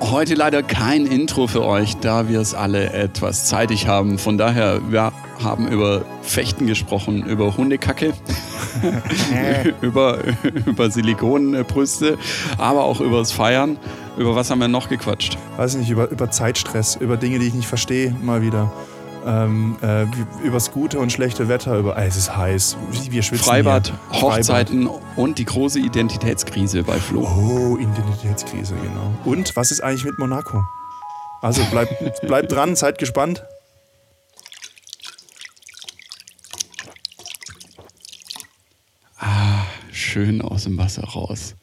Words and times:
Heute 0.00 0.34
leider 0.34 0.62
kein 0.62 1.06
Intro 1.06 1.46
für 1.46 1.62
euch, 1.64 1.96
da 1.98 2.28
wir 2.28 2.40
es 2.40 2.54
alle 2.54 2.92
etwas 2.92 3.46
zeitig 3.46 3.86
haben. 3.86 4.18
Von 4.18 4.38
daher, 4.38 4.80
wir 4.90 5.12
haben 5.42 5.68
über 5.68 6.04
Fechten 6.22 6.66
gesprochen, 6.66 7.24
über 7.26 7.56
Hundekacke, 7.56 8.14
über, 9.82 10.18
über 10.66 10.90
Silikonbrüste, 10.90 12.18
aber 12.56 12.84
auch 12.84 13.00
über 13.00 13.18
das 13.18 13.30
Feiern. 13.30 13.78
Über 14.16 14.34
was 14.34 14.50
haben 14.50 14.60
wir 14.60 14.68
noch 14.68 14.88
gequatscht? 14.88 15.36
Weiß 15.56 15.76
nicht, 15.76 15.90
über, 15.90 16.10
über 16.10 16.30
Zeitstress, 16.30 16.96
über 16.96 17.16
Dinge, 17.16 17.38
die 17.38 17.46
ich 17.48 17.54
nicht 17.54 17.68
verstehe, 17.68 18.14
mal 18.22 18.42
wieder. 18.42 18.72
Ähm, 19.26 19.76
äh, 19.82 20.04
über 20.42 20.54
das 20.54 20.70
gute 20.72 20.98
und 20.98 21.12
schlechte 21.12 21.48
Wetter, 21.48 21.76
über 21.76 21.96
äh, 21.96 22.06
es 22.06 22.16
ist 22.16 22.36
heiß, 22.36 22.76
wir 23.10 23.22
schwitzen 23.22 23.44
Freibad, 23.44 23.92
hier. 24.10 24.22
Hochzeiten 24.22 24.88
und 25.16 25.38
die 25.38 25.44
große 25.44 25.78
Identitätskrise 25.78 26.82
bei 26.82 26.98
Flo. 26.98 27.22
Oh, 27.22 27.76
Identitätskrise, 27.76 28.74
genau. 28.76 29.12
Und 29.24 29.54
was 29.56 29.70
ist 29.70 29.82
eigentlich 29.82 30.04
mit 30.04 30.18
Monaco? 30.18 30.64
Also 31.42 31.62
bleibt 31.70 31.92
bleib 32.22 32.48
dran, 32.48 32.76
seid 32.76 32.98
gespannt. 32.98 33.44
Schön 40.10 40.42
aus 40.42 40.64
dem 40.64 40.76
Wasser 40.76 41.04
raus. 41.04 41.54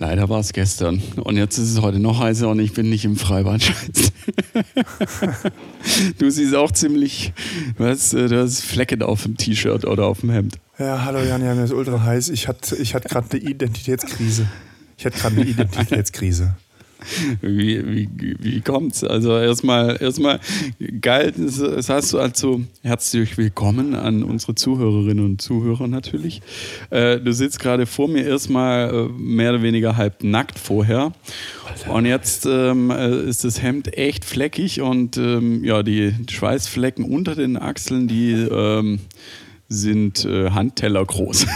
Leider 0.00 0.30
war 0.30 0.40
es 0.40 0.54
gestern. 0.54 1.02
Und 1.16 1.36
jetzt 1.36 1.58
ist 1.58 1.70
es 1.70 1.82
heute 1.82 1.98
noch 1.98 2.18
heißer 2.20 2.48
und 2.48 2.58
ich 2.58 2.72
bin 2.72 2.88
nicht 2.88 3.04
im 3.04 3.16
Freibad. 3.16 3.60
Du 6.18 6.30
siehst 6.30 6.54
auch 6.54 6.70
ziemlich, 6.70 7.32
du 7.76 7.84
hast, 7.84 8.12
äh, 8.12 8.28
du 8.28 8.42
hast 8.42 8.60
Flecken 8.60 9.02
auf 9.02 9.22
dem 9.22 9.36
T-Shirt 9.36 9.84
oder 9.84 10.06
auf 10.06 10.20
dem 10.20 10.30
Hemd. 10.30 10.58
Ja, 10.78 11.04
hallo 11.04 11.20
Jan, 11.20 11.42
ja, 11.42 11.54
mir 11.54 11.64
ist 11.64 11.72
ultra 11.72 12.02
heiß. 12.02 12.28
Ich 12.28 12.48
hatte 12.48 12.76
ich 12.76 12.94
hatte 12.94 13.08
gerade 13.08 13.26
eine 13.30 13.40
Identitätskrise. 13.40 14.46
Ich 14.98 15.06
hatte 15.06 15.18
gerade 15.18 15.36
eine 15.36 15.44
Identitätskrise. 15.50 16.54
Wie, 17.40 17.86
wie, 17.86 18.36
wie 18.40 18.60
kommt's? 18.60 19.04
Also 19.04 19.36
erstmal, 19.38 20.00
erstmal 20.00 20.40
geil, 21.00 21.32
das, 21.36 21.58
das 21.58 21.88
heißt 21.88 22.12
du 22.12 22.18
also 22.18 22.60
herzlich 22.82 23.36
willkommen 23.38 23.94
an 23.94 24.22
unsere 24.22 24.54
Zuhörerinnen 24.54 25.24
und 25.24 25.42
Zuhörer 25.42 25.88
natürlich. 25.88 26.42
Äh, 26.90 27.18
du 27.18 27.32
sitzt 27.32 27.60
gerade 27.60 27.86
vor 27.86 28.08
mir 28.08 28.26
erstmal 28.26 28.90
äh, 28.90 29.08
mehr 29.12 29.50
oder 29.50 29.62
weniger 29.62 29.96
halb 29.96 30.22
nackt 30.22 30.58
vorher. 30.58 31.12
Und 31.88 32.04
jetzt 32.04 32.46
ähm, 32.46 32.90
äh, 32.90 33.22
ist 33.22 33.44
das 33.44 33.62
Hemd 33.62 33.96
echt 33.96 34.24
fleckig 34.24 34.80
und 34.80 35.16
ähm, 35.16 35.64
ja, 35.64 35.82
die 35.82 36.14
Schweißflecken 36.28 37.04
unter 37.04 37.34
den 37.34 37.56
Achseln, 37.56 38.08
die 38.08 38.32
ähm, 38.32 39.00
sind 39.70 40.24
äh, 40.24 40.50
Handteller 40.50 41.04
groß. 41.04 41.46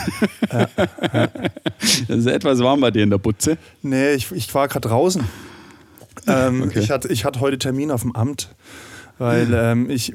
Ja, 0.50 0.68
ja. 0.78 1.28
Das 2.08 2.18
ist 2.18 2.26
etwas 2.26 2.60
warm 2.60 2.80
bei 2.80 2.90
dir 2.90 3.02
in 3.02 3.10
der 3.10 3.18
Butze. 3.18 3.58
Nee, 3.82 4.14
ich, 4.14 4.30
ich 4.32 4.54
war 4.54 4.68
gerade 4.68 4.88
draußen. 4.88 5.22
Ähm, 6.26 6.62
okay. 6.62 6.78
ich, 6.78 6.90
hatte, 6.90 7.08
ich 7.08 7.24
hatte 7.24 7.40
heute 7.40 7.58
Termin 7.58 7.90
auf 7.90 8.02
dem 8.02 8.14
Amt, 8.14 8.54
weil 9.18 9.52
ähm, 9.52 9.90
ich, 9.90 10.14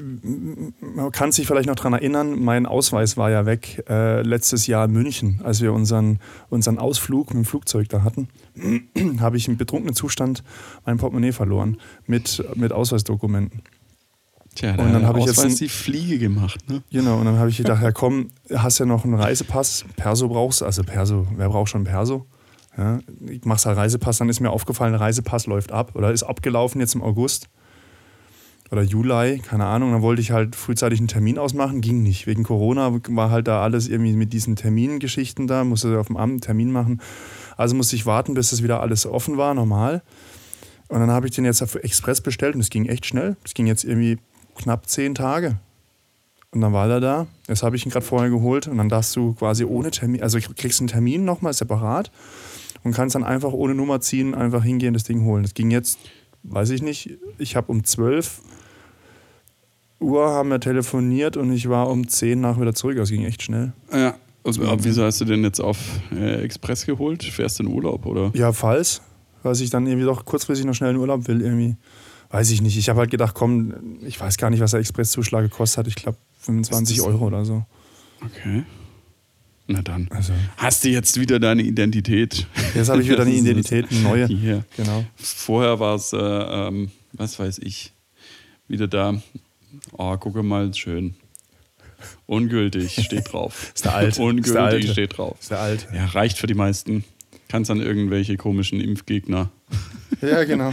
man 0.80 1.12
kann 1.12 1.30
sich 1.30 1.46
vielleicht 1.46 1.68
noch 1.68 1.76
daran 1.76 1.92
erinnern, 1.92 2.42
mein 2.42 2.66
Ausweis 2.66 3.16
war 3.16 3.30
ja 3.30 3.46
weg 3.46 3.84
äh, 3.88 4.22
letztes 4.22 4.66
Jahr 4.66 4.86
in 4.86 4.92
München, 4.92 5.40
als 5.44 5.60
wir 5.60 5.72
unseren, 5.72 6.18
unseren 6.48 6.78
Ausflug 6.78 7.28
mit 7.28 7.44
dem 7.44 7.44
Flugzeug 7.44 7.88
da 7.90 8.02
hatten, 8.02 8.28
habe 9.20 9.36
ich 9.36 9.46
im 9.46 9.58
betrunkenen 9.58 9.94
Zustand 9.94 10.42
mein 10.84 10.96
Portemonnaie 10.96 11.32
verloren 11.32 11.76
mit, 12.06 12.42
mit 12.56 12.72
Ausweisdokumenten. 12.72 13.62
Tja, 14.54 14.72
und 14.72 14.92
dann 14.92 15.06
habe 15.06 15.20
ich 15.20 15.26
jetzt 15.26 15.38
ein, 15.38 15.54
die 15.54 15.68
Fliege 15.68 16.18
gemacht, 16.18 16.68
ne? 16.68 16.82
Genau, 16.90 17.18
und 17.18 17.24
dann 17.24 17.38
habe 17.38 17.50
ich 17.50 17.56
gedacht, 17.56 17.82
ja 17.82 17.92
komm, 17.92 18.30
hast 18.52 18.78
ja 18.78 18.86
noch 18.86 19.04
einen 19.04 19.14
Reisepass, 19.14 19.84
Perso 19.96 20.28
brauchst, 20.28 20.62
also 20.62 20.82
Perso, 20.82 21.26
wer 21.36 21.48
braucht 21.48 21.70
schon 21.70 21.84
Perso? 21.84 22.26
Ja, 22.76 22.98
ich 23.28 23.44
mache 23.44 23.64
halt 23.64 23.76
Reisepass, 23.76 24.18
dann 24.18 24.28
ist 24.28 24.40
mir 24.40 24.50
aufgefallen, 24.50 24.92
der 24.92 25.00
Reisepass 25.00 25.46
läuft 25.46 25.70
ab 25.72 25.92
oder 25.94 26.12
ist 26.12 26.24
abgelaufen 26.24 26.80
jetzt 26.80 26.94
im 26.94 27.02
August 27.02 27.48
oder 28.70 28.82
Juli, 28.82 29.38
keine 29.38 29.66
Ahnung. 29.66 29.92
Dann 29.92 30.02
wollte 30.02 30.22
ich 30.22 30.30
halt 30.30 30.54
frühzeitig 30.54 31.00
einen 31.00 31.08
Termin 31.08 31.38
ausmachen, 31.38 31.80
ging 31.80 32.02
nicht. 32.02 32.26
Wegen 32.26 32.44
Corona 32.44 32.92
war 33.08 33.30
halt 33.30 33.48
da 33.48 33.62
alles 33.62 33.88
irgendwie 33.88 34.12
mit 34.12 34.32
diesen 34.32 34.56
Termingeschichten 34.56 35.46
da, 35.46 35.64
musste 35.64 35.98
auf 35.98 36.06
dem 36.06 36.16
Amt 36.16 36.30
einen 36.30 36.40
Termin 36.40 36.72
machen. 36.72 37.00
Also 37.56 37.74
musste 37.74 37.96
ich 37.96 38.06
warten, 38.06 38.34
bis 38.34 38.50
das 38.50 38.62
wieder 38.62 38.80
alles 38.80 39.06
offen 39.06 39.36
war, 39.36 39.54
normal. 39.54 40.02
Und 40.88 41.00
dann 41.00 41.10
habe 41.10 41.26
ich 41.26 41.34
den 41.34 41.44
jetzt 41.44 41.62
auf 41.62 41.74
Express 41.76 42.20
bestellt 42.20 42.54
und 42.54 42.60
es 42.60 42.70
ging 42.70 42.86
echt 42.86 43.06
schnell. 43.06 43.36
Es 43.44 43.54
ging 43.54 43.66
jetzt 43.66 43.84
irgendwie 43.84 44.18
knapp 44.56 44.88
zehn 44.88 45.14
Tage. 45.14 45.58
Und 46.52 46.62
dann 46.62 46.72
war 46.72 46.88
er 46.88 47.00
da. 47.00 47.26
Jetzt 47.48 47.62
habe 47.62 47.76
ich 47.76 47.86
ihn 47.86 47.90
gerade 47.90 48.04
vorher 48.04 48.30
geholt 48.30 48.66
und 48.66 48.78
dann 48.78 48.88
darfst 48.88 49.14
du 49.14 49.34
quasi 49.34 49.64
ohne 49.64 49.90
Termin, 49.90 50.22
also 50.22 50.38
kriegst 50.56 50.80
einen 50.80 50.88
Termin 50.88 51.24
nochmal 51.24 51.52
separat 51.52 52.10
und 52.82 52.92
kannst 52.92 53.14
dann 53.14 53.24
einfach 53.24 53.52
ohne 53.52 53.74
Nummer 53.74 54.00
ziehen, 54.00 54.34
einfach 54.34 54.64
hingehen, 54.64 54.94
das 54.94 55.04
Ding 55.04 55.24
holen. 55.24 55.44
Das 55.44 55.54
ging 55.54 55.70
jetzt, 55.70 55.98
weiß 56.42 56.70
ich 56.70 56.82
nicht, 56.82 57.18
ich 57.38 57.54
habe 57.54 57.70
um 57.70 57.84
12 57.84 58.40
Uhr 60.00 60.30
haben 60.30 60.48
wir 60.48 60.60
telefoniert 60.60 61.36
und 61.36 61.52
ich 61.52 61.68
war 61.68 61.88
um 61.88 62.08
10 62.08 62.40
nach 62.40 62.60
wieder 62.60 62.74
zurück. 62.74 62.96
Das 62.96 63.10
ging 63.10 63.24
echt 63.24 63.42
schnell. 63.42 63.72
Ja, 63.92 64.14
also, 64.42 64.62
wieso 64.82 65.04
hast 65.04 65.20
du 65.20 65.26
den 65.26 65.44
jetzt 65.44 65.60
auf 65.60 65.78
äh, 66.12 66.42
Express 66.42 66.86
geholt? 66.86 67.22
Fährst 67.22 67.58
du 67.58 67.64
in 67.64 67.68
Urlaub 67.68 68.06
oder? 68.06 68.30
Ja, 68.34 68.52
falls. 68.52 69.02
Weil 69.42 69.54
ich 69.60 69.70
dann 69.70 69.86
irgendwie 69.86 70.06
doch 70.06 70.24
kurzfristig 70.24 70.66
noch 70.66 70.74
schnell 70.74 70.90
in 70.90 70.96
Urlaub 70.96 71.28
will 71.28 71.42
irgendwie. 71.42 71.76
Weiß 72.30 72.50
ich 72.50 72.62
nicht. 72.62 72.76
Ich 72.76 72.88
habe 72.88 73.00
halt 73.00 73.10
gedacht, 73.10 73.34
komm, 73.34 73.98
ich 74.02 74.20
weiß 74.20 74.36
gar 74.36 74.50
nicht, 74.50 74.60
was 74.60 74.70
der 74.70 74.80
Expresszuschlag 74.80 75.42
gekostet 75.42 75.78
hat. 75.78 75.86
Ich 75.88 75.96
glaube 75.96 76.16
25 76.40 77.00
Euro 77.02 77.26
oder 77.26 77.44
so. 77.44 77.64
Okay. 78.24 78.64
Na 79.66 79.82
dann. 79.82 80.08
Also. 80.10 80.32
Hast 80.56 80.84
du 80.84 80.88
jetzt 80.88 81.18
wieder 81.18 81.38
deine 81.40 81.62
Identität? 81.62 82.46
Jetzt 82.74 82.88
habe 82.88 83.02
ich 83.02 83.08
wieder 83.08 83.22
eine 83.22 83.30
Identität, 83.34 83.86
eine 83.90 84.00
neue. 84.00 84.26
Hier. 84.26 84.64
Genau. 84.76 85.04
Vorher 85.16 85.80
war 85.80 85.96
es, 85.96 86.12
äh, 86.12 86.18
ähm, 86.18 86.90
was 87.12 87.38
weiß 87.38 87.58
ich, 87.58 87.92
wieder 88.68 88.88
da. 88.88 89.20
Oh, 89.92 90.16
gucke 90.16 90.42
mal, 90.42 90.72
schön. 90.74 91.14
Ungültig 92.26 93.04
steht 93.04 93.32
drauf. 93.32 93.72
ist 93.74 93.84
der 93.84 93.94
alte. 93.94 94.22
Ungültig 94.22 94.52
der 94.52 94.62
alte. 94.62 94.88
steht 94.88 95.18
drauf. 95.18 95.36
Ist 95.40 95.50
der 95.50 95.60
alte. 95.60 95.86
Ja, 95.94 96.06
reicht 96.06 96.38
für 96.38 96.46
die 96.46 96.54
meisten. 96.54 97.04
Kannst 97.48 97.70
an 97.70 97.80
irgendwelche 97.80 98.36
komischen 98.36 98.80
Impfgegner. 98.80 99.50
Ja, 100.22 100.44
genau. 100.44 100.70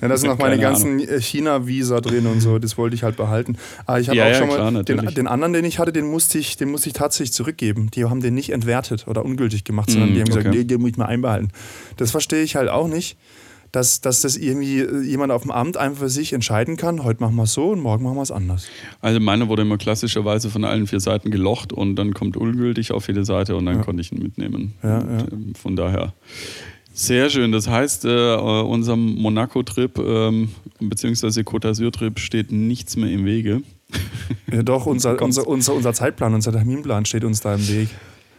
ja, 0.00 0.08
da 0.08 0.16
sind 0.16 0.30
noch 0.30 0.38
meine 0.38 0.58
ganzen 0.58 1.00
China-Visa 1.00 2.00
drin 2.00 2.26
und 2.26 2.40
so. 2.40 2.58
Das 2.58 2.78
wollte 2.78 2.94
ich 2.94 3.02
halt 3.02 3.16
behalten. 3.16 3.56
Aber 3.86 4.00
ich 4.00 4.08
habe 4.08 4.18
ja, 4.18 4.24
auch 4.24 4.28
ja, 4.30 4.38
schon 4.38 4.48
klar, 4.48 4.70
mal 4.70 4.84
den, 4.84 5.14
den, 5.14 5.26
anderen, 5.26 5.52
den 5.52 5.64
ich 5.64 5.78
hatte, 5.78 5.92
den 5.92 6.06
musste 6.06 6.38
ich, 6.38 6.56
den 6.56 6.70
musste 6.70 6.88
ich 6.88 6.94
tatsächlich 6.94 7.32
zurückgeben. 7.32 7.90
Die 7.90 8.04
haben 8.04 8.20
den 8.20 8.34
nicht 8.34 8.50
entwertet 8.50 9.06
oder 9.06 9.24
ungültig 9.24 9.64
gemacht, 9.64 9.90
sondern 9.90 10.10
mm, 10.10 10.14
die 10.14 10.20
haben 10.20 10.30
okay. 10.30 10.38
gesagt, 10.38 10.54
nee, 10.54 10.64
den 10.64 10.80
muss 10.80 10.90
ich 10.90 10.96
mal 10.96 11.06
einbehalten. 11.06 11.50
Das 11.96 12.10
verstehe 12.10 12.42
ich 12.42 12.56
halt 12.56 12.68
auch 12.68 12.88
nicht 12.88 13.16
dass, 13.74 14.00
dass 14.00 14.20
das 14.20 14.36
irgendwie 14.36 14.80
äh, 14.80 15.02
jemand 15.02 15.32
auf 15.32 15.42
dem 15.42 15.50
Amt 15.50 15.76
einfach 15.76 16.04
für 16.04 16.08
sich 16.08 16.32
entscheiden 16.32 16.76
kann, 16.76 17.02
heute 17.02 17.20
machen 17.22 17.34
wir 17.36 17.44
es 17.44 17.52
so 17.52 17.70
und 17.70 17.80
morgen 17.80 18.04
machen 18.04 18.16
wir 18.16 18.22
es 18.22 18.30
anders. 18.30 18.68
Also 19.00 19.20
meine 19.20 19.48
wurde 19.48 19.62
immer 19.62 19.78
klassischerweise 19.78 20.48
von 20.50 20.64
allen 20.64 20.86
vier 20.86 21.00
Seiten 21.00 21.30
gelocht 21.30 21.72
und 21.72 21.96
dann 21.96 22.14
kommt 22.14 22.36
ungültig 22.36 22.92
auf 22.92 23.08
jede 23.08 23.24
Seite 23.24 23.56
und 23.56 23.66
dann 23.66 23.82
konnte 23.82 24.00
ich 24.00 24.12
ihn 24.12 24.22
mitnehmen. 24.22 24.74
Ja, 24.82 24.98
und, 24.98 25.10
ja. 25.10 25.26
Ähm, 25.32 25.54
von 25.54 25.76
daher. 25.76 26.14
Sehr 26.96 27.28
schön. 27.28 27.50
Das 27.50 27.68
heißt, 27.68 28.04
äh, 28.04 28.36
unserem 28.36 29.16
Monaco-Trip 29.16 29.98
ähm, 29.98 30.52
bzw. 30.78 31.40
Côte 31.40 31.62
d'Azur-Trip 31.68 32.20
steht 32.20 32.52
nichts 32.52 32.96
mehr 32.96 33.10
im 33.10 33.24
Wege. 33.24 33.62
Ja, 34.50 34.62
doch, 34.62 34.86
unser, 34.86 35.20
unser, 35.20 35.46
unser, 35.46 35.74
unser 35.74 35.92
Zeitplan, 35.92 36.34
unser 36.34 36.52
Terminplan 36.52 37.04
steht 37.04 37.24
uns 37.24 37.40
da 37.40 37.56
im 37.56 37.68
Weg. 37.68 37.88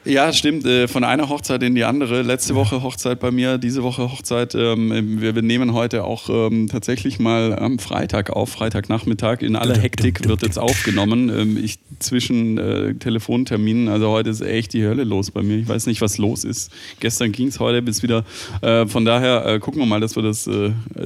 Ja, 0.06 0.32
stimmt. 0.34 0.66
Äh, 0.68 0.88
von 0.88 1.04
einer 1.04 1.30
Hochzeit 1.30 1.64
in 1.64 1.74
die 1.74 1.84
andere. 1.84 2.22
Letzte 2.22 2.54
Woche 2.54 2.84
Hochzeit 2.84 3.20
bei 3.20 3.32
mir, 3.32 3.58
diese 3.58 3.82
Woche 3.82 4.12
Hochzeit. 4.12 4.54
Ähm, 4.54 5.20
wir, 5.20 5.34
nehmen 5.42 5.74
heute 5.74 6.04
auch 6.04 6.30
ähm, 6.30 6.68
tatsächlich 6.68 7.18
mal 7.18 7.58
am 7.58 7.80
Freitag 7.80 8.30
auf, 8.30 8.50
Freitagnachmittag. 8.52 9.42
In 9.42 9.56
aller 9.56 9.76
Hektik 9.76 10.28
wird 10.28 10.44
jetzt 10.44 10.60
aufgenommen. 10.60 11.30
Ähm, 11.30 11.58
ich 11.58 11.80
zwischen 11.98 12.60
äh, 12.60 12.94
Telefonterminen, 12.94 13.90
also 13.90 14.10
heute 14.10 14.30
ist 14.30 14.42
echt 14.42 14.74
die 14.74 14.86
Hölle 14.86 15.06
los 15.06 15.32
bei 15.32 15.42
mir. 15.42 15.58
Ich 15.58 15.68
weiß 15.68 15.88
nicht, 15.88 16.02
was 16.02 16.20
los 16.20 16.44
ist. 16.44 16.72
Gestern 17.00 17.32
ging 17.32 17.48
es 17.48 17.60
heute 17.60 17.82
bis 17.82 18.04
wieder. 18.04 18.26
Äh, 18.62 18.86
von 18.86 19.06
daher 19.06 19.60
gucken 19.60 19.82
wir 19.82 19.88
mal, 19.88 20.02
dass 20.02 20.16
wir 20.16 20.24
das 20.24 20.48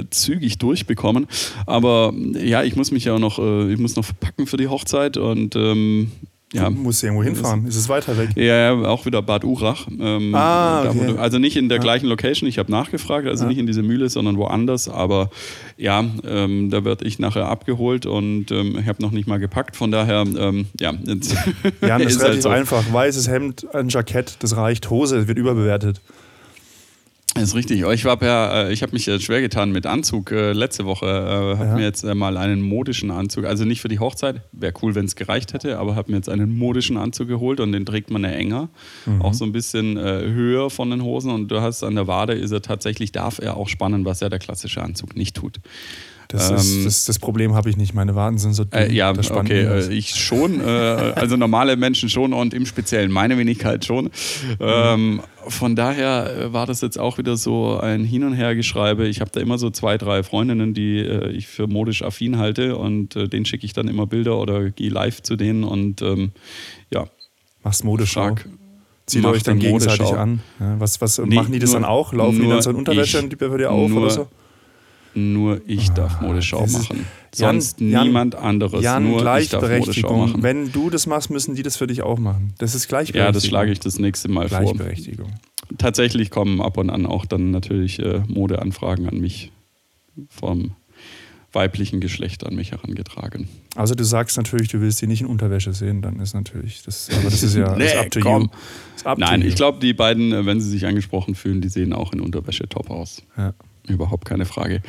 zügig 0.09 0.57
durchbekommen. 0.57 1.27
Aber 1.65 2.13
ja, 2.33 2.63
ich 2.63 2.75
muss 2.75 2.91
mich 2.91 3.05
ja 3.05 3.13
auch 3.13 3.19
noch, 3.19 3.39
ich 3.69 3.77
muss 3.77 3.95
noch 3.95 4.05
verpacken 4.05 4.45
für 4.45 4.57
die 4.57 4.67
Hochzeit 4.67 5.15
und 5.17 5.55
ja. 6.51 6.69
Du 6.69 6.77
musst 6.77 7.03
irgendwo 7.03 7.23
hinfahren. 7.23 7.67
Ist 7.67 7.75
es 7.75 7.89
weiter 7.89 8.17
weg? 8.17 8.29
Ja, 8.35 8.73
auch 8.73 9.05
wieder 9.05 9.21
Bad 9.21 9.43
Urach. 9.43 9.87
Ähm, 9.99 10.33
ah, 10.33 10.89
okay. 10.89 11.15
also 11.17 11.37
nicht 11.37 11.55
in 11.55 11.69
der 11.69 11.77
ja. 11.77 11.83
gleichen 11.83 12.07
Location, 12.07 12.49
ich 12.49 12.57
habe 12.57 12.71
nachgefragt, 12.71 13.27
also 13.27 13.43
ja. 13.43 13.49
nicht 13.49 13.59
in 13.59 13.67
dieser 13.67 13.83
Mühle, 13.83 14.09
sondern 14.09 14.37
woanders. 14.37 14.89
Aber 14.89 15.29
ja, 15.77 16.03
ähm, 16.25 16.71
da 16.71 16.83
werde 16.83 17.05
ich 17.05 17.19
nachher 17.19 17.47
abgeholt 17.47 18.07
und 18.07 18.51
ähm, 18.51 18.77
ich 18.79 18.87
habe 18.87 19.01
noch 19.01 19.11
nicht 19.11 19.27
mal 19.27 19.37
gepackt. 19.37 19.75
Von 19.75 19.91
daher, 19.91 20.25
ähm, 20.37 20.65
ja. 20.79 20.93
Jetzt 21.03 21.35
ja, 21.81 21.99
das 21.99 22.15
ist, 22.15 22.21
relativ 22.21 22.23
halt 22.23 22.41
so. 22.41 22.49
einfach. 22.49 22.83
Weißes 22.91 23.27
Hemd, 23.27 23.67
ein 23.75 23.89
Jackett, 23.89 24.37
das 24.39 24.57
reicht. 24.57 24.89
Hose 24.89 25.27
wird 25.27 25.37
überbewertet. 25.37 26.01
Das 27.39 27.49
ist 27.49 27.55
richtig. 27.55 27.81
Ich 27.81 28.05
habe 28.05 28.25
ja, 28.25 28.63
äh, 28.63 28.73
ich 28.73 28.81
habe 28.81 28.91
mich 28.91 29.05
schwer 29.05 29.39
getan 29.39 29.71
mit 29.71 29.85
Anzug. 29.85 30.31
Äh, 30.31 30.51
letzte 30.51 30.85
Woche 30.85 31.05
äh, 31.05 31.57
habe 31.57 31.69
ja. 31.69 31.75
mir 31.75 31.83
jetzt 31.83 32.03
mal 32.03 32.35
einen 32.35 32.61
modischen 32.61 33.11
Anzug, 33.11 33.45
also 33.45 33.63
nicht 33.63 33.79
für 33.79 33.87
die 33.87 33.99
Hochzeit, 33.99 34.41
wäre 34.51 34.73
cool, 34.81 34.93
wenn 34.93 35.05
es 35.05 35.15
gereicht 35.15 35.53
hätte, 35.53 35.79
aber 35.79 35.95
habe 35.95 36.11
mir 36.11 36.17
jetzt 36.17 36.27
einen 36.27 36.57
modischen 36.57 36.97
Anzug 36.97 37.29
geholt 37.29 37.61
und 37.61 37.71
den 37.71 37.85
trägt 37.85 38.11
man 38.11 38.23
ja 38.23 38.31
enger, 38.31 38.67
mhm. 39.05 39.21
auch 39.21 39.33
so 39.33 39.45
ein 39.45 39.53
bisschen 39.53 39.95
äh, 39.95 40.01
höher 40.01 40.69
von 40.69 40.89
den 40.89 41.01
Hosen 41.01 41.31
und 41.31 41.49
du 41.49 41.61
hast 41.61 41.83
an 41.83 41.95
der 41.95 42.07
Wade 42.07 42.33
ist 42.33 42.51
er 42.51 42.61
tatsächlich 42.61 43.13
darf 43.13 43.39
er 43.39 43.55
auch 43.55 43.69
spannen, 43.69 44.03
was 44.03 44.19
ja 44.19 44.27
der 44.27 44.39
klassische 44.39 44.83
Anzug 44.83 45.15
nicht 45.15 45.37
tut. 45.37 45.59
Das, 46.29 46.51
ähm, 46.51 46.57
ist, 46.57 46.85
das, 46.85 47.05
das 47.05 47.17
Problem 47.17 47.55
habe 47.55 47.71
ich 47.71 47.77
nicht. 47.77 47.95
Meine 47.95 48.13
Waden 48.13 48.37
sind 48.37 48.53
so 48.53 48.63
dünn. 48.63 48.79
Äh, 48.79 48.93
ja, 48.93 49.11
okay, 49.11 49.63
äh, 49.63 49.91
ich 49.91 50.13
schon. 50.13 50.61
Äh, 50.61 50.67
also 50.67 51.35
normale 51.37 51.75
Menschen 51.75 52.07
schon 52.07 52.33
und 52.33 52.53
im 52.53 52.67
Speziellen 52.67 53.11
meine 53.11 53.35
Wenigkeit 53.39 53.83
schon. 53.83 54.11
Ähm, 54.59 55.21
von 55.47 55.75
daher 55.75 56.37
äh, 56.37 56.53
war 56.53 56.67
das 56.67 56.81
jetzt 56.81 56.99
auch 56.99 57.17
wieder 57.17 57.35
so 57.35 57.79
ein 57.79 58.03
Hin- 58.03 58.23
und 58.23 58.33
Hergeschreibe. 58.33 59.07
Ich 59.07 59.21
habe 59.21 59.31
da 59.33 59.39
immer 59.39 59.57
so 59.57 59.71
zwei, 59.71 59.97
drei 59.97 60.21
Freundinnen, 60.21 60.75
die 60.75 60.99
äh, 60.99 61.31
ich 61.31 61.47
für 61.47 61.65
modisch 61.65 62.03
affin 62.03 62.37
halte 62.37 62.77
und 62.77 63.15
äh, 63.15 63.27
denen 63.27 63.45
schicke 63.45 63.65
ich 63.65 63.73
dann 63.73 63.87
immer 63.87 64.05
Bilder 64.05 64.37
oder 64.37 64.69
gehe 64.69 64.91
live 64.91 65.23
zu 65.23 65.35
denen 65.35 65.63
und 65.63 66.03
ähm, 66.03 66.31
ja. 66.93 67.07
Machst 67.63 67.83
Modeschau. 67.83 68.35
Zieht 69.07 69.25
euch 69.25 69.41
dann 69.41 69.57
gegenseitig 69.57 70.01
Modeschau. 70.01 70.21
an. 70.21 70.41
Ja, 70.59 70.79
was 70.79 71.01
was 71.01 71.17
nee, 71.17 71.33
machen 71.33 71.51
die 71.51 71.57
das 71.57 71.71
nur, 71.71 71.81
dann 71.81 71.89
auch? 71.89 72.13
Laufen 72.13 72.39
die 72.39 72.47
dann 72.47 72.61
so 72.61 72.69
in 72.69 72.75
Unterwäsche 72.75 73.17
ich, 73.17 73.23
und 73.23 73.33
die 73.33 73.37
dir 73.37 73.71
auf 73.71 73.91
oder 73.91 74.09
so? 74.11 74.27
Nur 75.13 75.61
ich 75.65 75.89
darf 75.89 76.17
ah, 76.19 76.23
Modeschau 76.23 76.65
machen. 76.67 77.05
Sonst 77.33 77.79
Jan, 77.79 78.05
niemand 78.05 78.35
anderes. 78.35 78.83
Jan, 78.83 79.09
Nur 79.09 79.21
Gleichberechtigung. 79.21 80.27
Ich 80.27 80.33
darf 80.33 80.43
Wenn 80.43 80.71
du 80.71 80.89
das 80.89 81.07
machst, 81.07 81.29
müssen 81.29 81.55
die 81.55 81.63
das 81.63 81.77
für 81.77 81.87
dich 81.87 82.01
auch 82.01 82.19
machen. 82.19 82.53
Das 82.57 82.75
ist 82.75 82.87
Gleichberechtigung. 82.87 83.25
Ja, 83.25 83.31
das 83.31 83.45
schlage 83.45 83.71
ich 83.71 83.79
das 83.79 83.99
nächste 83.99 84.29
Mal 84.29 84.49
vor. 84.49 84.59
Gleichberechtigung. 84.59 85.31
Tatsächlich 85.77 86.31
kommen 86.31 86.61
ab 86.61 86.77
und 86.77 86.89
an 86.89 87.05
auch 87.05 87.25
dann 87.25 87.51
natürlich 87.51 87.99
äh, 87.99 88.21
Modeanfragen 88.27 89.07
an 89.07 89.19
mich 89.19 89.51
vom 90.29 90.71
weiblichen 91.51 91.99
Geschlecht 91.99 92.45
an 92.45 92.55
mich 92.55 92.71
herangetragen. 92.71 93.47
Also 93.75 93.95
du 93.95 94.03
sagst 94.03 94.37
natürlich, 94.37 94.67
du 94.67 94.81
willst 94.81 95.01
die 95.01 95.07
nicht 95.07 95.21
in 95.21 95.27
Unterwäsche 95.27 95.73
sehen, 95.73 96.01
dann 96.01 96.19
ist 96.19 96.33
natürlich 96.33 96.83
das, 96.83 97.09
aber 97.11 97.29
das 97.29 97.43
ist 97.43 97.55
ja 97.55 97.75
nee, 97.77 97.91
up 97.93 98.11
to 98.11 98.19
komm. 98.19 98.43
you. 98.43 98.49
Up 99.05 99.17
Nein, 99.17 99.41
to 99.41 99.47
ich 99.47 99.55
glaube, 99.55 99.79
die 99.79 99.93
beiden, 99.93 100.31
äh, 100.31 100.45
wenn 100.45 100.59
sie 100.61 100.69
sich 100.69 100.85
angesprochen 100.85 101.35
fühlen, 101.35 101.61
die 101.61 101.69
sehen 101.69 101.93
auch 101.93 102.13
in 102.13 102.19
Unterwäsche 102.19 102.67
top 102.67 102.89
aus. 102.91 103.23
Ja. 103.37 103.53
Überhaupt 103.89 104.25
keine 104.25 104.45
Frage. 104.45 104.81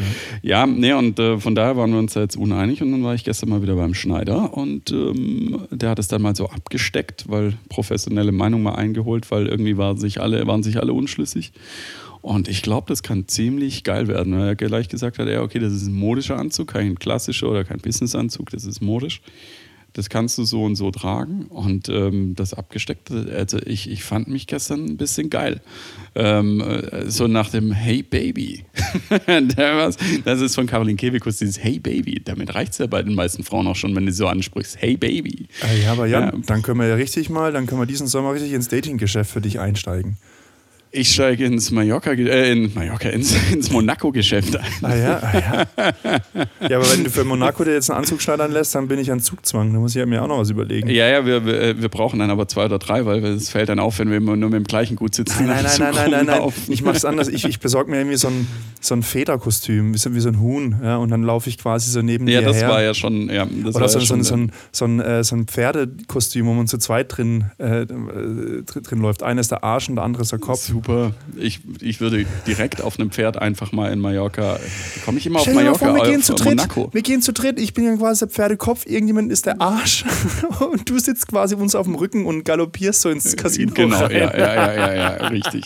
Ja, 0.43 0.61
ja 0.61 0.67
nee, 0.67 0.93
und 0.93 1.19
äh, 1.19 1.39
von 1.39 1.55
daher 1.55 1.77
waren 1.77 1.91
wir 1.93 1.99
uns 1.99 2.15
jetzt 2.15 2.37
uneinig 2.37 2.83
und 2.83 2.93
dann 2.93 3.03
war 3.03 3.15
ich 3.15 3.25
gestern 3.25 3.49
mal 3.49 3.63
wieder 3.63 3.75
beim 3.75 3.95
Schneider 3.95 4.55
und 4.55 4.91
ähm, 4.93 5.67
der 5.71 5.91
hat 5.91 5.99
es 5.99 6.09
dann 6.09 6.23
mal 6.23 6.37
so 6.37 6.49
abgesteckt, 6.49 7.25
weil 7.29 7.55
professionelle 7.69 8.33
Meinung 8.33 8.63
mal 8.63 8.75
eingeholt, 8.75 9.31
weil 9.31 9.47
irgendwie 9.47 9.77
waren 9.77 9.97
sich 9.97 10.21
alle, 10.21 10.47
waren 10.47 10.63
sich 10.63 10.79
alle 10.79 10.93
unschlüssig. 10.93 11.53
Und 12.23 12.49
ich 12.49 12.61
glaube, 12.61 12.87
das 12.89 13.03
kann 13.03 13.29
ziemlich 13.29 13.83
geil 13.83 14.07
werden, 14.07 14.39
weil 14.39 14.49
er 14.49 14.55
gleich 14.55 14.91
gesagt 14.91 15.19
hat, 15.19 15.27
ja, 15.27 15.41
okay, 15.41 15.59
das 15.59 15.73
ist 15.73 15.87
ein 15.87 15.95
modischer 15.95 16.37
Anzug, 16.37 16.69
kein 16.69 16.99
klassischer 16.99 17.49
oder 17.49 17.65
kein 17.65 17.79
Businessanzug, 17.79 18.51
das 18.51 18.65
ist 18.65 18.83
modisch 18.83 19.23
das 19.93 20.09
kannst 20.09 20.39
du 20.39 20.45
so 20.45 20.65
und 20.65 20.77
so 20.77 20.91
tragen. 20.91 21.47
Und 21.47 21.89
ähm, 21.89 22.35
das 22.35 22.55
Abgesteckte, 22.55 23.33
also 23.37 23.59
ich, 23.65 23.91
ich 23.91 24.05
fand 24.05 24.29
mich 24.29 24.47
gestern 24.47 24.85
ein 24.85 24.97
bisschen 24.97 25.31
geil. 25.31 25.61
Ähm, 26.15 26.61
äh, 26.61 27.11
so 27.11 27.27
nach 27.27 27.51
dem 27.51 27.73
Hey 27.73 28.03
Baby. 28.03 28.65
das 30.25 30.41
ist 30.41 30.55
von 30.55 30.67
Caroline 30.67 30.97
Kebekus, 30.97 31.39
dieses 31.39 31.63
Hey 31.63 31.79
Baby. 31.79 32.21
Damit 32.25 32.55
reicht 32.55 32.73
es 32.73 32.79
ja 32.79 32.87
bei 32.87 33.03
den 33.03 33.15
meisten 33.15 33.43
Frauen 33.43 33.67
auch 33.67 33.77
schon, 33.77 33.95
wenn 33.97 34.07
du 34.07 34.13
so 34.13 34.27
ansprichst. 34.27 34.81
Hey 34.81 34.97
Baby. 34.97 35.47
Ah, 35.63 35.73
ja, 35.73 35.93
aber 35.93 36.07
Jan, 36.07 36.25
ja. 36.25 36.33
dann 36.47 36.63
können 36.63 36.81
wir 36.81 36.87
ja 36.87 36.95
richtig 36.95 37.31
mal, 37.31 37.53
dann 37.53 37.67
können 37.67 37.81
wir 37.81 37.87
diesen 37.87 38.07
Sommer 38.07 38.35
richtig 38.35 38.53
ins 38.53 38.69
Datinggeschäft 38.69 39.31
für 39.31 39.41
dich 39.41 39.61
einsteigen. 39.61 40.17
Ich 40.93 41.13
steige 41.13 41.45
ins 41.45 41.71
Mallorca, 41.71 42.11
äh, 42.11 42.51
in 42.51 42.75
Mallorca, 42.75 43.11
ins, 43.11 43.33
ins 43.53 43.71
Monaco-Geschäft 43.71 44.57
ein. 44.57 44.65
Ah 44.83 44.97
ja, 44.97 45.21
ah 45.23 45.39
ja. 45.39 46.17
Ja, 46.69 46.79
aber 46.79 46.91
wenn 46.93 47.05
du 47.05 47.11
für 47.11 47.23
Monaco 47.23 47.63
dir 47.63 47.75
jetzt 47.75 47.91
einen 47.91 48.01
Anzug 48.01 48.21
schneidern 48.21 48.51
lässt, 48.51 48.75
dann 48.75 48.89
bin 48.89 48.99
ich 48.99 49.11
an 49.13 49.21
Zugzwang. 49.21 49.73
Da 49.73 49.79
muss 49.79 49.95
ich 49.95 50.05
mir 50.05 50.21
auch 50.21 50.27
noch 50.27 50.39
was 50.39 50.51
überlegen. 50.51 50.89
Ja, 50.91 51.07
ja, 51.07 51.25
wir, 51.25 51.47
wir, 51.47 51.81
wir 51.81 51.89
brauchen 51.89 52.19
dann 52.19 52.31
aber 52.31 52.49
zwei 52.49 52.65
oder 52.65 52.81
drei, 52.81 53.07
weil 53.07 53.25
es 53.25 53.51
fällt 53.51 53.69
dann 53.69 53.79
auf, 53.79 54.01
wenn 54.01 54.11
wir 54.11 54.17
immer 54.17 54.35
nur 54.35 54.51
mit 54.51 54.59
dem 54.59 54.65
gleichen 54.65 54.97
Gut 54.97 55.15
sitzen. 55.15 55.47
Nein, 55.47 55.63
nein, 55.63 55.79
nein, 55.79 55.95
nein, 55.95 56.11
nein, 56.11 56.27
nein, 56.27 56.41
nein. 56.41 56.53
Ich 56.67 56.83
mache 56.83 56.97
es 56.97 57.05
anders. 57.05 57.29
Ich, 57.29 57.45
ich 57.45 57.61
besorge 57.61 57.89
mir 57.89 57.99
irgendwie 57.99 58.17
so 58.17 58.27
ein, 58.27 58.49
so 58.81 58.95
ein 58.95 59.05
Federkostüm, 59.05 59.95
wie 59.95 59.99
so, 59.99 60.13
wie 60.13 60.21
so 60.21 60.29
ein 60.29 60.41
Huhn. 60.41 60.81
Ja, 60.83 60.97
und 60.97 61.11
dann 61.11 61.23
laufe 61.23 61.49
ich 61.49 61.59
quasi 61.59 61.89
so 61.91 62.03
neben 62.03 62.27
ja, 62.27 62.41
dir 62.41 62.49
das 62.49 62.57
her. 62.57 62.69
war 62.69 62.83
ja 62.83 62.95
schon, 62.95 63.31
ja. 63.31 63.47
Das 63.47 63.77
oder 63.77 63.83
war 63.83 63.89
so, 63.89 63.99
ja 63.99 64.05
so, 64.05 64.07
schon, 64.07 64.25
so, 64.25 64.35
ein, 64.35 64.53
so, 64.73 64.85
ein, 64.87 65.01
äh, 65.01 65.23
so 65.23 65.37
ein 65.37 65.47
Pferdekostüm, 65.47 66.47
wo 66.47 66.53
man 66.53 66.67
zu 66.67 66.79
zweit 66.79 67.17
drin, 67.17 67.45
äh, 67.59 67.87
drin 67.87 69.01
läuft. 69.01 69.23
Einer 69.23 69.41
ist 69.41 69.53
der 69.53 69.63
Arsch 69.63 69.89
und 69.89 69.95
der 69.95 70.05
andere 70.05 70.23
ist 70.23 70.33
der 70.33 70.41
Kopf. 70.41 70.61
Super. 70.61 70.80
Ich 71.37 71.61
ich, 71.81 72.01
würde 72.01 72.27
direkt 72.47 72.83
auf 72.83 72.99
einem 72.99 73.11
Pferd 73.11 73.37
einfach 73.37 73.73
mal 73.73 73.93
in 73.93 73.99
Mallorca. 73.99 74.59
Komme 75.05 75.19
ich 75.19 75.27
immer 75.27 75.41
Stell 75.41 75.53
auf 75.55 75.81
Mallorca? 75.81 75.87
Vor, 75.87 75.95
wir 75.95 76.11
gehen 76.11 76.23
zu 76.23 76.35
dritt. 76.35 76.57
Monaco. 76.57 76.89
Wir 76.93 77.03
gehen 77.03 77.23
zu 77.23 77.33
dritt. 77.33 77.59
Ich 77.61 77.75
bin 77.75 77.85
ja 77.85 77.97
quasi 77.97 78.21
der 78.21 78.29
Pferdekopf, 78.29 78.87
irgendjemand 78.87 79.33
ist 79.33 79.47
der 79.47 79.61
Arsch 79.61 80.05
und 80.73 80.89
du 80.89 80.99
sitzt 80.99 81.29
quasi 81.29 81.55
uns 81.55 81.75
auf 81.75 81.87
dem 81.87 81.95
Rücken 81.95 82.27
und 82.27 82.45
galoppierst 82.45 83.01
so 83.01 83.11
ins 83.11 83.37
Casino. 83.37 83.73
Genau, 83.75 83.99
rein. 83.99 84.13
ja, 84.13 84.37
ja, 84.37 84.55
ja, 84.55 84.75
ja, 84.75 84.95
ja, 84.95 85.27
richtig. 85.29 85.65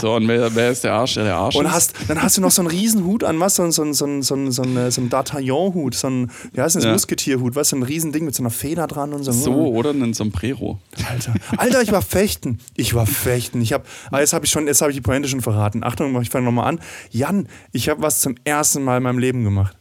So, 0.00 0.14
und 0.14 0.28
wer, 0.28 0.54
wer 0.54 0.70
ist 0.70 0.84
der 0.84 0.92
Arsch? 0.94 1.14
Der, 1.14 1.24
der 1.24 1.36
Arsch 1.36 1.56
und 1.56 1.70
hast, 1.70 1.94
dann 2.08 2.22
hast 2.22 2.36
du 2.36 2.40
noch 2.40 2.50
so 2.50 2.62
einen 2.62 2.70
riesen 2.70 3.04
Hut 3.04 3.24
an, 3.24 3.38
was? 3.40 3.56
So, 3.56 3.70
so, 3.70 3.92
so, 3.92 4.22
so, 4.22 4.50
so, 4.50 4.62
ein, 4.62 4.90
so 4.90 5.00
ein 5.00 5.10
D'Artagnan-Hut, 5.10 5.94
so 5.94 6.08
ein, 6.08 6.30
wie 6.52 6.60
heißt 6.60 6.76
das, 6.76 6.84
ja. 6.84 6.92
Musketierhut, 6.92 7.54
was? 7.54 7.70
So 7.70 7.76
ein 7.76 7.82
riesen 7.82 8.12
Ding 8.12 8.24
mit 8.24 8.34
so 8.34 8.42
einer 8.42 8.50
Feder 8.50 8.86
dran 8.86 9.12
und 9.12 9.22
so. 9.22 9.32
So, 9.32 9.52
oder 9.52 9.90
ein 9.90 10.14
Sombrero. 10.14 10.78
Alter, 11.10 11.34
Alter, 11.56 11.82
ich 11.82 11.92
war 11.92 12.02
fechten. 12.02 12.58
Ich 12.76 12.94
war 12.94 13.06
fechten. 13.06 13.60
Ich 13.60 13.72
habe, 13.72 13.84
ah, 14.10 14.20
jetzt 14.20 14.32
habe 14.32 14.44
ich 14.44 14.50
schon, 14.54 14.66
jetzt 14.66 14.80
habe 14.80 14.90
ich 14.90 14.96
die 14.96 15.02
Pointe 15.02 15.28
schon 15.28 15.42
verraten. 15.42 15.84
Achtung, 15.84 16.20
ich 16.22 16.30
fange 16.30 16.46
nochmal 16.46 16.68
an. 16.68 16.80
Jan, 17.10 17.48
ich 17.72 17.88
habe 17.88 18.00
was 18.00 18.20
zum 18.20 18.36
ersten 18.44 18.82
Mal 18.82 18.96
in 18.96 19.02
meinem 19.02 19.18
Leben 19.18 19.44
gemacht. 19.44 19.76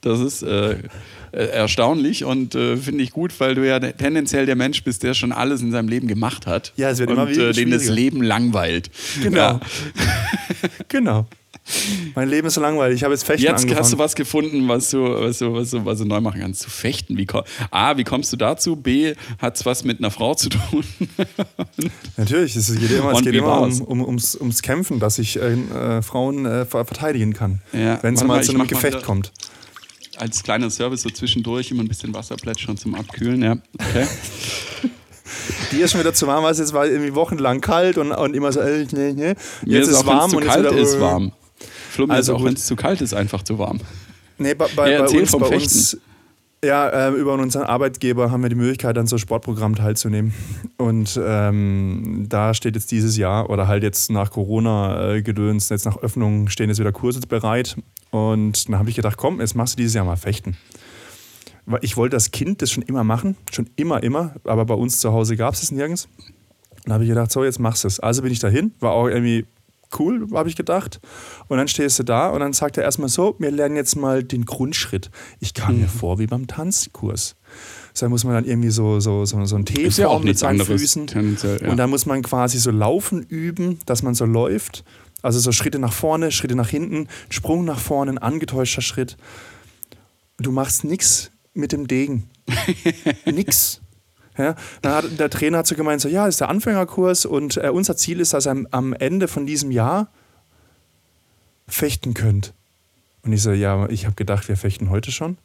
Das 0.00 0.20
ist 0.20 0.42
äh, 0.42 0.72
äh, 1.32 1.46
erstaunlich 1.48 2.24
und 2.24 2.54
äh, 2.54 2.76
finde 2.76 3.02
ich 3.02 3.10
gut, 3.10 3.32
weil 3.40 3.54
du 3.54 3.66
ja 3.66 3.80
tendenziell 3.80 4.46
der 4.46 4.56
Mensch 4.56 4.84
bist, 4.84 5.02
der 5.02 5.14
schon 5.14 5.32
alles 5.32 5.62
in 5.62 5.72
seinem 5.72 5.88
Leben 5.88 6.06
gemacht 6.06 6.46
hat. 6.46 6.72
Ja, 6.76 6.90
es 6.90 6.98
wird 6.98 7.10
und, 7.10 7.16
immer 7.16 7.28
wieder. 7.28 7.50
Äh, 7.50 7.52
dem 7.52 7.70
das 7.70 7.88
Leben 7.88 8.22
langweilt. 8.22 8.90
Genau. 9.22 9.36
Ja. 9.36 9.60
genau. 10.88 11.26
Mein 12.14 12.28
Leben 12.28 12.46
ist 12.46 12.54
so 12.54 12.60
langweilig. 12.60 12.96
Ich 12.96 13.04
habe 13.04 13.14
jetzt 13.14 13.24
Fechten 13.24 13.42
Jetzt 13.42 13.62
angefangen. 13.62 13.80
hast 13.80 13.92
du 13.92 13.98
was 13.98 14.14
gefunden, 14.14 14.68
was 14.68 14.90
du, 14.90 15.02
was 15.02 15.38
du, 15.38 15.52
was 15.52 15.70
du, 15.70 15.84
was 15.84 15.98
du 15.98 16.04
neu 16.04 16.20
machen 16.20 16.40
kannst. 16.40 16.62
Zu 16.62 16.70
fechten. 16.70 17.16
Wie, 17.16 17.26
A, 17.70 17.96
wie 17.96 18.04
kommst 18.04 18.32
du 18.32 18.36
dazu? 18.36 18.76
B, 18.76 19.14
hat 19.38 19.56
es 19.56 19.66
was 19.66 19.84
mit 19.84 19.98
einer 19.98 20.10
Frau 20.10 20.34
zu 20.34 20.48
tun? 20.48 20.84
Natürlich, 22.16 22.54
es 22.56 22.72
geht 22.74 22.90
immer, 22.90 23.12
es 23.12 23.22
geht 23.22 23.34
immer 23.34 23.62
um, 23.62 23.80
um, 23.82 24.04
ums, 24.04 24.36
ums 24.36 24.62
Kämpfen, 24.62 25.00
dass 25.00 25.18
ich 25.18 25.40
äh, 25.40 25.54
äh 25.54 26.02
Frauen 26.02 26.46
äh, 26.46 26.64
verteidigen 26.64 27.32
kann, 27.32 27.60
ja, 27.72 28.02
wenn 28.02 28.14
es 28.14 28.24
mal 28.24 28.42
zu 28.42 28.52
einem 28.52 28.66
Gefecht 28.66 29.02
kommt. 29.02 29.32
Als 30.16 30.42
kleiner 30.42 30.70
Service 30.70 31.02
so 31.02 31.10
zwischendurch 31.10 31.70
immer 31.70 31.82
ein 31.82 31.88
bisschen 31.88 32.14
Wasser 32.14 32.36
plätschern 32.36 32.76
zum 32.76 32.94
Abkühlen, 32.94 33.42
ja. 33.42 33.56
Okay. 33.78 34.06
Die 35.72 35.78
ist 35.78 35.90
schon 35.90 36.00
wieder 36.00 36.14
zu 36.14 36.26
warm, 36.26 36.44
weil 36.44 36.52
es 36.52 36.58
jetzt 36.58 36.72
war 36.72 36.86
irgendwie 36.86 37.14
wochenlang 37.14 37.60
kalt 37.60 37.98
und, 37.98 38.12
und 38.12 38.34
immer 38.34 38.52
so, 38.52 38.60
äh, 38.60 38.86
ne, 38.92 39.12
ne. 39.12 39.36
Jetzt 39.64 39.88
ist 39.88 39.96
es 39.96 40.06
warm 40.06 40.32
und 40.32 40.44
kalt 40.44 40.64
ist, 40.72 40.94
ist 40.94 41.00
warm. 41.00 41.32
Schlimm 41.96 42.10
also 42.10 42.34
ist 42.34 42.40
auch, 42.40 42.44
wenn 42.44 42.54
es 42.54 42.66
zu 42.66 42.76
kalt 42.76 43.00
ist, 43.00 43.14
einfach 43.14 43.42
zu 43.42 43.58
warm. 43.58 43.80
Nee, 44.38 44.54
bei, 44.54 44.66
bei, 44.76 44.92
ja, 44.92 45.02
bei 45.02 45.18
uns, 45.18 45.32
bei 45.32 45.46
uns 45.48 45.98
ja, 46.64 46.88
äh, 46.88 47.12
über 47.12 47.34
unseren 47.34 47.64
Arbeitgeber 47.64 48.30
haben 48.30 48.42
wir 48.42 48.48
die 48.48 48.56
Möglichkeit, 48.56 48.98
an 48.98 49.06
so 49.06 49.18
Sportprogrammen 49.18 49.76
teilzunehmen. 49.76 50.34
Und 50.76 51.18
ähm, 51.22 52.26
da 52.28 52.54
steht 52.54 52.74
jetzt 52.74 52.90
dieses 52.90 53.16
Jahr 53.16 53.50
oder 53.50 53.66
halt 53.66 53.82
jetzt 53.82 54.10
nach 54.10 54.30
Corona-Gedöns, 54.30 55.70
äh, 55.70 55.74
jetzt 55.74 55.84
nach 55.84 55.96
Öffnung 55.98 56.48
stehen 56.48 56.68
jetzt 56.68 56.78
wieder 56.78 56.92
Kurse 56.92 57.20
bereit. 57.20 57.76
Und 58.10 58.68
dann 58.68 58.78
habe 58.78 58.90
ich 58.90 58.96
gedacht, 58.96 59.16
komm, 59.16 59.40
jetzt 59.40 59.54
machst 59.54 59.74
du 59.74 59.76
dieses 59.78 59.94
Jahr 59.94 60.04
mal 60.04 60.16
Fechten. 60.16 60.56
Weil 61.64 61.80
ich 61.82 61.96
wollte 61.96 62.16
als 62.16 62.30
Kind 62.30 62.62
das 62.62 62.70
schon 62.70 62.82
immer 62.82 63.04
machen, 63.04 63.36
schon 63.50 63.70
immer, 63.76 64.02
immer, 64.02 64.34
aber 64.44 64.66
bei 64.66 64.74
uns 64.74 65.00
zu 65.00 65.12
Hause 65.12 65.36
gab 65.36 65.54
es 65.54 65.62
es 65.62 65.72
nirgends. 65.72 66.08
Dann 66.84 66.94
habe 66.94 67.04
ich 67.04 67.10
gedacht, 67.10 67.32
so, 67.32 67.42
jetzt 67.42 67.58
machst 67.58 67.84
du 67.84 67.88
es. 67.88 68.00
Also 68.00 68.22
bin 68.22 68.30
ich 68.30 68.38
dahin, 68.38 68.72
war 68.80 68.92
auch 68.92 69.08
irgendwie 69.08 69.46
cool, 69.98 70.26
habe 70.32 70.48
ich 70.48 70.56
gedacht. 70.56 71.00
Und 71.48 71.58
dann 71.58 71.68
stehst 71.68 71.98
du 71.98 72.02
da 72.02 72.28
und 72.28 72.40
dann 72.40 72.52
sagt 72.52 72.76
er 72.76 72.84
erstmal 72.84 73.08
so, 73.08 73.36
wir 73.38 73.50
lernen 73.50 73.76
jetzt 73.76 73.96
mal 73.96 74.22
den 74.22 74.44
Grundschritt. 74.44 75.10
Ich 75.40 75.54
kam 75.54 75.74
mhm. 75.74 75.82
mir 75.82 75.88
vor 75.88 76.18
wie 76.18 76.26
beim 76.26 76.46
Tanzkurs. 76.46 77.36
Da 77.98 78.08
muss 78.08 78.24
man 78.24 78.34
dann 78.34 78.44
irgendwie 78.44 78.70
so, 78.70 79.00
so, 79.00 79.24
so, 79.24 79.44
so 79.44 79.56
ein 79.56 79.64
T 79.64 79.82
Ist 79.82 79.98
ja 79.98 80.08
auch 80.08 80.22
mit 80.22 80.38
seinen 80.38 80.64
Füßen. 80.64 81.06
Ja. 81.42 81.70
Und 81.70 81.76
dann 81.78 81.88
muss 81.88 82.04
man 82.04 82.22
quasi 82.22 82.58
so 82.58 82.70
laufen 82.70 83.22
üben, 83.22 83.78
dass 83.86 84.02
man 84.02 84.14
so 84.14 84.26
läuft. 84.26 84.84
Also 85.22 85.38
so 85.38 85.50
Schritte 85.50 85.78
nach 85.78 85.92
vorne, 85.92 86.30
Schritte 86.30 86.54
nach 86.54 86.68
hinten, 86.68 87.08
Sprung 87.30 87.64
nach 87.64 87.78
vorne, 87.78 88.12
ein 88.12 88.18
angetäuschter 88.18 88.82
Schritt. 88.82 89.16
Du 90.38 90.52
machst 90.52 90.84
nichts 90.84 91.30
mit 91.54 91.72
dem 91.72 91.88
Degen. 91.88 92.28
nix. 93.24 93.80
Ja, 94.38 94.54
dann 94.82 94.92
hat 94.92 95.18
der 95.18 95.30
Trainer 95.30 95.58
hat 95.58 95.66
so 95.66 95.74
gemeint, 95.74 96.00
so, 96.00 96.08
ja, 96.08 96.26
das 96.26 96.34
ist 96.34 96.40
der 96.40 96.48
Anfängerkurs 96.48 97.24
und 97.24 97.56
äh, 97.56 97.70
unser 97.70 97.96
Ziel 97.96 98.20
ist, 98.20 98.34
dass 98.34 98.46
ihr 98.46 98.66
am 98.70 98.92
Ende 98.92 99.28
von 99.28 99.46
diesem 99.46 99.70
Jahr 99.70 100.08
fechten 101.66 102.14
könnt. 102.14 102.52
Und 103.22 103.32
ich 103.32 103.42
so, 103.42 103.52
ja, 103.52 103.88
ich 103.88 104.04
habe 104.04 104.14
gedacht, 104.14 104.48
wir 104.48 104.56
fechten 104.56 104.90
heute 104.90 105.10
schon. 105.10 105.38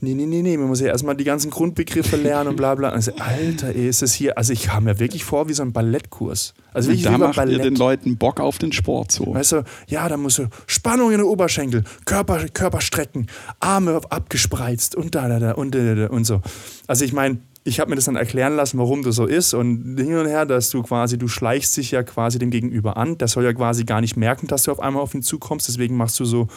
Nee, 0.00 0.14
nee, 0.14 0.26
nee, 0.26 0.42
nee, 0.42 0.56
man 0.56 0.68
muss 0.68 0.80
ja 0.80 0.88
erstmal 0.88 1.16
die 1.16 1.24
ganzen 1.24 1.50
Grundbegriffe 1.50 2.16
lernen 2.16 2.50
und 2.50 2.56
bla 2.56 2.74
bla. 2.74 2.90
Also, 2.90 3.12
Alter, 3.16 3.68
ey, 3.68 3.88
ist 3.88 4.02
das 4.02 4.12
hier, 4.12 4.36
also 4.38 4.52
ich 4.52 4.64
kam 4.64 4.84
mir 4.84 4.98
wirklich 4.98 5.24
vor 5.24 5.48
wie 5.48 5.52
so 5.52 5.62
ein 5.62 5.72
Ballettkurs. 5.72 6.54
Also 6.72 6.90
wirklich 6.90 7.04
da 7.04 7.14
wie 7.14 7.18
macht 7.18 7.36
ihr 7.36 7.42
Ballett. 7.42 7.64
den 7.64 7.76
Leuten 7.76 8.16
Bock 8.16 8.40
auf 8.40 8.58
den 8.58 8.72
Sport 8.72 9.12
so. 9.12 9.34
Weißt 9.34 9.52
du, 9.52 9.64
ja, 9.88 10.08
da 10.08 10.16
musst 10.16 10.38
du 10.38 10.48
Spannung 10.66 11.12
in 11.12 11.18
den 11.18 11.26
Oberschenkel, 11.26 11.84
Körper, 12.04 12.46
Körper 12.48 12.80
strecken, 12.80 13.28
Arme 13.60 14.00
abgespreizt 14.10 14.94
und 14.94 15.14
da, 15.14 15.28
da, 15.28 15.38
da 15.38 15.52
und 15.52 15.74
da, 15.74 15.78
da, 15.78 15.94
da 15.94 16.06
und 16.08 16.24
so. 16.24 16.40
Also 16.86 17.04
ich 17.04 17.12
meine, 17.12 17.38
ich 17.64 17.80
habe 17.80 17.90
mir 17.90 17.96
das 17.96 18.04
dann 18.04 18.16
erklären 18.16 18.56
lassen, 18.56 18.78
warum 18.78 19.02
das 19.02 19.16
so 19.16 19.24
ist 19.24 19.54
und 19.54 19.96
hin 19.96 20.16
und 20.16 20.26
her, 20.26 20.44
dass 20.44 20.68
du 20.68 20.82
quasi, 20.82 21.16
du 21.16 21.28
schleichst 21.28 21.74
dich 21.78 21.90
ja 21.90 22.02
quasi 22.02 22.38
dem 22.38 22.50
Gegenüber 22.50 22.98
an. 22.98 23.16
Der 23.16 23.26
soll 23.26 23.44
ja 23.44 23.54
quasi 23.54 23.84
gar 23.84 24.02
nicht 24.02 24.16
merken, 24.16 24.46
dass 24.46 24.64
du 24.64 24.72
auf 24.72 24.80
einmal 24.80 25.02
auf 25.02 25.14
ihn 25.14 25.22
zukommst. 25.22 25.66
Deswegen 25.66 25.96
machst 25.96 26.20
du 26.20 26.26
so 26.26 26.48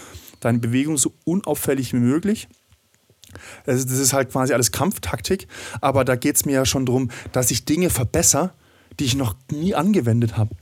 deine 0.41 0.59
Bewegung 0.59 0.97
so 0.97 1.13
unauffällig 1.23 1.93
wie 1.93 1.99
möglich. 1.99 2.49
Das 3.65 3.83
ist 3.85 4.13
halt 4.13 4.31
quasi 4.31 4.53
alles 4.53 4.71
Kampftaktik, 4.71 5.47
aber 5.79 6.03
da 6.03 6.15
geht 6.15 6.35
es 6.35 6.45
mir 6.45 6.53
ja 6.53 6.65
schon 6.65 6.85
darum, 6.85 7.09
dass 7.31 7.51
ich 7.51 7.65
Dinge 7.65 7.89
verbessere, 7.89 8.51
die 8.99 9.05
ich 9.05 9.15
noch 9.15 9.35
nie 9.51 9.75
angewendet 9.75 10.37
habe. 10.37 10.55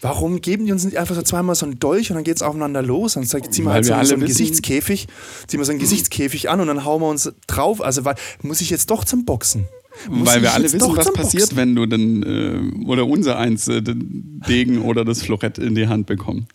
Warum 0.00 0.40
geben 0.42 0.66
die 0.66 0.72
uns 0.72 0.84
nicht 0.84 0.98
einfach 0.98 1.14
so 1.14 1.22
zweimal 1.22 1.54
so 1.54 1.64
einen 1.66 1.78
Dolch 1.78 2.10
und 2.10 2.16
dann 2.16 2.24
geht 2.24 2.36
es 2.36 2.42
aufeinander 2.42 2.82
los? 2.82 3.14
Dann 3.14 3.24
ziehen 3.24 3.64
wir 3.64 3.72
halt 3.72 3.84
so, 3.86 3.94
wir 3.94 4.04
so 4.04 4.14
einen 4.14 4.22
wissen- 4.22 4.28
Gesichtskäfig, 4.28 5.08
ziehen 5.46 5.58
wir 5.60 5.64
so 5.64 5.72
einen 5.72 5.78
Gesichtskäfig 5.80 6.50
an 6.50 6.60
und 6.60 6.66
dann 6.66 6.84
hauen 6.84 7.00
wir 7.00 7.08
uns 7.08 7.32
drauf. 7.46 7.80
Also 7.82 8.04
weil, 8.04 8.14
muss 8.42 8.60
ich 8.60 8.68
jetzt 8.70 8.90
doch 8.90 9.04
zum 9.04 9.24
Boxen? 9.24 9.64
Muss 10.10 10.28
Weil 10.28 10.42
wir 10.42 10.52
alle 10.52 10.64
wissen, 10.64 10.80
was 10.94 11.10
passiert, 11.12 11.44
Boxen? 11.44 11.56
wenn 11.56 11.74
du 11.74 11.86
den, 11.86 12.22
äh, 12.22 12.84
oder 12.86 13.06
unser 13.06 13.38
eins, 13.38 13.66
äh, 13.68 13.80
den 13.80 14.42
Degen 14.46 14.82
oder 14.82 15.06
das 15.06 15.22
Florett 15.22 15.56
in 15.56 15.74
die 15.74 15.88
Hand 15.88 16.06
bekommen. 16.06 16.46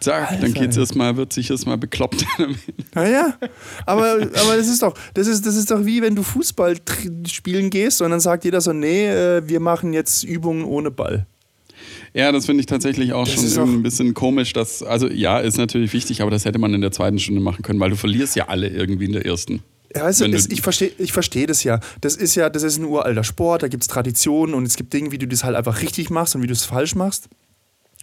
Zack, 0.00 0.40
dann 0.40 0.54
geht's 0.54 0.76
erstmal, 0.76 1.16
wird 1.16 1.32
sich 1.32 1.50
erstmal 1.50 1.76
bekloppt. 1.76 2.24
Naja, 2.94 3.34
aber, 3.86 4.12
aber 4.22 4.56
das 4.56 4.68
ist 4.68 4.82
doch, 4.82 4.94
das 5.14 5.26
ist, 5.26 5.44
das 5.44 5.56
ist 5.56 5.70
doch 5.72 5.84
wie 5.84 6.00
wenn 6.00 6.14
du 6.14 6.22
Fußball 6.22 6.76
spielen 7.26 7.68
gehst 7.70 8.00
und 8.00 8.10
dann 8.12 8.20
sagt 8.20 8.44
jeder 8.44 8.60
so, 8.60 8.72
nee, 8.72 9.08
äh, 9.08 9.42
wir 9.48 9.58
machen 9.58 9.92
jetzt 9.92 10.22
Übungen 10.22 10.64
ohne 10.64 10.90
Ball. 10.92 11.26
Ja, 12.14 12.32
das 12.32 12.46
finde 12.46 12.60
ich 12.60 12.66
tatsächlich 12.66 13.12
auch 13.12 13.26
Das 13.28 13.34
schon 13.54 13.62
auch- 13.62 13.66
ein 13.68 13.82
bisschen 13.82 14.14
komisch. 14.14 14.52
Dass, 14.52 14.82
also 14.82 15.08
ja, 15.08 15.38
ist 15.40 15.58
natürlich 15.58 15.92
wichtig, 15.92 16.22
aber 16.22 16.30
das 16.30 16.44
hätte 16.44 16.58
man 16.58 16.72
in 16.72 16.80
der 16.80 16.92
zweiten 16.92 17.18
Stunde 17.18 17.40
machen 17.40 17.62
können, 17.62 17.80
weil 17.80 17.90
du 17.90 17.96
verlierst 17.96 18.36
ja 18.36 18.48
alle 18.48 18.68
irgendwie 18.68 19.04
in 19.06 19.12
der 19.12 19.26
ersten. 19.26 19.62
Ja, 19.94 20.10
du- 20.10 20.26
es, 20.32 20.50
ich 20.50 20.60
verstehe 20.62 20.90
ich 20.98 21.12
versteh 21.12 21.46
das 21.46 21.62
ja. 21.64 21.80
Das 22.00 22.16
ist 22.16 22.34
ja, 22.34 22.48
das 22.50 22.62
ist 22.62 22.78
ein 22.78 22.84
uralter 22.84 23.22
Sport, 23.24 23.62
da 23.62 23.68
gibt 23.68 23.82
es 23.84 23.88
Traditionen 23.88 24.54
und 24.54 24.64
es 24.66 24.76
gibt 24.76 24.92
Dinge, 24.92 25.12
wie 25.12 25.18
du 25.18 25.26
das 25.28 25.44
halt 25.44 25.54
einfach 25.56 25.82
richtig 25.82 26.10
machst 26.10 26.34
und 26.34 26.42
wie 26.42 26.46
du 26.46 26.52
es 26.52 26.64
falsch 26.64 26.94
machst. 26.94 27.28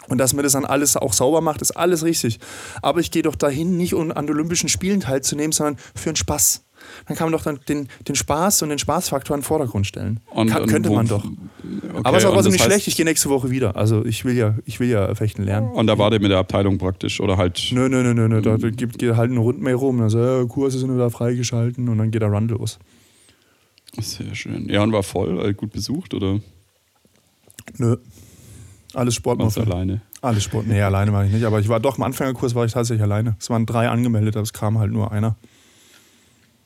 Und 0.08 0.18
dass 0.18 0.34
man 0.34 0.44
das 0.44 0.54
dann 0.54 0.66
alles 0.66 0.98
auch 0.98 1.14
sauber 1.14 1.42
macht, 1.42 1.62
ist 1.62 1.72
alles 1.72 2.04
richtig. 2.04 2.40
Aber 2.82 3.00
ich 3.02 3.12
gehe 3.12 3.22
doch 3.22 3.36
dahin, 3.36 3.78
nicht 3.78 3.94
um 3.94 4.12
an 4.12 4.28
Olympischen 4.30 4.68
Spielen 4.68 5.02
teilzunehmen, 5.02 5.52
sondern 5.52 5.78
für 5.96 6.10
einen 6.10 6.16
Spaß. 6.16 6.64
Dann 7.08 7.18
kann 7.18 7.26
man 7.26 7.34
doch 7.34 7.44
dann 7.44 7.60
den, 7.68 7.88
den 8.08 8.16
Spaß 8.16 8.62
und 8.64 8.70
den 8.70 8.80
Spaßfaktor 8.80 9.36
in 9.36 9.42
den 9.42 9.46
Vordergrund 9.46 9.88
stellen. 9.88 10.20
Und- 10.32 10.50
kann, 10.50 10.64
und 10.64 10.70
könnte 10.70 10.90
man 10.90 11.08
doch. 11.08 11.24
Okay, 11.24 11.34
Aber 12.04 12.18
es 12.18 12.24
ist 12.24 12.30
auch 12.30 12.34
trotzdem 12.34 12.52
nicht 12.54 12.62
heißt- 12.62 12.66
schlecht. 12.66 12.88
Ich 12.88 12.96
gehe 12.96 13.06
nächste 13.06 13.30
Woche 13.30 13.50
wieder. 13.52 13.76
Also 13.76 14.06
ich 14.06 14.26
will 14.26 14.36
ja, 14.38 14.56
ich 14.66 14.80
will 14.80 14.90
ja 14.90 15.14
fechten 15.16 15.44
lernen. 15.44 15.72
Und 15.72 15.88
da 15.88 15.98
war 15.98 16.10
der 16.10 16.20
mit 16.20 16.32
der 16.32 16.40
Abteilung 16.40 16.78
praktisch 16.78 17.20
oder 17.20 17.38
halt. 17.38 17.62
Nö, 17.72 17.90
nö, 17.90 18.04
nö, 18.04 18.14
nö, 18.14 18.28
nö. 18.28 18.42
Da 18.42 18.56
gibt, 18.58 18.98
geht 19.00 19.16
halt 19.16 19.32
eine 19.32 19.40
Rundmail 19.40 19.76
rum. 19.76 20.02
Also, 20.02 20.20
ja, 20.20 20.46
Kurse 20.46 20.80
sind 20.80 20.94
wieder 20.94 21.10
freigeschalten 21.10 21.90
und 21.90 21.98
dann 21.98 22.12
geht 22.12 22.22
der 22.22 22.30
Run 22.30 22.48
los. 22.48 22.80
Sehr 24.00 24.34
schön. 24.36 24.70
Ja, 24.70 24.84
und 24.84 24.94
war 24.94 25.04
voll, 25.04 25.46
äh, 25.46 25.54
gut 25.54 25.72
besucht 25.74 26.14
oder 26.14 26.40
Nö. 27.78 27.98
Alles 28.94 29.16
Sportmuffel. 29.16 29.64
alleine? 29.64 30.02
Alles 30.22 30.44
Sport. 30.44 30.68
Nee, 30.68 30.82
alleine 30.82 31.14
war 31.14 31.26
ich 31.26 31.32
nicht. 31.32 31.46
Aber 31.46 31.60
ich 31.60 31.70
war 31.70 31.80
doch 31.80 31.98
im 31.98 32.04
Anfängerkurs 32.04 32.54
war 32.56 32.66
ich 32.66 32.74
tatsächlich 32.74 33.02
alleine. 33.02 33.36
Es 33.40 33.50
waren 33.50 33.66
drei 33.66 33.90
angemeldet, 33.90 34.36
aber 34.36 34.44
es 34.44 34.54
kam 34.54 34.78
halt 34.80 34.92
nur 34.92 35.12
einer. 35.12 35.36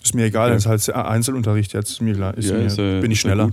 Ist 0.05 0.13
mir 0.13 0.25
egal, 0.25 0.51
das 0.51 0.65
ist 0.67 0.87
halt 0.87 0.89
Einzelunterricht 0.95 1.73
jetzt. 1.73 1.89
Ist 1.89 2.01
mir, 2.01 2.13
klar- 2.13 2.37
ist 2.37 2.47
Ja, 2.49 2.57
mir, 2.57 2.65
ist, 2.65 2.77
äh, 2.77 3.01
bin 3.01 3.09
ich 3.09 3.17
ja 3.23 3.29
schneller. 3.31 3.49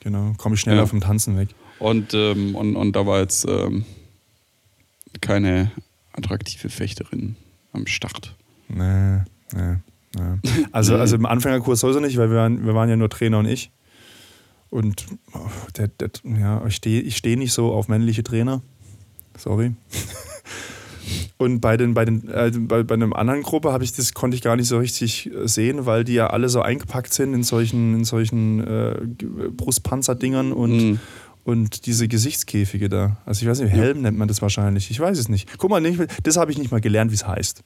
Genau, 0.00 0.32
komme 0.36 0.56
ich 0.56 0.60
schneller 0.60 0.80
Ja. 0.80 0.86
vom 0.86 1.00
Tanzen 1.00 1.38
weg. 1.38 1.50
Und, 1.78 2.12
ähm, 2.14 2.56
und, 2.56 2.74
und 2.74 2.96
da 2.96 3.06
war 3.06 3.20
jetzt 3.20 3.46
ähm, 3.48 3.84
keine 5.20 5.70
attraktive 6.12 6.68
Fechterin 6.68 7.36
am 7.72 7.86
Start. 7.86 8.34
Nee, 8.68 9.20
nee, 9.54 9.76
nee. 10.16 10.38
Also, 10.72 10.96
also 10.98 11.14
im 11.14 11.26
Anfängerkurs 11.26 11.78
sowieso 11.80 12.00
nicht, 12.00 12.16
weil 12.16 12.28
wir 12.30 12.38
waren, 12.38 12.66
wir 12.66 12.74
waren 12.74 12.88
ja 12.88 12.96
nur 12.96 13.08
Trainer 13.08 13.38
und 13.38 13.46
ich. 13.46 13.70
Und 14.70 15.06
oh, 15.32 15.38
der, 15.76 15.86
der, 15.86 16.10
ja, 16.24 16.66
ich 16.66 16.74
stehe 16.74 17.00
ich 17.02 17.16
steh 17.16 17.36
nicht 17.36 17.52
so 17.52 17.72
auf 17.72 17.86
männliche 17.86 18.24
Trainer. 18.24 18.62
Sorry. 19.38 19.74
Und 21.38 21.60
bei, 21.60 21.76
den, 21.76 21.94
bei, 21.94 22.04
den, 22.04 22.28
äh, 22.28 22.50
bei, 22.54 22.82
bei 22.82 22.94
einer 22.94 23.14
anderen 23.16 23.42
Gruppe 23.42 23.72
habe 23.72 23.84
ich 23.84 23.92
das 23.92 24.14
konnte 24.14 24.36
ich 24.36 24.42
gar 24.42 24.56
nicht 24.56 24.68
so 24.68 24.78
richtig 24.78 25.30
äh, 25.32 25.46
sehen, 25.48 25.86
weil 25.86 26.04
die 26.04 26.14
ja 26.14 26.28
alle 26.28 26.48
so 26.48 26.60
eingepackt 26.62 27.12
sind 27.12 27.34
in 27.34 27.42
solchen, 27.42 27.94
in 27.94 28.04
solchen 28.04 28.60
äh, 28.66 28.94
Brustpanzerdingern 29.56 30.52
und, 30.52 30.74
Mhm. 30.74 30.98
und 31.44 31.86
diese 31.86 32.08
Gesichtskäfige 32.08 32.88
da. 32.88 33.16
Also 33.26 33.42
ich 33.42 33.48
weiß 33.48 33.60
nicht, 33.60 33.72
Helm 33.72 34.02
nennt 34.02 34.18
man 34.18 34.28
das 34.28 34.42
wahrscheinlich. 34.42 34.90
Ich 34.90 35.00
weiß 35.00 35.18
es 35.18 35.28
nicht. 35.28 35.48
Guck 35.58 35.70
mal, 35.70 35.80
nicht, 35.80 36.00
das 36.22 36.36
habe 36.36 36.50
ich 36.52 36.58
nicht 36.58 36.70
mal 36.70 36.80
gelernt, 36.80 37.10
wie 37.10 37.16
es 37.16 37.26
heißt. 37.26 37.62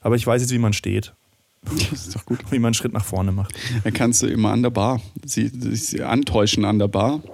Aber 0.00 0.16
ich 0.16 0.26
weiß 0.26 0.40
jetzt, 0.42 0.52
wie 0.52 0.58
man 0.58 0.72
steht, 0.72 1.14
Das 1.62 1.92
ist 1.92 2.14
doch 2.16 2.24
gut. 2.24 2.38
wie 2.50 2.58
man 2.58 2.68
einen 2.68 2.74
Schritt 2.74 2.92
nach 2.92 3.04
vorne 3.04 3.32
macht. 3.32 3.54
Da 3.84 3.90
kannst 3.90 4.22
du 4.22 4.26
immer 4.26 4.52
an 4.52 4.62
der 4.62 4.70
Bar. 4.70 5.00
Sie, 5.24 5.48
sie 5.48 6.02
antäuschen 6.02 6.64
an 6.64 6.78
der 6.78 6.88
Bar. 6.88 7.20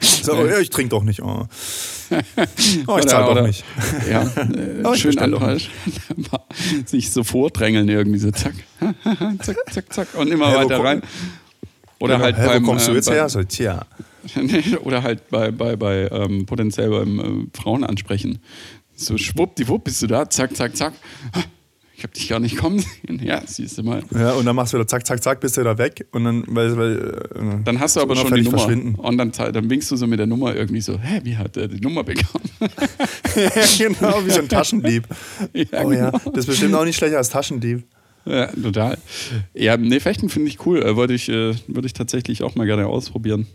So, 0.00 0.34
oh, 0.34 0.46
ja, 0.46 0.58
ich 0.58 0.70
trinke 0.70 0.90
doch 0.90 1.02
nicht. 1.02 1.22
Oh, 1.22 1.46
oh 2.86 2.98
ich 2.98 3.06
zahle 3.06 3.34
doch 3.34 3.46
nicht. 3.46 3.64
Ja, 4.10 4.22
äh, 4.36 4.82
Oh, 4.84 4.94
schön 4.94 5.18
antäuschen. 5.18 5.70
Sich 6.86 7.10
so 7.10 7.24
vordrängeln 7.24 7.88
irgendwie 7.88 8.18
so 8.18 8.30
zack, 8.30 8.54
zack, 9.42 9.56
zack, 9.72 9.92
zack 9.92 10.08
und 10.14 10.28
immer 10.30 10.52
wo 10.52 10.56
weiter 10.56 10.76
komm- 10.76 10.86
rein. 10.86 11.02
Oder 11.98 12.14
Genau, 12.14 12.24
halt 12.24 12.36
hä, 12.38 12.46
beim, 12.46 12.62
wo 12.62 12.66
kommst 12.70 12.88
du 12.88 12.92
äh, 12.92 12.96
jetzt 12.96 13.06
beim, 13.06 13.14
her? 13.14 13.28
So, 13.28 13.42
tja. 13.42 13.86
Oder 14.82 15.02
halt 15.02 15.28
bei, 15.30 15.50
bei, 15.50 15.76
bei 15.76 16.08
ähm, 16.10 16.46
potenziell 16.46 16.90
beim 16.90 17.20
äh, 17.20 17.58
Frauen 17.58 17.84
ansprechen. 17.84 18.38
So 18.94 19.16
schwuppdiwupp 19.18 19.84
bist 19.84 20.02
du 20.02 20.06
da, 20.06 20.28
zack, 20.28 20.56
zack, 20.56 20.76
zack. 20.76 20.92
Ich 22.00 22.04
hab 22.04 22.14
dich 22.14 22.28
gar 22.28 22.40
nicht 22.40 22.56
kommen 22.56 22.78
sehen. 22.78 23.20
Ja, 23.22 23.42
siehst 23.44 23.76
du 23.76 23.82
mal. 23.82 24.02
Ja, 24.14 24.32
und 24.32 24.46
dann 24.46 24.56
machst 24.56 24.72
du 24.72 24.78
wieder 24.78 24.88
zack, 24.88 25.06
zack, 25.06 25.22
zack, 25.22 25.38
bist 25.38 25.58
du 25.58 25.60
wieder 25.60 25.76
weg. 25.76 26.06
Und 26.12 26.24
dann, 26.24 26.44
weil, 26.46 26.74
weil 26.78 26.96
äh, 26.98 27.62
Dann 27.62 27.78
hast 27.78 27.96
du 27.96 28.00
aber 28.00 28.16
schon 28.16 28.34
die 28.34 28.40
Nummer. 28.40 28.56
verschwinden. 28.56 28.94
Und 28.94 29.18
dann, 29.18 29.30
dann 29.32 29.68
winkst 29.68 29.90
du 29.90 29.96
so 29.96 30.06
mit 30.06 30.18
der 30.18 30.26
Nummer 30.26 30.56
irgendwie 30.56 30.80
so, 30.80 30.98
hä, 30.98 31.20
wie 31.24 31.36
hat 31.36 31.58
er 31.58 31.68
die 31.68 31.78
Nummer 31.78 32.02
bekommen? 32.02 32.48
ja, 33.36 33.50
genau, 33.76 34.24
wie 34.24 34.30
so 34.30 34.40
ein 34.40 34.48
Taschendieb. 34.48 35.06
Ja, 35.52 35.84
oh 35.84 35.92
ja, 35.92 36.10
genau. 36.10 36.30
das 36.30 36.44
ist 36.44 36.46
bestimmt 36.46 36.74
auch 36.74 36.86
nicht 36.86 36.96
schlechter 36.96 37.18
als 37.18 37.28
Taschendieb. 37.28 37.84
Ja, 38.24 38.46
total. 38.46 38.96
Ja, 39.52 39.76
nee, 39.76 40.00
Fechten 40.00 40.30
finde 40.30 40.48
ich 40.48 40.64
cool. 40.64 40.82
Äh, 40.82 40.96
Würde 40.96 41.12
ich, 41.12 41.28
äh, 41.28 41.54
würde 41.66 41.84
ich 41.86 41.92
tatsächlich 41.92 42.42
auch 42.42 42.54
mal 42.54 42.64
gerne 42.64 42.86
ausprobieren. 42.86 43.46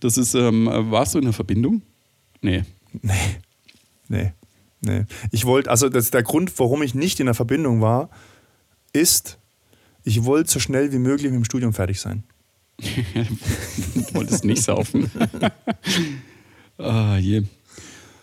Das 0.00 0.16
ist, 0.16 0.34
ähm, 0.34 0.68
äh, 0.68 0.90
warst 0.90 1.14
du 1.14 1.18
in 1.18 1.24
einer 1.24 1.34
Verbindung? 1.34 1.82
Nee. 2.40 2.62
Nee. 3.02 3.12
Nee. 4.08 4.32
Nee. 4.80 5.04
Ich 5.32 5.44
wollte, 5.44 5.70
also 5.70 5.88
das, 5.88 6.10
der 6.10 6.22
Grund, 6.22 6.56
warum 6.58 6.82
ich 6.82 6.94
nicht 6.94 7.20
in 7.20 7.26
der 7.26 7.34
Verbindung 7.34 7.80
war, 7.80 8.10
ist, 8.92 9.38
ich 10.04 10.24
wollte 10.24 10.50
so 10.50 10.60
schnell 10.60 10.92
wie 10.92 10.98
möglich 10.98 11.30
mit 11.30 11.40
dem 11.40 11.44
Studium 11.44 11.72
fertig 11.72 12.00
sein. 12.00 12.22
Du 13.94 14.14
wolltest 14.14 14.44
nicht 14.44 14.62
saufen. 14.62 15.10
ah, 16.78 17.18
je. 17.18 17.42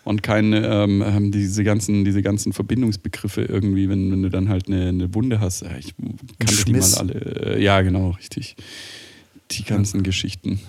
Und 0.05 0.21
keine, 0.24 0.65
ähm, 0.67 1.03
ähm, 1.05 1.31
diese, 1.31 1.63
ganzen, 1.63 2.05
diese 2.05 2.21
ganzen 2.21 2.53
Verbindungsbegriffe 2.53 3.41
irgendwie, 3.41 3.89
wenn, 3.89 4.12
wenn 4.12 4.21
du 4.21 4.29
dann 4.29 4.50
halt 4.50 4.67
eine, 4.67 4.89
eine 4.89 5.13
Wunde 5.13 5.39
hast. 5.39 5.63
Ja, 5.63 5.75
ich 5.77 5.93
kannte 6.39 6.63
die 6.65 6.74
mal 6.74 6.93
alle. 6.95 7.55
Äh, 7.55 7.63
Ja, 7.63 7.81
genau, 7.81 8.12
richtig. 8.12 8.55
Die 9.51 9.63
ganzen 9.63 10.03
Geschichten. 10.03 10.59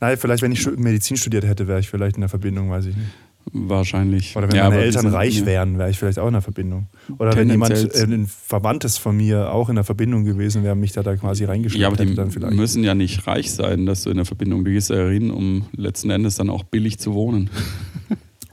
Nein, 0.00 0.16
vielleicht, 0.18 0.42
wenn 0.42 0.52
ich 0.52 0.66
Medizin 0.66 1.16
studiert 1.16 1.44
hätte, 1.44 1.68
wäre 1.68 1.80
ich 1.80 1.88
vielleicht 1.88 2.16
in 2.16 2.20
der 2.20 2.28
Verbindung, 2.28 2.70
weiß 2.70 2.86
ich 2.86 2.96
nicht. 2.96 3.10
Wahrscheinlich. 3.52 4.36
Oder 4.36 4.48
wenn 4.48 4.56
ja, 4.56 4.68
meine 4.68 4.82
Eltern 4.82 5.06
reich 5.08 5.40
ja. 5.40 5.46
wären, 5.46 5.78
wäre 5.78 5.90
ich 5.90 5.98
vielleicht 5.98 6.18
auch 6.18 6.26
in 6.26 6.32
der 6.32 6.42
Verbindung. 6.42 6.86
Oder 7.18 7.36
wenn 7.36 7.50
jemand, 7.50 7.72
äh, 7.72 8.02
ein 8.02 8.26
Verwandtes 8.26 8.98
von 8.98 9.16
mir 9.16 9.52
auch 9.52 9.68
in 9.68 9.74
der 9.74 9.84
Verbindung 9.84 10.24
gewesen 10.24 10.62
wäre, 10.62 10.76
mich 10.76 10.92
da, 10.92 11.02
da 11.02 11.16
quasi 11.16 11.44
reingeschickt 11.44 11.80
Ja, 11.80 11.88
aber 11.88 11.96
die 11.96 12.04
hätte, 12.04 12.14
dann 12.14 12.30
vielleicht. 12.30 12.56
müssen 12.56 12.84
ja 12.84 12.94
nicht 12.94 13.26
reich 13.26 13.52
sein, 13.52 13.86
dass 13.86 14.04
du 14.04 14.10
in 14.10 14.16
der 14.16 14.26
Verbindung, 14.26 14.64
du 14.64 14.70
gehst 14.70 14.90
ja 14.90 15.08
hin, 15.08 15.30
um 15.30 15.66
letzten 15.76 16.10
Endes 16.10 16.36
dann 16.36 16.50
auch 16.50 16.64
billig 16.64 16.98
zu 16.98 17.14
wohnen. 17.14 17.50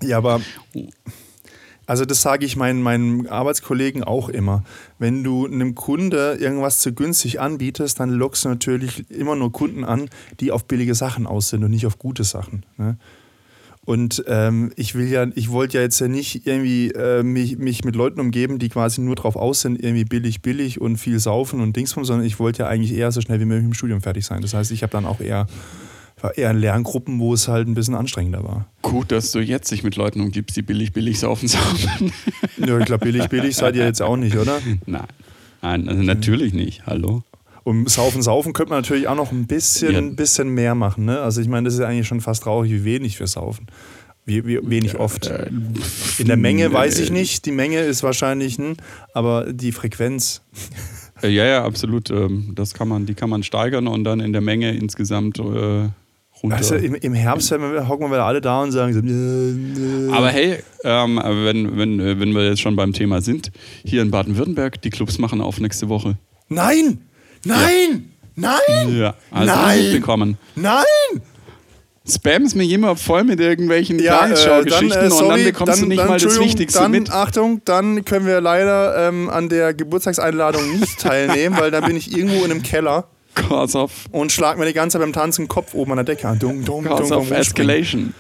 Ja, 0.01 0.17
aber 0.17 0.39
also 1.89 2.05
das 2.05 2.21
sage 2.21 2.45
ich 2.45 2.55
meinen, 2.55 2.83
meinen 2.83 3.25
Arbeitskollegen 3.25 4.03
auch 4.03 4.29
immer. 4.29 4.63
Wenn 4.99 5.23
du 5.23 5.47
einem 5.47 5.73
Kunde 5.73 6.37
irgendwas 6.39 6.77
zu 6.77 6.93
günstig 6.93 7.39
anbietest, 7.39 7.99
dann 7.99 8.11
lockst 8.11 8.45
du 8.45 8.49
natürlich 8.49 9.09
immer 9.09 9.35
nur 9.35 9.51
Kunden 9.51 9.83
an, 9.83 10.07
die 10.39 10.51
auf 10.51 10.65
billige 10.65 10.93
Sachen 10.93 11.25
aus 11.25 11.49
sind 11.49 11.63
und 11.63 11.71
nicht 11.71 11.87
auf 11.87 11.97
gute 11.97 12.23
Sachen. 12.23 12.63
Ne? 12.77 12.97
Und 13.89 14.23
ähm, 14.27 14.71
ich 14.75 14.93
will 14.93 15.07
ja, 15.07 15.25
ich 15.33 15.49
wollte 15.49 15.79
ja 15.79 15.81
jetzt 15.81 15.99
ja 15.99 16.07
nicht 16.07 16.45
irgendwie 16.45 16.91
äh, 16.91 17.23
mich, 17.23 17.57
mich 17.57 17.83
mit 17.83 17.95
Leuten 17.95 18.19
umgeben, 18.19 18.59
die 18.59 18.69
quasi 18.69 19.01
nur 19.01 19.15
drauf 19.15 19.35
aus 19.35 19.61
sind, 19.61 19.83
irgendwie 19.83 20.05
billig, 20.05 20.43
billig 20.43 20.79
und 20.79 20.97
viel 20.97 21.17
saufen 21.17 21.59
und 21.59 21.75
Dingsbum, 21.75 22.05
sondern 22.05 22.23
ich 22.23 22.39
wollte 22.39 22.59
ja 22.59 22.67
eigentlich 22.67 22.93
eher 22.93 23.11
so 23.11 23.19
schnell 23.19 23.39
wie 23.39 23.45
möglich 23.45 23.65
im 23.65 23.73
Studium 23.73 24.01
fertig 24.01 24.27
sein. 24.27 24.43
Das 24.43 24.53
heißt, 24.53 24.69
ich 24.69 24.83
habe 24.83 24.91
dann 24.91 25.07
auch 25.07 25.19
eher, 25.21 25.47
war 26.21 26.37
eher 26.37 26.51
in 26.51 26.59
Lerngruppen, 26.59 27.19
wo 27.19 27.33
es 27.33 27.47
halt 27.47 27.67
ein 27.67 27.73
bisschen 27.73 27.95
anstrengender 27.95 28.43
war. 28.43 28.67
Gut, 28.83 29.11
dass 29.11 29.31
du 29.31 29.39
jetzt 29.39 29.71
dich 29.71 29.81
mit 29.81 29.95
Leuten 29.95 30.21
umgibst, 30.21 30.55
die 30.55 30.61
billig, 30.61 30.93
billig 30.93 31.17
saufen 31.17 31.47
saufen. 31.47 32.13
Ja, 32.63 32.77
ich 32.77 32.85
glaube, 32.85 33.05
billig, 33.05 33.27
billig 33.29 33.55
seid 33.55 33.75
ihr 33.75 33.85
jetzt 33.85 34.03
auch 34.03 34.17
nicht, 34.17 34.37
oder? 34.37 34.59
Nein. 34.85 35.07
Nein, 35.63 35.89
also 35.89 36.03
natürlich 36.03 36.53
nicht. 36.53 36.85
Hallo. 36.85 37.23
Und 37.63 37.89
saufen, 37.89 38.21
saufen 38.21 38.53
könnte 38.53 38.69
man 38.71 38.79
natürlich 38.79 39.07
auch 39.07 39.15
noch 39.15 39.31
ein 39.31 39.45
bisschen, 39.47 39.93
Ja. 39.93 40.01
bisschen 40.15 40.49
mehr 40.49 40.75
machen. 40.75 41.05
Ne? 41.05 41.19
Also 41.21 41.41
ich 41.41 41.47
meine, 41.47 41.65
das 41.65 41.73
ist 41.75 41.81
eigentlich 41.81 42.07
schon 42.07 42.21
fast 42.21 42.43
traurig, 42.43 42.71
wie 42.71 42.83
wenig 42.85 43.19
wir 43.19 43.27
saufen. 43.27 43.67
Wie, 44.25 44.45
wie 44.45 44.59
wenig 44.63 44.97
oft. 44.99 45.27
Äh, 45.27 45.47
In 46.19 46.27
der 46.27 46.37
Menge 46.37 46.71
weiß 46.71 46.99
ich 46.99 47.09
nicht. 47.11 47.45
Die 47.45 47.51
Menge 47.51 47.79
ist 47.79 48.03
wahrscheinlich, 48.03 48.57
hm, 48.57 48.75
aber 49.13 49.51
die 49.51 49.71
Frequenz. 49.71 50.41
Äh, 51.21 51.29
Ja, 51.29 51.45
ja, 51.45 51.63
absolut. 51.65 52.09
ähm, 52.11 52.51
Das 52.55 52.73
kann 52.73 52.87
man, 52.87 53.05
die 53.05 53.13
kann 53.15 53.29
man 53.29 53.43
steigern 53.43 53.87
und 53.87 54.03
dann 54.03 54.19
in 54.19 54.31
der 54.31 54.41
Menge 54.41 54.71
insgesamt 54.75 55.39
äh, 55.39 55.41
runter. 55.43 56.57
Also 56.57 56.75
im, 56.75 56.95
im 56.95 57.13
Herbst 57.13 57.51
wir, 57.51 57.87
hocken 57.87 58.09
wir 58.11 58.23
alle 58.23 58.39
da 58.39 58.61
und 58.63 58.71
sagen 58.71 58.93
so, 58.93 58.99
äh, 58.99 60.07
äh. 60.09 60.13
Aber 60.13 60.29
hey, 60.29 60.59
ähm, 60.83 61.19
wenn, 61.23 61.77
wenn, 61.77 61.99
äh, 61.99 62.19
wenn 62.19 62.31
wir 62.33 62.45
jetzt 62.47 62.61
schon 62.61 62.75
beim 62.75 62.93
Thema 62.93 63.21
sind, 63.21 63.51
hier 63.83 64.01
in 64.01 64.11
Baden-Württemberg, 64.11 64.81
die 64.81 64.91
Clubs 64.91 65.17
machen 65.17 65.41
auf 65.41 65.59
nächste 65.59 65.89
Woche. 65.89 66.17
Nein! 66.49 67.01
Nein! 67.43 68.11
Nein! 68.35 68.97
Ja, 68.97 69.15
also 69.31 69.53
Nein! 69.53 69.83
mitbekommen. 69.83 70.37
Nein! 70.55 70.83
Spams 72.07 72.55
mir 72.55 72.63
jemand 72.63 72.99
voll 72.99 73.23
mit 73.23 73.39
irgendwelchen 73.39 73.99
Ja, 73.99 74.15
äh, 74.15 74.19
Tagesschau-Geschichten 74.19 74.99
äh, 74.99 75.09
sorry, 75.09 75.23
und 75.23 75.29
dann 75.29 75.43
bekommst 75.43 75.73
dann, 75.73 75.81
du 75.81 75.87
nicht 75.87 75.99
dann, 75.99 76.07
mal 76.07 76.19
das 76.19 76.39
Wichtigste 76.39 76.79
dann, 76.79 76.91
mit. 76.91 77.11
Achtung, 77.11 77.61
dann 77.65 78.03
können 78.03 78.25
wir 78.25 78.41
leider 78.41 79.07
ähm, 79.07 79.29
an 79.29 79.49
der 79.49 79.73
Geburtstagseinladung 79.73 80.79
nicht 80.79 80.99
teilnehmen, 80.99 81.57
weil 81.59 81.71
dann 81.71 81.85
bin 81.85 81.95
ich 81.95 82.15
irgendwo 82.15 82.43
in 82.43 82.51
einem 82.51 82.63
Keller 82.63 83.07
Cause 83.35 83.77
of, 83.77 83.91
und 84.11 84.31
schlag 84.31 84.57
mir 84.57 84.65
die 84.65 84.73
ganze 84.73 84.93
Zeit 84.93 85.01
beim 85.01 85.13
Tanzen 85.13 85.47
Kopf 85.47 85.73
oben 85.73 85.91
an 85.91 85.97
der 85.97 86.05
Decke 86.05 86.27
an. 86.27 86.39
Dung, 86.39 86.65
dung, 86.65 86.83
cause 86.83 87.15
of. 87.15 87.29
Escalation. 87.31 88.13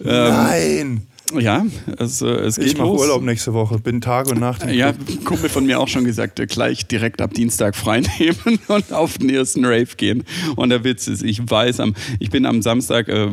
Ähm, 0.00 0.06
Nein! 0.06 1.06
Ja, 1.38 1.64
es, 1.98 2.22
äh, 2.22 2.26
es 2.26 2.56
geht 2.56 2.66
Ich 2.66 2.78
mache 2.78 2.88
los. 2.88 3.00
Urlaub 3.02 3.22
nächste 3.22 3.52
Woche, 3.52 3.78
bin 3.78 4.00
Tag 4.00 4.28
und 4.30 4.40
Nacht. 4.40 4.68
Ja, 4.70 4.92
Kumpel 5.24 5.48
von 5.48 5.66
mir 5.66 5.80
auch 5.80 5.88
schon 5.88 6.04
gesagt, 6.04 6.40
äh, 6.40 6.46
gleich 6.46 6.86
direkt 6.86 7.20
ab 7.20 7.34
Dienstag 7.34 7.76
frei 7.76 8.02
nehmen 8.18 8.58
und 8.68 8.92
auf 8.92 9.18
den 9.18 9.30
ersten 9.30 9.64
Rave 9.64 9.96
gehen. 9.96 10.24
Und 10.56 10.70
der 10.70 10.84
Witz 10.84 11.06
ist, 11.08 11.22
ich 11.22 11.48
weiß, 11.48 11.80
am, 11.80 11.94
ich 12.18 12.30
bin 12.30 12.46
am 12.46 12.62
Samstag, 12.62 13.08
äh, 13.08 13.28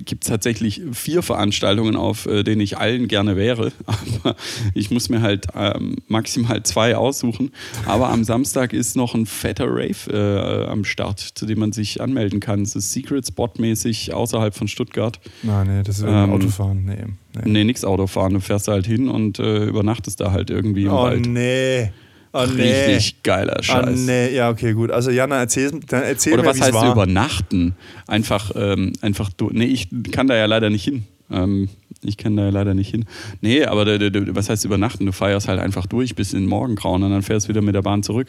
gibt 0.00 0.24
es 0.24 0.30
tatsächlich 0.30 0.82
vier 0.92 1.22
Veranstaltungen, 1.22 1.96
auf 1.96 2.26
äh, 2.26 2.42
denen 2.42 2.60
ich 2.60 2.78
allen 2.78 3.08
gerne 3.08 3.36
wäre. 3.36 3.72
Aber 3.86 4.36
ich 4.74 4.90
muss 4.90 5.08
mir 5.08 5.22
halt 5.22 5.46
ähm, 5.54 5.96
maximal 6.08 6.62
zwei 6.62 6.96
aussuchen. 6.96 7.50
Aber 7.86 8.10
am 8.10 8.24
Samstag 8.24 8.72
ist 8.72 8.96
noch 8.96 9.14
ein 9.14 9.26
fetter 9.26 9.66
Rave 9.68 10.10
äh, 10.10 10.70
am 10.70 10.84
Start, 10.84 11.20
zu 11.20 11.46
dem 11.46 11.58
man 11.58 11.72
sich 11.72 12.00
anmelden 12.00 12.40
kann. 12.40 12.62
Es 12.62 12.74
ist 12.76 12.92
Secret 12.92 13.26
Spot-mäßig 13.26 14.14
außerhalb 14.14 14.54
von 14.54 14.68
Stuttgart. 14.68 15.20
Nein, 15.42 15.66
nee, 15.66 15.82
das 15.82 15.98
ist 15.98 16.04
Ähm, 16.06 16.32
Autofahren. 16.32 16.84
Nee, 16.84 17.04
nee. 17.44 17.50
Nee, 17.52 17.64
nix 17.64 17.84
Autofahren. 17.84 18.34
Du 18.34 18.40
fährst 18.40 18.68
da 18.68 18.72
halt 18.72 18.86
hin 18.86 19.08
und 19.08 19.38
äh, 19.38 19.64
übernachtest 19.64 20.20
da 20.20 20.32
halt 20.32 20.50
irgendwie 20.50 20.84
im 20.84 20.92
Oh 20.92 21.02
Wald. 21.04 21.26
nee. 21.26 21.90
Oh 22.32 22.44
nee. 22.54 22.62
Richtig 22.94 23.22
geiler 23.22 23.56
Oh 23.58 23.62
Scheiß. 23.62 24.00
nee. 24.00 24.34
Ja, 24.34 24.50
okay, 24.50 24.72
gut. 24.74 24.90
Also 24.90 25.10
Jana, 25.10 25.38
erzähl, 25.38 25.70
dann 25.88 26.02
erzähl 26.02 26.34
Oder 26.34 26.42
mir, 26.42 26.48
was 26.50 26.60
heißt 26.60 26.74
war. 26.74 26.92
übernachten? 26.92 27.74
Einfach, 28.06 28.50
ähm, 28.54 28.92
einfach 29.00 29.30
du. 29.36 29.50
Nee, 29.52 29.64
ich 29.66 29.88
kann 30.12 30.26
da 30.26 30.36
ja 30.36 30.44
leider 30.46 30.68
nicht 30.68 30.84
hin. 30.84 31.04
Ähm, 31.30 31.68
ich 32.02 32.16
kann 32.18 32.36
da 32.36 32.44
ja 32.44 32.50
leider 32.50 32.74
nicht 32.74 32.90
hin. 32.90 33.06
Nee, 33.40 33.64
aber 33.64 33.84
du, 33.86 34.10
du, 34.10 34.34
was 34.36 34.48
heißt 34.50 34.64
übernachten? 34.66 35.06
Du 35.06 35.12
feierst 35.12 35.48
halt 35.48 35.60
einfach 35.60 35.86
durch 35.86 36.14
bis 36.14 36.34
in 36.34 36.40
den 36.42 36.48
Morgengrauen 36.48 37.02
und 37.02 37.10
dann 37.10 37.22
fährst 37.22 37.46
du 37.46 37.48
wieder 37.50 37.62
mit 37.62 37.74
der 37.74 37.82
Bahn 37.82 38.02
zurück. 38.02 38.28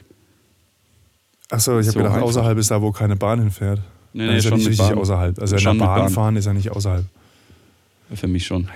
Achso, 1.49 1.79
ich 1.79 1.87
habe 1.87 1.91
So 1.93 1.99
gedacht, 1.99 2.15
einfach. 2.15 2.27
außerhalb 2.27 2.57
ist 2.57 2.71
da, 2.71 2.81
wo 2.81 2.91
keine 2.91 3.15
Bahn 3.15 3.39
hinfährt. 3.39 3.79
Nee, 4.13 4.23
Dann 4.23 4.31
nee, 4.31 4.37
ist 4.37 4.43
ja 4.45 4.49
schon 4.49 4.57
nicht 4.59 4.65
mit 4.69 4.79
richtig 4.79 4.89
Bahn. 4.89 4.97
außerhalb. 4.99 5.39
Also 5.39 5.55
in 5.55 5.61
Schon 5.61 5.77
der 5.77 5.85
mit 5.87 5.93
Bahn, 5.95 6.01
Bahn. 6.05 6.09
fahren 6.13 6.35
ist 6.37 6.45
ja 6.45 6.53
nicht 6.53 6.71
außerhalb. 6.71 7.05
Für 8.13 8.27
mich 8.27 8.45
schon. 8.45 8.67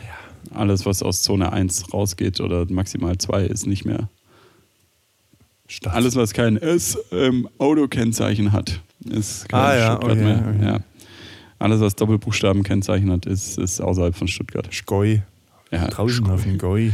Alles, 0.53 0.86
was 0.86 1.03
aus 1.03 1.21
Zone 1.21 1.51
1 1.53 1.93
rausgeht 1.93 2.39
oder 2.41 2.65
maximal 2.69 3.17
2 3.17 3.45
ist 3.45 3.67
nicht 3.67 3.86
mehr. 3.86 4.10
Stadt. 5.67 5.93
Alles, 5.93 6.15
was 6.15 6.33
kein 6.33 6.57
S-Auto-Kennzeichen 6.57 8.51
hat, 8.51 8.81
ist 9.10 9.48
kein 9.50 9.60
Ah, 9.60 9.75
ja, 9.75 9.91
Stuttgart 9.95 10.12
okay, 10.12 10.24
mehr. 10.24 10.45
okay. 10.55 10.65
Ja. 10.65 10.79
Alles, 11.60 11.79
was 11.79 11.95
Doppelbuchstaben-Kennzeichen 11.95 13.12
hat, 13.12 13.25
ist, 13.25 13.57
ist 13.57 13.79
außerhalb 13.81 14.15
von 14.15 14.27
Stuttgart. 14.27 14.67
Skoi. 14.74 15.21
Ja, 15.71 15.88
Draußen 15.88 16.29
auf 16.29 16.43
dem 16.43 16.57
Goi. 16.57 16.91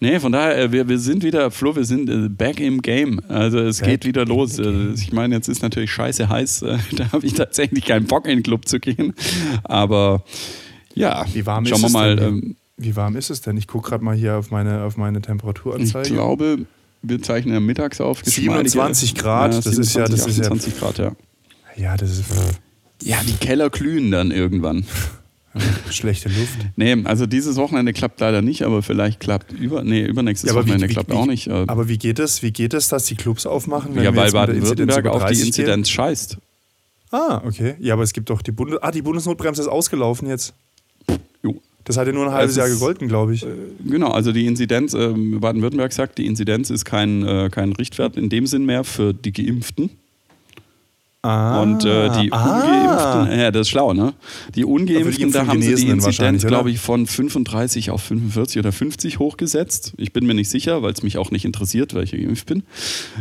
Nee, 0.00 0.20
von 0.20 0.32
daher, 0.32 0.58
äh, 0.58 0.72
wir, 0.72 0.88
wir 0.88 0.98
sind 0.98 1.22
wieder, 1.22 1.50
Flo, 1.50 1.74
wir 1.74 1.84
sind 1.84 2.08
äh, 2.08 2.28
back 2.28 2.60
im 2.60 2.80
Game. 2.82 3.20
Also 3.28 3.58
es 3.58 3.80
Back 3.80 3.88
geht 3.88 4.04
wieder 4.06 4.24
los. 4.24 4.58
Äh, 4.58 4.92
Ich 4.94 5.12
meine, 5.12 5.34
jetzt 5.34 5.48
ist 5.48 5.62
natürlich 5.62 5.90
scheiße 5.90 6.28
heiß. 6.28 6.60
Da 6.96 7.12
habe 7.12 7.26
ich 7.26 7.34
tatsächlich 7.34 7.84
keinen 7.84 8.06
Bock, 8.06 8.26
in 8.26 8.38
den 8.38 8.42
Club 8.42 8.66
zu 8.68 8.78
gehen. 8.78 9.14
Aber 9.64 10.22
ja, 10.94 11.24
Wie 11.32 11.44
warm 11.44 11.66
schauen 11.66 11.76
ist 11.78 11.82
wir 11.84 11.90
mal. 11.90 12.16
denn? 12.16 12.56
Wie 12.76 12.94
warm 12.96 13.16
ist 13.16 13.30
es 13.30 13.40
denn? 13.40 13.56
Ich 13.56 13.66
gucke 13.66 13.88
gerade 13.90 14.04
mal 14.04 14.14
hier 14.14 14.36
auf 14.36 14.50
meine, 14.50 14.82
auf 14.84 14.96
meine 14.96 15.18
Ich 15.18 15.24
Temperaturanzeige. 15.24 16.10
glaube, 16.10 16.58
wir 17.02 17.22
zeichnen 17.22 17.54
ja 17.54 17.60
mittags 17.60 18.00
auf. 18.00 18.22
geschmeidige- 18.22 18.70
27 18.70 19.14
Grad, 19.14 19.54
das 19.54 19.66
ist 19.66 19.94
ja- 19.94 20.06
das 20.06 20.26
ist 20.26 20.38
ja- 20.38 20.44
28 20.44 20.78
Grad, 20.78 20.98
ja. 20.98 21.12
Ja, 21.76 21.96
das 21.96 22.10
ist 22.18 22.24
Ja, 23.02 23.18
die 23.26 23.32
Keller 23.34 23.70
glühen 23.70 24.10
dann 24.10 24.30
irgendwann. 24.30 24.84
schlechte 25.90 26.28
Luft. 26.28 26.58
Nee, 26.76 26.96
also 27.04 27.24
dieses 27.26 27.56
Wochenende 27.56 27.92
klappt 27.94 28.20
leider 28.20 28.42
nicht, 28.42 28.62
aber 28.62 28.82
vielleicht 28.82 29.20
klappt 29.20 29.52
über, 29.52 29.82
nee, 29.82 30.04
übernächstes 30.04 30.54
Wochenende 30.54 30.86
klappt 30.88 31.12
auch 31.12 31.24
nicht. 31.26 31.46
äh, 31.46 31.64
aber 31.66 31.88
wie 31.88 31.96
geht 31.96 32.18
es, 32.18 32.42
wie 32.42 32.50
geht 32.52 32.74
es, 32.74 32.88
dass 32.88 33.04
die 33.06 33.14
Clubs 33.14 33.46
aufmachen? 33.46 33.94
wenn 33.94 34.04
ja, 34.04 34.14
weil 34.14 34.32
Baden-Württemberg 34.32 35.06
auf 35.06 35.22
die 35.22 35.28
30 35.28 35.46
Inzidenz 35.46 35.88
scheißt. 35.88 36.30
Gehen? 36.32 36.40
Ah, 37.10 37.40
okay. 37.46 37.76
Ja, 37.78 37.94
aber 37.94 38.02
es 38.02 38.12
gibt 38.12 38.28
doch 38.28 38.42
die 38.42 38.52
Bundes... 38.52 38.78
Ah, 38.82 38.90
die 38.90 39.00
Bundesnotbremse 39.00 39.62
ist 39.62 39.68
ausgelaufen 39.68 40.28
jetzt. 40.28 40.52
Das 41.86 41.96
hat 41.96 42.08
ja 42.08 42.12
nur 42.12 42.26
ein 42.26 42.32
halbes 42.32 42.50
Es 42.52 42.56
Jahr 42.56 42.68
gegolten, 42.68 43.06
glaube 43.06 43.34
ich. 43.34 43.46
Genau, 43.84 44.10
also 44.10 44.32
die 44.32 44.46
Inzidenz, 44.46 44.92
ähm, 44.92 45.40
Baden-Württemberg 45.40 45.92
sagt, 45.92 46.18
die 46.18 46.26
Inzidenz 46.26 46.68
ist 46.68 46.84
kein, 46.84 47.26
äh, 47.26 47.48
kein 47.50 47.72
Richtwert 47.72 48.16
in 48.16 48.28
dem 48.28 48.46
Sinn 48.46 48.66
mehr 48.66 48.82
für 48.82 49.14
die 49.14 49.32
Geimpften. 49.32 49.90
Ah, 51.22 51.62
Und 51.62 51.84
äh, 51.84 52.10
die 52.20 52.32
ah. 52.32 52.60
Ungeimpften, 52.60 53.38
ja, 53.38 53.50
das 53.50 53.62
ist 53.62 53.70
schlau, 53.70 53.92
ne? 53.92 54.14
Die 54.54 54.64
Ungeimpften, 54.64 55.32
da 55.32 55.40
Geimpften 55.40 55.48
haben 55.48 55.62
sie 55.62 55.74
die 55.74 55.90
Inzidenz, 55.90 56.46
glaube 56.46 56.70
ich, 56.70 56.78
von 56.78 57.06
35 57.06 57.90
auf 57.90 58.02
45 58.02 58.58
oder 58.60 58.70
50 58.70 59.18
hochgesetzt. 59.18 59.94
Ich 59.96 60.12
bin 60.12 60.26
mir 60.26 60.34
nicht 60.34 60.48
sicher, 60.48 60.82
weil 60.82 60.92
es 60.92 61.02
mich 61.02 61.18
auch 61.18 61.30
nicht 61.30 61.44
interessiert, 61.44 61.94
weil 61.94 62.04
ich 62.04 62.12
geimpft 62.12 62.46
bin. 62.46 62.62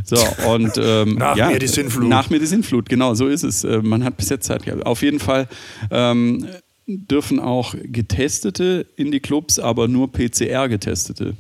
So, 0.03 0.17
und 0.51 0.73
ähm, 0.77 1.15
Nach 1.15 1.35
ja, 1.35 1.49
mir 1.49 1.59
die 1.59 1.67
Sinnflut. 1.67 2.07
Nach 2.07 2.29
mir 2.29 2.39
die 2.39 2.45
Sinnflut, 2.45 2.89
genau, 2.89 3.13
so 3.15 3.27
ist 3.27 3.43
es. 3.43 3.63
Äh, 3.63 3.81
Man 3.83 4.03
hat 4.03 4.17
bis 4.17 4.29
jetzt 4.29 4.45
Zeit 4.45 4.63
gehabt. 4.65 4.85
Auf 4.85 5.01
jeden 5.01 5.19
Fall 5.19 5.47
ähm, 5.89 6.45
dürfen 6.87 7.39
auch 7.39 7.75
Getestete 7.83 8.85
in 8.95 9.11
die 9.11 9.19
Clubs, 9.19 9.59
aber 9.59 9.87
nur 9.87 10.11
PCR-Getestete. 10.11 11.35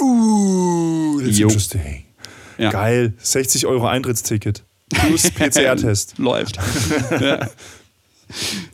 Uh, 0.00 1.20
that's 1.20 1.38
Jo. 1.38 1.48
interesting. 1.48 2.04
Ja. 2.58 2.70
Geil. 2.70 3.14
60 3.18 3.66
Euro 3.66 3.86
Eintrittsticket. 3.86 4.62
Plus 4.90 5.30
PCR-Test. 5.34 6.14
Läuft. 6.18 6.58
ja. 7.20 7.48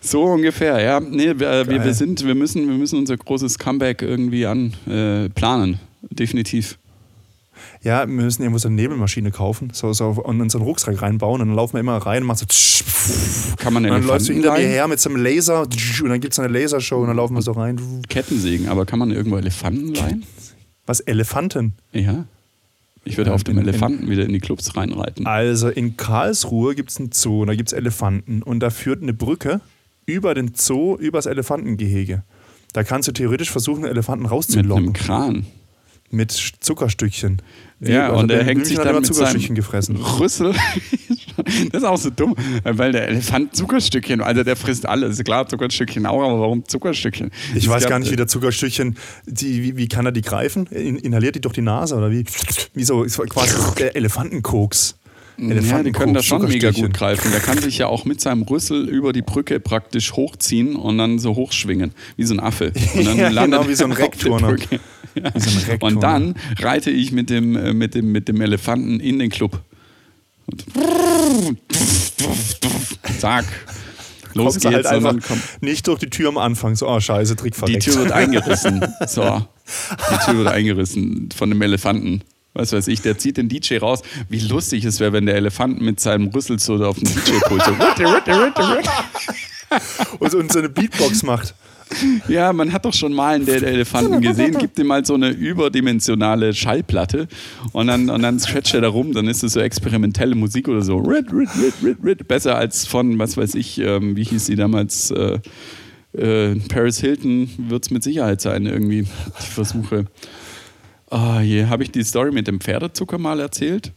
So 0.01 0.25
ungefähr, 0.25 0.81
ja. 0.81 1.01
Nee, 1.01 1.39
wir, 1.39 1.51
äh, 1.51 1.69
wir, 1.69 1.85
wir, 1.85 1.95
sind, 1.95 2.25
wir, 2.25 2.35
müssen, 2.35 2.69
wir 2.69 2.77
müssen 2.77 2.99
unser 2.99 3.17
großes 3.17 3.59
Comeback 3.59 4.03
irgendwie 4.03 4.47
an 4.47 4.75
äh, 4.89 5.29
planen. 5.31 5.81
Definitiv. 6.11 6.79
Ja, 7.83 8.01
wir 8.01 8.07
müssen 8.07 8.43
irgendwo 8.43 8.59
so 8.59 8.69
eine 8.69 8.75
Nebelmaschine 8.77 9.31
kaufen, 9.31 9.71
so, 9.73 9.93
so 9.93 10.09
und 10.11 10.41
in 10.41 10.51
so 10.51 10.59
einen 10.59 10.67
Rucksack 10.67 11.01
reinbauen 11.01 11.41
und 11.41 11.49
dann 11.49 11.57
laufen 11.57 11.75
wir 11.75 11.81
immer 11.81 11.97
rein 11.99 12.23
und 12.23 12.27
machen 12.27 12.47
so 12.51 13.55
Kann 13.57 13.73
man 13.73 13.85
und 13.85 13.91
dann 13.91 14.07
läufst 14.07 14.29
du 14.29 14.33
Elefanten 14.33 14.35
hinter 14.35 14.51
mir 14.59 14.65
rein? 14.67 14.73
her 14.73 14.89
mit 14.89 15.01
so 15.01 15.09
einem 15.11 15.23
Laser 15.23 15.63
und 15.63 16.09
dann 16.09 16.21
gibt 16.21 16.33
es 16.33 16.39
eine 16.39 16.49
Lasershow 16.53 17.01
und 17.01 17.07
dann 17.09 17.17
laufen 17.17 17.35
wir 17.35 17.43
so 17.43 17.53
rein. 17.53 17.81
Kettensägen, 18.09 18.69
aber 18.69 18.85
kann 18.85 18.99
man 18.99 19.11
irgendwo 19.11 19.37
Elefanten 19.37 19.95
leihen? 19.95 20.25
Was, 20.87 21.01
Elefanten? 21.01 21.75
Ja. 21.93 22.25
Ich 23.05 23.17
würde 23.17 23.33
auf 23.33 23.45
dem 23.45 23.57
in- 23.57 23.63
in- 23.63 23.69
Elefanten 23.69 24.11
wieder 24.11 24.25
in 24.25 24.33
die 24.33 24.41
Clubs 24.41 24.77
reinreiten. 24.77 25.27
Also 25.27 25.69
in 25.69 25.97
Karlsruhe 25.97 26.75
gibt 26.75 26.91
es 26.91 26.99
einen 26.99 27.13
Zoo 27.13 27.43
und 27.43 27.47
da 27.47 27.55
gibt 27.55 27.69
es 27.69 27.73
Elefanten 27.73 28.43
und 28.43 28.61
da 28.61 28.71
führt 28.71 29.03
eine 29.03 29.15
Brücke 29.15 29.61
über 30.05 30.35
den 30.35 30.53
Zoo, 30.55 30.97
übers 30.97 31.27
Elefantengehege. 31.27 32.23
Da 32.75 32.83
kannst 32.85 33.09
du 33.09 33.13
theoretisch 33.13 33.51
versuchen, 33.51 33.85
Elefanten 33.85 34.25
Mit 34.25 34.31
einem 34.31 34.37
rauszulocken. 34.39 34.93
Kran. 34.93 35.47
Mit, 36.11 36.33
Zuckerstückchen. 36.61 37.43
Ja, 37.81 38.09
also 38.09 38.21
und 38.21 38.31
er 38.31 38.45
hängt 38.45 38.67
sich 38.67 38.77
dann 38.79 38.95
mit 38.95 39.07
Zuckerstückchen 39.07 39.55
gefressen. 39.55 39.97
Rüssel. 39.97 40.55
das 41.37 41.83
ist 41.83 41.85
auch 41.85 41.97
so 41.97 42.11
dumm, 42.11 42.35
weil 42.65 42.93
der 42.93 43.09
Elefant 43.09 43.55
Zuckerstückchen, 43.55 44.21
also 44.21 44.43
der 44.43 44.57
frisst 44.57 44.87
alles. 44.87 45.23
Klar, 45.23 45.49
Zuckerstückchen 45.49 46.07
auch, 46.07 46.23
aber 46.23 46.41
warum 46.41 46.67
Zuckerstückchen? 46.67 47.31
Ich 47.55 47.65
Es 47.65 47.69
weiß 47.69 47.87
gar 47.87 47.99
nicht, 47.99 48.11
wie 48.11 48.17
der 48.17 48.27
Zuckerstückchen, 48.27 48.97
die, 49.27 49.63
wie, 49.63 49.77
wie 49.77 49.87
kann 49.87 50.07
er 50.07 50.13
die 50.13 50.23
greifen? 50.23 50.67
In, 50.67 50.97
inhaliert 50.97 51.37
die 51.37 51.41
durch 51.41 51.55
die 51.55 51.63
Nase 51.63 51.95
oder 51.95 52.11
wie? 52.11 52.25
Wie 52.75 52.85
so 52.85 53.05
quasi 53.05 53.57
der 53.79 53.95
Elefantenkoks. 53.95 54.97
Ja, 55.39 55.83
die 55.83 55.93
können 55.93 56.15
das 56.15 56.25
schon 56.25 56.47
mega 56.49 56.73
gut 56.73 56.95
greifen. 56.95 57.31
Der 57.31 57.41
kann 57.41 57.59
sich 57.59 57.79
ja 57.79 57.87
auch 57.87 58.05
mit 58.05 58.21
seinem 58.21 58.43
Rüssel 58.43 58.89
über 58.89 59.13
die 59.13 59.23
Brücke 59.23 59.61
praktisch 59.61 60.15
hochziehen 60.15 60.75
und 60.75 60.99
dann 60.99 61.21
so 61.21 61.37
hochschwingen, 61.37 61.93
wie 62.17 62.25
so 62.25 62.35
ein 62.35 62.41
Affe. 62.41 62.73
Und 62.95 63.07
dann 63.07 63.17
Ja, 63.19 63.29
landet 63.29 63.61
genau, 63.61 63.71
wie 63.71 63.75
so 63.75 63.85
ein 63.85 63.93
er 63.93 64.81
Und 65.81 66.03
dann 66.03 66.35
reite 66.59 66.91
ich 66.91 67.13
mit 67.13 67.31
dem, 67.31 67.57
äh, 67.57 67.73
mit 67.73 67.95
dem, 67.95 68.13
mit 68.13 68.29
dem 68.29 68.41
Elefanten 68.41 69.01
in 69.01 69.19
den 69.19 69.31
Club. 69.31 69.61
Und 70.47 70.65
zack. 73.19 73.45
Los 74.35 74.55
Kommst 74.55 74.65
du 74.65 74.71
geht's. 74.71 74.89
halt 74.89 75.05
einfach 75.05 75.37
nicht 75.61 75.87
durch 75.87 75.99
die 76.01 76.11
Tür 76.11 76.29
am 76.29 76.39
Anfang. 76.39 76.77
So, 76.77 76.89
oh 76.89 77.01
scheiße, 77.01 77.37
Trick 77.37 77.55
die 77.55 77.59
verreckt. 77.59 77.83
Tür 77.83 77.97
wird 77.97 78.13
eingerissen. 78.23 78.85
So. 79.07 79.45
Die 79.91 80.25
Tür 80.25 80.39
wird 80.39 80.49
eingerissen 80.49 81.29
von 81.37 81.51
dem 81.51 81.61
Elefanten. 81.63 82.23
was 82.55 82.73
weiß 82.73 82.89
ich, 82.89 83.03
der 83.03 83.19
zieht 83.19 83.37
den 83.37 83.49
DJ 83.49 83.79
raus. 83.79 84.03
Wie 84.29 84.39
lustig 84.41 84.85
es 84.85 85.01
wäre, 85.01 85.13
wenn 85.13 85.27
der 85.27 85.37
Elefant 85.37 85.81
mit 85.81 86.01
seinem 86.01 86.29
Rüssel 86.29 86.59
so 86.59 86.75
auf 86.85 86.99
den 86.99 87.07
DJ-Pult 87.07 87.63
so 87.65 87.73
und 90.39 90.53
so 90.53 90.59
eine 90.59 90.69
Beatbox 90.69 91.23
macht. 91.23 91.55
Ja, 92.29 92.53
man 92.53 92.73
hat 92.73 92.85
doch 92.85 92.95
schon 92.95 93.13
mal 93.13 93.37
einen 93.37 93.47
der 93.47 93.63
Elefanten 93.63 94.21
gesehen. 94.23 94.59
Gibt 94.59 94.79
ihm 94.79 94.87
mal 94.87 95.05
so 95.05 95.15
eine 95.15 95.31
überdimensionale 95.31 96.55
Schallplatte 96.55 97.29
und 97.73 97.87
dann, 97.87 98.11
und 98.11 98.23
dann 98.23 98.39
scratcht 98.39 98.75
er 98.75 98.83
da 98.83 98.89
rum. 98.89 99.13
Dann 99.13 99.27
ist 99.29 99.43
es 99.43 99.53
so 99.53 99.61
experimentelle 99.61 100.35
Musik 100.35 100.69
oder 100.69 100.83
so. 100.83 100.99
Rid, 100.99 101.33
rid, 101.33 101.49
rid, 101.61 101.75
rid, 101.83 101.99
rid. 102.05 102.29
Besser 102.29 102.57
als 102.57 102.87
von, 102.87 103.19
was 103.19 103.37
weiß 103.37 103.55
ich, 103.55 103.79
ähm, 103.79 104.17
wie 104.17 104.25
hieß 104.25 104.47
sie 104.47 104.57
damals? 104.57 105.11
Äh, 105.11 105.39
äh, 106.13 106.57
Paris 106.69 107.01
Hilton 107.01 107.51
wird 107.69 107.85
es 107.85 107.91
mit 107.91 108.03
Sicherheit 108.03 108.41
sein, 108.41 108.67
irgendwie. 108.67 109.07
Ich 109.39 109.47
versuche. 109.47 110.07
Oh 111.11 111.41
je, 111.41 111.67
habe 111.67 111.83
ich 111.83 111.91
die 111.91 112.05
Story 112.05 112.33
mit 112.33 112.47
dem 112.47 112.61
Pferdezucker 112.61 113.19
mal 113.19 113.41
erzählt? 113.41 113.93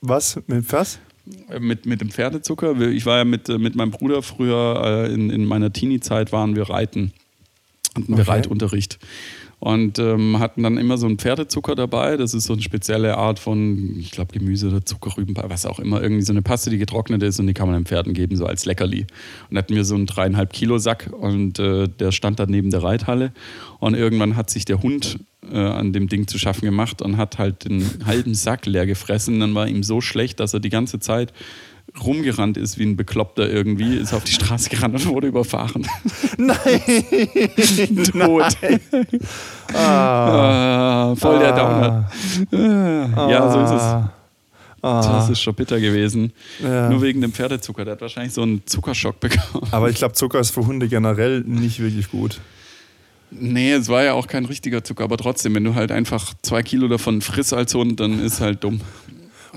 Was? 0.00 0.40
Mit 0.46 0.72
was? 0.72 0.98
Äh, 1.48 1.60
mit, 1.60 1.86
mit 1.86 2.00
dem 2.00 2.10
Pferdezucker. 2.10 2.80
Ich 2.80 3.06
war 3.06 3.18
ja 3.18 3.24
mit, 3.24 3.48
äh, 3.48 3.58
mit 3.58 3.74
meinem 3.74 3.90
Bruder 3.90 4.22
früher, 4.22 5.06
äh, 5.08 5.12
in, 5.12 5.30
in 5.30 5.44
meiner 5.44 5.72
Teenie-Zeit 5.72 6.32
waren 6.32 6.56
wir 6.56 6.68
reiten. 6.68 7.12
Hatten 7.94 8.08
wir 8.08 8.22
okay. 8.22 8.30
Reitunterricht. 8.30 8.98
Und 9.58 10.00
ähm, 10.00 10.40
hatten 10.40 10.64
dann 10.64 10.76
immer 10.76 10.98
so 10.98 11.06
einen 11.06 11.18
Pferdezucker 11.18 11.76
dabei. 11.76 12.16
Das 12.16 12.34
ist 12.34 12.44
so 12.44 12.54
eine 12.54 12.62
spezielle 12.62 13.16
Art 13.16 13.38
von, 13.38 13.96
ich 14.00 14.10
glaube, 14.10 14.36
Gemüse 14.36 14.68
oder 14.68 14.84
Zuckerrüben, 14.84 15.36
was 15.36 15.66
auch 15.66 15.78
immer. 15.78 16.02
Irgendwie 16.02 16.22
so 16.22 16.32
eine 16.32 16.42
Paste, 16.42 16.68
die 16.68 16.78
getrocknet 16.78 17.22
ist 17.22 17.38
und 17.38 17.46
die 17.46 17.54
kann 17.54 17.68
man 17.68 17.78
den 17.78 17.86
Pferden 17.86 18.12
geben, 18.12 18.34
so 18.34 18.44
als 18.44 18.64
Leckerli. 18.64 19.06
Und 19.50 19.58
hatten 19.58 19.76
wir 19.76 19.84
so 19.84 19.94
einen 19.94 20.06
dreieinhalb 20.06 20.52
Kilo 20.52 20.78
Sack 20.78 21.10
und 21.12 21.60
äh, 21.60 21.86
der 21.86 22.10
stand 22.10 22.40
dann 22.40 22.50
neben 22.50 22.70
der 22.70 22.82
Reithalle. 22.82 23.32
Und 23.78 23.94
irgendwann 23.94 24.34
hat 24.34 24.50
sich 24.50 24.64
der 24.64 24.82
Hund 24.82 25.20
äh, 25.50 25.58
an 25.58 25.92
dem 25.92 26.08
Ding 26.08 26.26
zu 26.26 26.38
schaffen 26.38 26.64
gemacht 26.64 27.02
und 27.02 27.16
hat 27.16 27.38
halt 27.38 27.64
den 27.64 27.84
halben 28.04 28.34
Sack 28.34 28.66
leer 28.66 28.86
gefressen. 28.86 29.40
Dann 29.40 29.54
war 29.54 29.66
ihm 29.68 29.82
so 29.82 30.00
schlecht, 30.00 30.40
dass 30.40 30.54
er 30.54 30.60
die 30.60 30.70
ganze 30.70 31.00
Zeit 31.00 31.32
rumgerannt 32.00 32.56
ist 32.56 32.78
wie 32.78 32.84
ein 32.84 32.96
Bekloppter 32.96 33.50
irgendwie, 33.50 33.96
ist 33.96 34.14
auf 34.14 34.24
die 34.24 34.32
Straße 34.32 34.70
gerannt 34.70 34.94
und 34.94 35.06
wurde 35.06 35.26
überfahren. 35.26 35.86
Nein! 36.38 36.56
Tot. 38.12 38.56
Nein. 38.62 38.80
Ah. 39.74 41.12
ah, 41.12 41.16
voll 41.16 41.38
der 41.38 41.52
Downer. 41.52 42.10
Ah. 43.16 43.30
Ja, 43.30 43.50
so 43.50 43.60
ist 43.60 43.70
es. 43.70 43.82
Ah. 43.82 44.12
Das 44.82 45.30
ist 45.30 45.40
schon 45.40 45.54
bitter 45.54 45.80
gewesen. 45.80 46.32
Ja. 46.62 46.90
Nur 46.90 47.00
wegen 47.00 47.22
dem 47.22 47.32
Pferdezucker. 47.32 47.86
Der 47.86 47.92
hat 47.92 48.02
wahrscheinlich 48.02 48.34
so 48.34 48.42
einen 48.42 48.66
Zuckerschock 48.66 49.18
bekommen. 49.18 49.66
Aber 49.70 49.88
ich 49.88 49.96
glaube, 49.96 50.12
Zucker 50.12 50.40
ist 50.40 50.50
für 50.50 50.66
Hunde 50.66 50.88
generell 50.88 51.40
nicht 51.40 51.80
wirklich 51.80 52.10
gut. 52.10 52.38
Nee, 53.38 53.72
es 53.72 53.88
war 53.88 54.04
ja 54.04 54.12
auch 54.12 54.26
kein 54.26 54.44
richtiger 54.44 54.84
Zucker, 54.84 55.04
aber 55.04 55.16
trotzdem, 55.16 55.54
wenn 55.54 55.64
du 55.64 55.74
halt 55.74 55.90
einfach 55.90 56.34
zwei 56.42 56.62
Kilo 56.62 56.88
davon 56.88 57.22
frisst 57.22 57.54
als 57.54 57.74
Hund, 57.74 57.98
dann 57.98 58.22
ist 58.22 58.40
halt 58.40 58.62
dumm. 58.62 58.80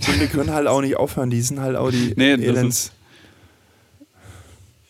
Hunde 0.07 0.27
können 0.27 0.51
halt 0.51 0.67
auch 0.67 0.81
nicht 0.81 0.97
aufhören, 0.97 1.29
die 1.29 1.41
sind 1.41 1.59
halt 1.59 1.75
auch 1.75 1.89
die 1.89 2.13
nee, 2.15 2.33
Elends. 2.33 2.91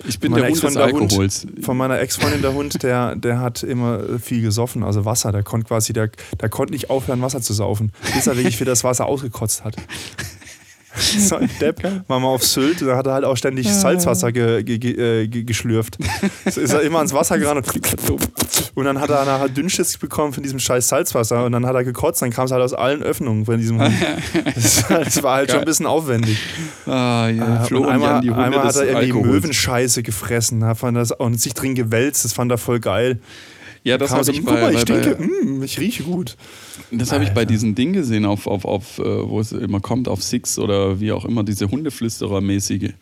Ich 0.07 0.19
bin 0.19 0.33
der 0.33 0.47
Hund 0.47 0.61
des 0.61 0.77
Alkohols. 0.77 1.43
Hund, 1.43 1.65
von 1.65 1.77
meiner 1.77 1.99
Ex-Freundin 1.99 2.41
der 2.41 2.53
Hund, 2.53 2.83
der, 2.83 3.15
der 3.15 3.39
hat 3.39 3.63
immer 3.63 4.19
viel 4.19 4.41
gesoffen, 4.41 4.83
also 4.83 5.05
Wasser. 5.05 5.31
Der 5.31 5.41
konnte 5.41 5.67
quasi, 5.67 5.93
der, 5.93 6.09
der 6.39 6.49
konnte 6.49 6.73
nicht 6.73 6.89
aufhören, 6.89 7.21
Wasser 7.21 7.41
zu 7.41 7.53
saufen, 7.53 7.91
bis 8.13 8.27
er 8.27 8.35
wirklich 8.35 8.57
für 8.57 8.65
das 8.65 8.83
Wasser 8.83 9.05
ausgekotzt 9.05 9.63
hat. 9.63 9.75
so 11.19 11.35
ein 11.37 11.49
Depp, 11.59 11.83
war 12.07 12.19
mal 12.19 12.27
auf 12.27 12.43
Sylt, 12.43 12.81
da 12.81 12.95
hat 12.95 13.07
er 13.07 13.13
halt 13.13 13.25
auch 13.25 13.35
ständig 13.35 13.71
Salzwasser 13.71 14.31
ge, 14.31 14.63
ge, 14.63 14.77
ge, 14.77 15.23
äh, 15.23 15.27
geschlürft. 15.27 15.97
So 16.49 16.61
ist 16.61 16.73
er 16.73 16.81
immer 16.81 16.99
ans 16.99 17.13
Wasser 17.13 17.37
gerannt 17.39 17.65
und, 18.09 18.19
und 18.75 18.85
dann 18.85 18.99
hat 18.99 19.09
er 19.09 19.25
nachher 19.25 19.49
Dünnschiss 19.49 19.97
bekommen 19.97 20.31
von 20.31 20.43
diesem 20.43 20.59
scheiß 20.59 20.87
Salzwasser 20.87 21.45
und 21.45 21.51
dann 21.51 21.65
hat 21.65 21.75
er 21.75 21.83
gekotzt, 21.83 22.21
dann 22.21 22.29
kam 22.29 22.45
es 22.45 22.51
halt 22.51 22.61
aus 22.61 22.73
allen 22.73 23.01
Öffnungen 23.01 23.45
von 23.45 23.57
diesem 23.57 23.81
Hund. 23.81 23.93
Das, 24.55 24.85
das 24.87 25.23
war 25.23 25.35
halt 25.35 25.47
Geil. 25.47 25.55
schon 25.55 25.63
ein 25.63 25.65
bisschen 25.65 25.85
aufwendig. 25.85 26.37
Ah, 26.85 27.27
ja, 27.27 27.63
Flo 27.63 27.81
und 27.81 27.89
einmal, 27.89 28.19
und 28.19 28.33
einmal 28.33 28.63
hat 28.63 28.75
er 28.75 28.83
irgendwie 28.83 29.07
Alkohols. 29.07 29.27
Möwenscheiße 29.27 30.03
gefressen 30.03 30.63
fand 30.75 30.97
das, 30.97 31.11
und 31.11 31.39
sich 31.39 31.53
drin 31.53 31.75
gewälzt, 31.75 32.25
das 32.25 32.33
fand 32.33 32.51
er 32.51 32.57
voll 32.57 32.79
geil. 32.79 33.19
Ja, 33.85 33.99
das 33.99 34.11
habe 34.11 34.31
ich 34.31 34.43
bei, 34.43 34.51
mal, 34.51 34.73
ich, 34.73 34.83
denke, 34.83 35.15
bei, 35.15 35.25
mm, 35.25 35.61
ich 35.61 35.79
rieche 35.79 36.01
gut. 36.01 36.37
Das 36.89 37.11
habe 37.11 37.23
ich 37.23 37.29
bei 37.29 37.45
diesem 37.45 37.75
Ding 37.75 37.93
gesehen, 37.93 38.25
auf, 38.25 38.47
auf, 38.47 38.65
auf, 38.65 38.97
äh, 38.97 39.03
wo 39.03 39.39
es 39.39 39.51
immer 39.51 39.79
kommt, 39.79 40.07
auf 40.07 40.23
Six 40.23 40.57
oder 40.57 40.99
wie 40.99 41.11
auch 41.11 41.23
immer, 41.23 41.43
diese 41.43 41.67
Hundeflüsterer-mäßige. 41.69 42.93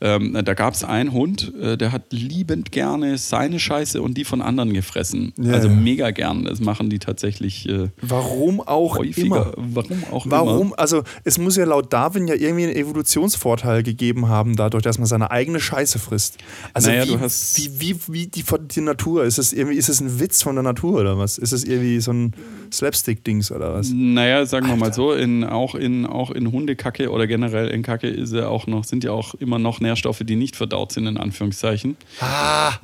Ähm, 0.00 0.38
da 0.42 0.54
gab 0.54 0.72
es 0.72 0.82
einen 0.82 1.12
Hund, 1.12 1.52
äh, 1.60 1.76
der 1.76 1.92
hat 1.92 2.04
liebend 2.10 2.72
gerne 2.72 3.18
seine 3.18 3.60
Scheiße 3.60 4.00
und 4.00 4.16
die 4.16 4.24
von 4.24 4.40
anderen 4.40 4.72
gefressen. 4.72 5.34
Ja, 5.36 5.52
also 5.52 5.68
mega 5.68 6.10
gern. 6.10 6.44
Das 6.44 6.60
machen 6.60 6.88
die 6.88 7.00
tatsächlich. 7.00 7.68
Äh, 7.68 7.90
Warum 8.00 8.62
auch 8.62 8.96
häufiger. 8.96 9.26
immer? 9.26 9.52
Warum 9.56 10.04
auch 10.10 10.26
Warum? 10.26 10.68
immer? 10.68 10.78
Also, 10.78 11.02
es 11.24 11.36
muss 11.36 11.56
ja 11.56 11.66
laut 11.66 11.92
Darwin 11.92 12.26
ja 12.26 12.34
irgendwie 12.34 12.64
einen 12.64 12.76
Evolutionsvorteil 12.76 13.82
gegeben 13.82 14.28
haben, 14.28 14.56
dadurch, 14.56 14.84
dass 14.84 14.96
man 14.96 15.06
seine 15.06 15.30
eigene 15.30 15.60
Scheiße 15.60 15.98
frisst. 15.98 16.38
Also, 16.72 16.88
naja, 16.88 17.04
wie, 17.06 17.20
wie, 17.20 17.80
wie, 17.80 18.00
wie 18.08 18.26
die, 18.26 18.44
die 18.74 18.80
Natur? 18.80 19.24
Ist 19.24 19.36
es, 19.36 19.52
irgendwie, 19.52 19.76
ist 19.76 19.90
es 19.90 20.00
ein 20.00 20.18
Witz 20.18 20.29
von 20.36 20.56
der 20.56 20.62
Natur 20.62 21.00
oder 21.00 21.18
was? 21.18 21.38
Ist 21.38 21.52
es 21.52 21.64
irgendwie 21.64 22.00
so 22.00 22.12
ein 22.12 22.34
Slapstick-Dings 22.72 23.52
oder 23.52 23.74
was? 23.74 23.90
Naja, 23.92 24.46
sagen 24.46 24.68
wir 24.68 24.76
mal 24.76 24.92
so, 24.92 25.12
in, 25.12 25.44
auch, 25.44 25.74
in, 25.74 26.06
auch 26.06 26.30
in 26.30 26.52
Hundekacke 26.52 27.10
oder 27.10 27.26
generell 27.26 27.68
in 27.68 27.82
Kacke 27.82 28.08
ist 28.08 28.32
ja 28.32 28.48
auch 28.48 28.66
noch, 28.66 28.84
sind 28.84 29.04
ja 29.04 29.12
auch 29.12 29.34
immer 29.34 29.58
noch 29.58 29.80
Nährstoffe, 29.80 30.22
die 30.24 30.36
nicht 30.36 30.56
verdaut 30.56 30.92
sind, 30.92 31.06
in 31.06 31.16
Anführungszeichen. 31.16 31.96
Ah, 32.20 32.74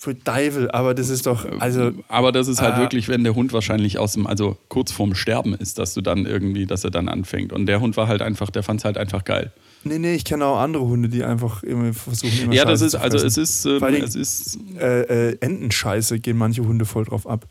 für 0.00 0.18
Teufel, 0.18 0.70
aber 0.70 0.94
das 0.94 1.10
ist 1.10 1.26
doch, 1.26 1.46
also. 1.60 1.92
Aber 2.08 2.32
das 2.32 2.48
ist 2.48 2.62
halt 2.62 2.76
ah. 2.76 2.80
wirklich, 2.80 3.08
wenn 3.08 3.22
der 3.22 3.34
Hund 3.34 3.52
wahrscheinlich 3.52 3.98
aus 3.98 4.14
dem, 4.14 4.26
also 4.26 4.56
kurz 4.68 4.92
vorm 4.92 5.14
Sterben 5.14 5.52
ist, 5.52 5.78
dass 5.78 5.92
du 5.92 6.00
dann 6.00 6.24
irgendwie, 6.24 6.64
dass 6.64 6.84
er 6.84 6.90
dann 6.90 7.06
anfängt. 7.06 7.52
Und 7.52 7.66
der 7.66 7.80
Hund 7.80 7.98
war 7.98 8.08
halt 8.08 8.22
einfach, 8.22 8.48
der 8.48 8.62
fand 8.62 8.80
es 8.80 8.86
halt 8.86 8.96
einfach 8.96 9.24
geil. 9.24 9.52
Nee, 9.84 9.98
nee, 9.98 10.14
ich 10.14 10.24
kenne 10.24 10.46
auch 10.46 10.58
andere 10.58 10.84
Hunde, 10.84 11.10
die 11.10 11.22
einfach 11.22 11.62
immer 11.62 11.92
versuchen, 11.92 12.44
immer 12.44 12.54
Ja, 12.54 12.64
das 12.64 12.80
ist, 12.80 12.94
also 12.94 13.18
es 13.18 13.36
ist, 13.36 13.66
ähm, 13.66 13.82
es 13.82 14.14
ist. 14.14 14.58
Äh, 14.78 15.32
äh, 15.32 15.36
Entenscheiße 15.40 16.18
gehen 16.18 16.38
manche 16.38 16.64
Hunde 16.64 16.86
voll 16.86 17.04
drauf 17.04 17.26
ab. 17.26 17.46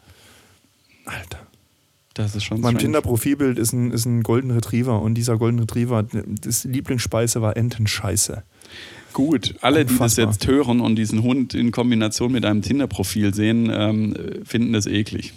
Alter. 1.06 1.38
Das 2.16 2.36
ist 2.36 2.46
schon 2.46 2.62
Mein 2.62 2.80
Tinder-Profilbild 2.80 3.60
ist 3.60 3.74
ein, 3.74 3.92
ist 3.92 4.06
ein 4.06 4.24
Golden 4.24 4.50
Retriever 4.50 5.00
und 5.04 5.14
dieser 5.14 5.38
Golden 5.38 5.60
Retriever, 5.60 6.04
das 6.04 6.64
Lieblingsspeise 6.64 7.44
war 7.44 7.56
Entenscheiße. 7.56 8.44
Gut, 9.14 9.56
alle, 9.62 9.86
die 9.86 9.98
das 9.98 10.18
jetzt 10.18 10.46
hören 10.48 10.82
und 10.82 10.96
diesen 10.96 11.24
Hund 11.24 11.54
in 11.54 11.72
Kombination 11.72 12.32
mit 12.32 12.46
einem 12.46 12.62
Tinder-Profil 12.62 13.34
sehen, 13.34 13.72
ähm, 13.74 14.16
finden 14.44 14.74
das 14.74 14.86
eklig. 14.86 15.34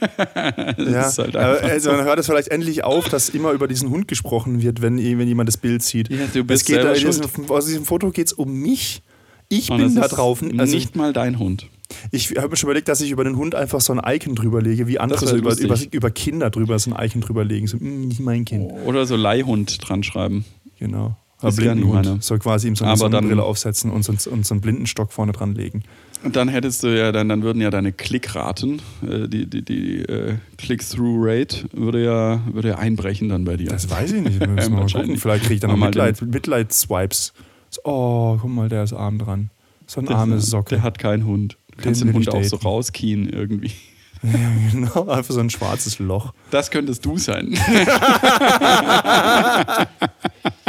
das 0.76 1.16
ja, 1.16 1.24
halt 1.24 1.36
also 1.36 1.92
man 1.92 2.04
hört 2.04 2.18
es 2.18 2.26
vielleicht 2.26 2.48
endlich 2.48 2.84
auf, 2.84 3.08
dass 3.08 3.28
immer 3.28 3.52
über 3.52 3.68
diesen 3.68 3.90
Hund 3.90 4.08
gesprochen 4.08 4.62
wird, 4.62 4.82
wenn, 4.82 4.98
wenn 4.98 5.28
jemand 5.28 5.48
das 5.48 5.56
Bild 5.56 5.82
sieht. 5.82 6.10
Ja, 6.10 6.26
du 6.32 6.44
bist 6.44 6.68
es 6.68 6.76
geht, 6.76 7.04
diesem, 7.04 7.50
aus 7.50 7.66
diesem 7.66 7.84
Foto 7.84 8.10
geht 8.10 8.26
es 8.26 8.32
um 8.32 8.52
mich. 8.52 9.02
Ich 9.48 9.70
und 9.70 9.78
bin 9.78 9.94
da 9.94 10.08
drauf. 10.08 10.42
Also 10.58 10.74
nicht 10.74 10.96
mal 10.96 11.12
dein 11.12 11.38
Hund. 11.38 11.68
Ich 12.10 12.36
habe 12.36 12.48
mir 12.48 12.56
schon 12.56 12.68
überlegt, 12.68 12.88
dass 12.88 13.00
ich 13.00 13.10
über 13.10 13.22
den 13.22 13.36
Hund 13.36 13.54
einfach 13.54 13.80
so 13.80 13.92
ein 13.92 14.00
Icon 14.04 14.34
drüber 14.34 14.60
lege, 14.60 14.88
wie 14.88 14.98
andere 14.98 15.36
über, 15.36 15.56
über, 15.56 15.78
über, 15.90 16.10
Kinder 16.10 16.50
drüber 16.50 16.78
so 16.78 16.92
ein 16.92 17.06
Icon 17.06 17.20
drüber 17.20 17.44
legen. 17.44 17.68
So, 17.68 17.76
mm, 17.76 18.08
nicht 18.08 18.20
mein 18.20 18.44
Kind. 18.44 18.72
Oder 18.84 19.06
so 19.06 19.14
Leihhund 19.14 19.88
dran 19.88 20.02
schreiben. 20.02 20.44
Genau. 20.78 21.16
Ist 21.42 21.56
Blindenhund. 21.56 22.24
Soll 22.24 22.38
quasi 22.38 22.68
ihm 22.68 22.76
so 22.76 22.84
eine 22.84 22.96
Sonnenbrille 22.96 23.42
aufsetzen 23.42 23.90
und 23.90 24.02
so, 24.02 24.12
und 24.30 24.46
so 24.46 24.54
einen 24.54 24.60
Blindenstock 24.60 25.12
vorne 25.12 25.32
dran 25.32 25.54
legen. 25.54 25.82
Und 26.24 26.34
dann 26.34 26.48
hättest 26.48 26.82
du 26.82 26.88
ja, 26.88 27.12
dann, 27.12 27.28
dann 27.28 27.42
würden 27.42 27.60
ja 27.60 27.70
deine 27.70 27.92
Klickraten, 27.92 28.80
äh, 29.06 29.28
die, 29.28 29.46
die, 29.46 29.62
die 29.62 29.98
äh, 30.00 30.36
Click-Through-Rate 30.56 31.66
würde 31.72 32.04
ja, 32.04 32.40
würde 32.52 32.68
ja 32.68 32.78
einbrechen 32.78 33.28
dann 33.28 33.44
bei 33.44 33.56
dir. 33.56 33.68
Das 33.68 33.90
weiß 33.90 34.12
ich 34.12 34.22
nicht. 34.22 34.40
Müssen 34.48 34.72
wir 34.72 34.80
mal 34.80 34.90
gucken. 34.90 35.18
Vielleicht 35.18 35.42
kriege 35.44 35.54
ich 35.54 35.60
dann 35.60 35.70
noch 35.70 35.76
Mitleid, 35.76 36.20
Mitleid-Swipes. 36.22 37.34
So, 37.70 37.80
oh, 37.84 38.38
guck 38.40 38.50
mal, 38.50 38.68
der 38.68 38.84
ist 38.84 38.94
arm 38.94 39.18
dran. 39.18 39.50
So 39.86 40.00
ein 40.00 40.08
armes 40.08 40.46
Socke. 40.46 40.76
Der 40.76 40.82
hat 40.82 40.98
keinen 40.98 41.26
Hund. 41.26 41.58
Du 41.76 41.82
kannst 41.82 42.00
den, 42.00 42.08
den 42.08 42.16
Hund 42.16 42.30
auch 42.30 42.42
so 42.42 42.56
rauskien 42.56 43.28
irgendwie. 43.28 43.72
Ja, 44.22 44.50
genau, 44.72 45.08
einfach 45.08 45.34
so 45.34 45.40
ein 45.40 45.50
schwarzes 45.50 45.98
Loch. 45.98 46.32
Das 46.50 46.70
könntest 46.70 47.04
du 47.04 47.18
sein. 47.18 47.54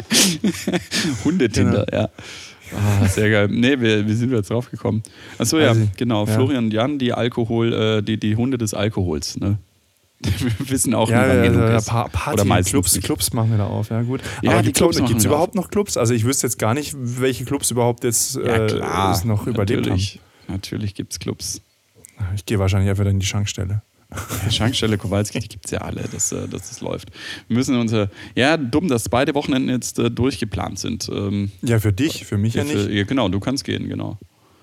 Hundetinder, 1.26 1.86
genau. 1.86 2.04
ja. 2.04 2.10
Ah, 2.76 3.06
sehr 3.08 3.30
geil. 3.30 3.48
Nee, 3.50 3.80
wie, 3.80 4.08
wie 4.08 4.14
sind 4.14 4.30
wir 4.30 4.38
jetzt 4.38 4.50
drauf 4.50 4.70
gekommen? 4.70 5.02
Achso, 5.38 5.58
ja, 5.58 5.70
also, 5.70 5.88
genau. 5.96 6.26
Ja. 6.26 6.34
Florian 6.34 6.66
und 6.66 6.74
Jan, 6.74 7.00
die 7.00 7.14
Alkohol, 7.14 7.74
äh, 7.74 8.02
die, 8.02 8.20
die 8.20 8.36
Hunde 8.36 8.58
des 8.58 8.74
Alkohols, 8.74 9.38
ne? 9.38 9.58
Wir 10.20 10.70
wissen 10.70 10.96
auch 10.96 11.10
ja, 11.10 11.28
nicht, 11.28 11.54
wann 11.54 11.60
ja, 11.60 11.72
ja, 11.74 11.82
pa 11.82 12.08
Party, 12.12 12.42
Oder 12.42 12.64
Clubs, 12.64 13.00
Clubs 13.02 13.34
machen 13.34 13.52
wir 13.52 13.60
da 13.60 13.68
auf, 13.68 13.92
ja 13.92 14.02
gut. 14.02 14.22
Ja, 14.42 14.54
Aber 14.54 14.64
die 14.64 14.72
Clubs, 14.72 14.98
gibt 14.98 15.20
es 15.20 15.26
überhaupt 15.26 15.54
noch 15.54 15.70
Clubs? 15.70 15.96
Also 15.96 16.16
ich 16.16 16.26
wüsste 16.26 16.48
jetzt 16.48 16.58
gar 16.58 16.74
nicht, 16.74 16.96
welche 16.98 17.46
Clubs 17.46 17.70
überhaupt 17.70 18.04
jetzt 18.04 18.36
äh, 18.36 18.66
klar, 18.66 19.24
noch 19.26 19.46
überlebt 19.46 19.86
natürlich, 19.86 20.20
haben. 20.48 20.56
Natürlich 20.56 20.96
gibt 20.96 21.12
es 21.12 21.20
Clubs. 21.20 21.62
Ich 22.36 22.46
gehe 22.46 22.58
wahrscheinlich 22.58 22.90
einfach 22.90 23.06
in 23.06 23.20
die 23.20 23.28
Schankstelle. 23.28 23.84
Ja, 24.10 24.52
Schankstelle 24.52 24.98
Kowalski, 24.98 25.40
die 25.40 25.48
gibt 25.50 25.66
es 25.66 25.72
ja 25.72 25.80
alle, 25.80 26.04
dass, 26.04 26.32
äh, 26.32 26.48
dass 26.48 26.70
das 26.70 26.80
läuft. 26.82 27.10
Wir 27.50 27.58
müssen 27.58 27.76
unser. 27.78 28.10
Ja, 28.36 28.56
dumm, 28.56 28.88
dass 28.88 29.10
beide 29.10 29.34
Wochenenden 29.36 29.70
jetzt 29.70 30.00
äh, 30.00 30.10
durchgeplant 30.10 30.80
sind. 30.80 31.10
Ähm, 31.12 31.52
ja, 31.62 31.80
für 31.80 31.92
dich, 31.92 32.26
für 32.26 32.38
mich 32.38 32.54
ja, 32.54 32.64
für, 32.64 32.74
nicht. 32.74 32.90
Ja, 32.90 33.04
genau, 33.04 33.28
du 33.28 33.40
kannst 33.42 33.66
gehen, 33.66 33.90
genau. 33.90 34.18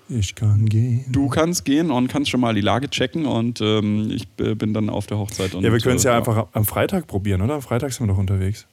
Ich 0.09 0.35
kann 0.35 0.67
gehen. 0.67 1.05
Du 1.11 1.29
kannst 1.29 1.63
gehen 1.65 1.91
und 1.91 2.07
kannst 2.07 2.29
schon 2.31 2.39
mal 2.39 2.53
die 2.55 2.61
Lage 2.61 2.89
checken 2.89 3.25
und 3.25 3.59
ähm, 3.61 4.09
ich 4.11 4.27
b- 4.27 4.55
bin 4.55 4.73
dann 4.73 4.89
auf 4.89 5.07
der 5.07 5.17
Hochzeit. 5.19 5.53
Ja, 5.53 5.61
wir 5.61 5.79
können 5.79 5.97
es 5.97 6.05
äh, 6.05 6.09
ja 6.09 6.17
einfach 6.17 6.47
am 6.53 6.65
Freitag 6.65 7.07
probieren, 7.07 7.41
oder? 7.41 7.55
Am 7.55 7.61
Freitag 7.61 7.91
sind 7.93 8.07
wir 8.07 8.13
doch 8.13 8.19
unterwegs. 8.19 8.65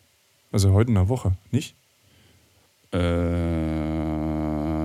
Also 0.53 0.73
heute 0.73 0.89
in 0.89 0.95
der 0.95 1.09
Woche, 1.09 1.33
nicht? 1.51 1.75
Äh, 2.93 2.99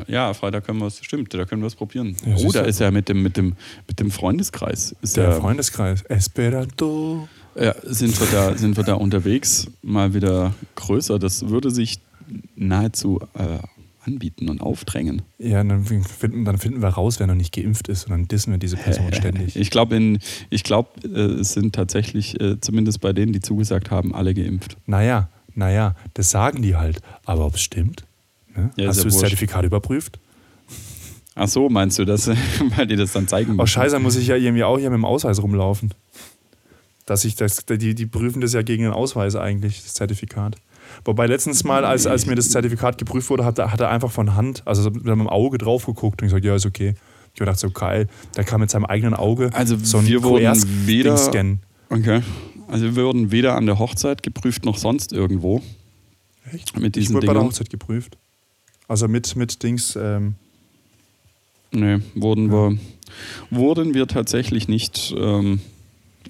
ja, 0.08 0.34
Freitag 0.34 0.66
können 0.66 0.80
wir 0.80 0.88
es, 0.88 1.04
stimmt, 1.04 1.34
da 1.34 1.46
können 1.46 1.62
wir 1.62 1.68
es 1.68 1.76
probieren. 1.76 2.16
Ja, 2.26 2.36
oh, 2.38 2.52
da 2.52 2.62
ist 2.62 2.80
ja 2.80 2.92
mit 2.92 3.10
dem, 3.10 3.24
mit 3.24 3.38
dem, 3.38 3.56
mit 3.88 4.00
dem 4.00 4.12
Freundeskreis. 4.12 4.96
Ist 5.02 5.18
Der 5.18 5.30
ja, 5.30 5.40
Freundeskreis. 5.40 6.04
Esperanto. 6.04 7.28
ja, 7.56 7.76
sind, 7.84 8.20
wir 8.20 8.28
da, 8.32 8.58
sind 8.58 8.78
wir 8.78 8.84
da 8.84 8.96
unterwegs, 8.96 9.68
mal 9.82 10.14
wieder 10.14 10.54
größer. 10.76 11.20
Das 11.20 11.50
würde 11.50 11.72
sich 11.72 12.00
nahezu 12.56 13.20
äh, 13.34 13.60
anbieten 14.08 14.50
und 14.50 14.62
aufdrängen. 14.62 15.22
Ja, 15.38 15.64
dann 15.64 15.84
finden, 15.84 16.46
dann 16.46 16.58
finden 16.58 16.82
wir 16.82 16.90
raus, 16.90 17.20
wer 17.20 17.28
noch 17.28 17.36
nicht 17.36 17.54
geimpft 17.54 17.90
ist 17.90 18.06
und 18.06 18.12
dann 18.12 18.28
dissen 18.28 18.52
wir 18.52 18.58
diese 18.58 18.78
Person 18.78 19.14
ständig. 19.14 19.56
Ich 19.56 19.70
glaube, 19.70 20.18
glaub, 20.64 21.04
äh, 21.04 21.08
es 21.08 21.54
sind 21.54 21.76
tatsächlich, 21.76 22.40
äh, 22.40 22.60
zumindest 22.60 23.02
bei 23.02 23.14
denen, 23.14 23.34
die 23.34 23.42
zugesagt 23.42 23.92
haben, 23.92 24.16
alle 24.16 24.34
geimpft. 24.34 24.78
Naja, 24.86 25.30
naja, 25.54 25.96
das 26.14 26.32
sagen 26.32 26.62
die 26.62 26.76
halt. 26.76 27.02
Aber 27.26 27.46
ob 27.46 27.56
es 27.56 27.62
stimmt? 27.62 28.07
Ne? 28.58 28.72
Ja, 28.76 28.88
Hast 28.90 29.00
du 29.00 29.04
das 29.06 29.14
wurscht. 29.14 29.20
Zertifikat 29.22 29.66
überprüft? 29.66 30.20
Ach 31.36 31.48
so, 31.48 31.70
meinst 31.70 32.00
du 32.00 32.06
das, 32.06 32.28
weil 32.76 32.88
die 32.88 32.96
das 32.96 33.14
dann 33.14 33.28
zeigen 33.28 33.52
Oh, 33.52 33.56
müssen? 33.56 33.68
scheiße, 33.68 33.94
dann 33.94 34.02
muss 34.04 34.16
ich 34.16 34.28
ja 34.28 34.36
irgendwie 34.36 34.64
auch 34.64 34.78
hier 34.80 34.90
mit 34.90 34.98
dem 34.98 35.06
Ausweis 35.06 35.42
rumlaufen. 35.42 35.94
Dass 37.06 37.24
ich 37.26 37.36
das, 37.36 37.66
die, 37.66 37.94
die 37.96 38.06
prüfen 38.06 38.42
das 38.42 38.54
ja 38.54 38.64
gegen 38.64 38.84
den 38.84 38.92
Ausweis 38.92 39.36
eigentlich, 39.36 39.84
das 39.84 39.94
Zertifikat. 39.94 40.56
Wobei 41.06 41.28
letztens 41.28 41.64
mal, 41.64 41.86
als, 41.86 42.08
als 42.08 42.26
mir 42.26 42.36
das 42.36 42.50
Zertifikat 42.50 42.98
geprüft 42.98 43.30
wurde, 43.30 43.46
hat, 43.46 43.60
er- 43.60 43.72
hat 43.72 43.80
er 43.80 43.90
einfach 43.90 44.12
von 44.12 44.36
Hand, 44.36 44.64
also 44.66 44.82
so 44.82 44.90
mit 44.90 45.06
dem 45.06 45.28
Auge 45.30 45.58
drauf 45.58 45.86
geguckt 45.86 46.22
und 46.22 46.28
gesagt, 46.28 46.44
ja, 46.44 46.56
ist 46.56 46.66
okay. 46.66 46.96
Ich 47.34 47.40
dachte 47.40 47.60
so, 47.60 47.70
geil. 47.70 48.08
Der 48.36 48.44
kann 48.44 48.60
mit 48.60 48.72
seinem 48.72 48.86
eigenen 48.86 49.14
Auge 49.14 49.52
Also 49.54 49.78
so 49.78 50.00
ein 50.00 50.08
wir 50.08 50.24
wurden 50.24 50.58
weder- 50.88 51.18
scannen. 51.18 51.62
Okay. 51.90 52.22
Also 52.68 52.84
wir 52.96 53.06
wurden 53.06 53.32
weder 53.32 53.56
an 53.56 53.66
der 53.68 53.78
Hochzeit 53.80 54.24
geprüft 54.24 54.66
noch 54.66 54.78
sonst 54.78 55.14
irgendwo. 55.14 55.62
Echt? 56.52 56.78
Mit 56.80 56.98
Ich 56.98 57.04
diesen 57.04 57.16
wurde 57.16 57.28
bei 57.28 57.34
der 57.34 57.42
Dingern. 57.42 57.52
Hochzeit 57.52 57.70
geprüft. 57.70 58.18
Also 58.88 59.08
mit, 59.08 59.36
mit 59.36 59.64
Dings, 59.64 59.96
ähm, 59.96 60.36
Nee, 61.72 62.00
wurden 62.16 62.50
wir, 62.52 62.78
wurden 63.52 63.94
wir 63.94 64.08
tatsächlich 64.08 64.68
nicht. 64.68 65.14
Ähm, 65.18 65.60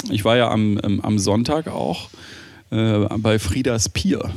ich 0.10 0.26
war 0.26 0.36
ja 0.36 0.50
am, 0.50 0.80
ähm, 0.84 1.00
am 1.02 1.20
Sonntag 1.20 1.68
auch 1.68 2.10
äh, 2.72 3.06
bei 3.18 3.40
Friedas 3.40 3.90
Pier. 3.90 4.32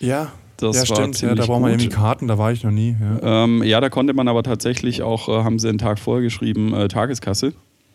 ja, 0.00 0.32
Das 0.58 0.76
ja 0.76 0.86
stimmt. 0.86 1.20
Ja, 1.20 1.34
da 1.34 1.44
braucht 1.46 1.60
man 1.60 1.72
gut. 1.72 1.80
irgendwie 1.80 1.94
Karten, 1.96 2.28
da 2.28 2.38
war 2.38 2.52
ich 2.52 2.62
noch 2.62 2.70
nie. 2.70 2.96
Ja. 3.00 3.44
Ähm, 3.44 3.62
ja, 3.64 3.80
da 3.80 3.90
konnte 3.90 4.14
man 4.14 4.28
aber 4.28 4.42
tatsächlich 4.42 5.02
auch, 5.02 5.28
äh, 5.28 5.42
haben 5.44 5.58
sie 5.58 5.68
einen 5.68 5.78
Tag 5.78 5.98
vorher 5.98 6.22
geschrieben, 6.22 6.72
äh, 6.72 6.88
Tageskasse. 6.88 7.52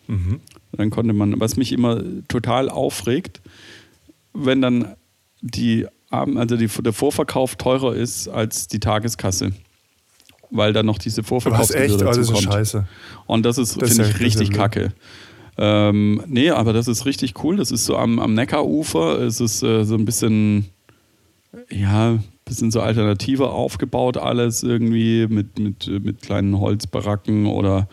Mhm. 0.07 0.41
Dann 0.73 0.89
konnte 0.89 1.13
man, 1.13 1.39
was 1.39 1.55
mich 1.55 1.71
immer 1.71 2.01
total 2.27 2.69
aufregt, 2.69 3.41
wenn 4.33 4.61
dann 4.61 4.95
die, 5.41 5.87
also 6.21 6.57
die, 6.57 6.67
der 6.67 6.93
Vorverkauf 6.93 7.55
teurer 7.55 7.95
ist 7.95 8.27
als 8.27 8.67
die 8.67 8.79
Tageskasse. 8.79 9.51
Weil 10.51 10.71
dann 10.71 10.85
noch 10.85 10.99
diese 10.99 11.23
Vorverkaufsgebühr 11.23 11.97
dazu 11.97 12.21
ist 12.21 12.31
kommt. 12.31 12.43
scheiße. 12.43 12.85
Und 13.25 13.43
das 13.43 13.57
ist, 13.57 13.73
finde 13.73 13.87
ja- 13.87 14.03
ich, 14.03 14.13
ja 14.13 14.17
richtig 14.25 14.49
blöd. 14.49 14.59
kacke. 14.59 14.93
Ähm, 15.57 16.21
nee, 16.27 16.49
aber 16.51 16.73
das 16.73 16.87
ist 16.87 17.05
richtig 17.05 17.43
cool. 17.43 17.57
Das 17.57 17.71
ist 17.71 17.85
so 17.85 17.97
am, 17.97 18.19
am 18.19 18.33
Neckarufer. 18.35 19.19
Es 19.21 19.39
ist 19.39 19.63
äh, 19.63 19.83
so 19.83 19.95
ein 19.95 20.05
bisschen, 20.05 20.65
ja, 21.71 22.19
bisschen 22.45 22.71
so 22.71 22.81
alternativer 22.81 23.51
aufgebaut 23.53 24.17
alles 24.17 24.63
irgendwie 24.63 25.27
mit, 25.27 25.57
mit, 25.59 25.87
äh, 25.87 25.99
mit 25.99 26.21
kleinen 26.21 26.59
Holzbaracken 26.59 27.45
oder 27.47 27.87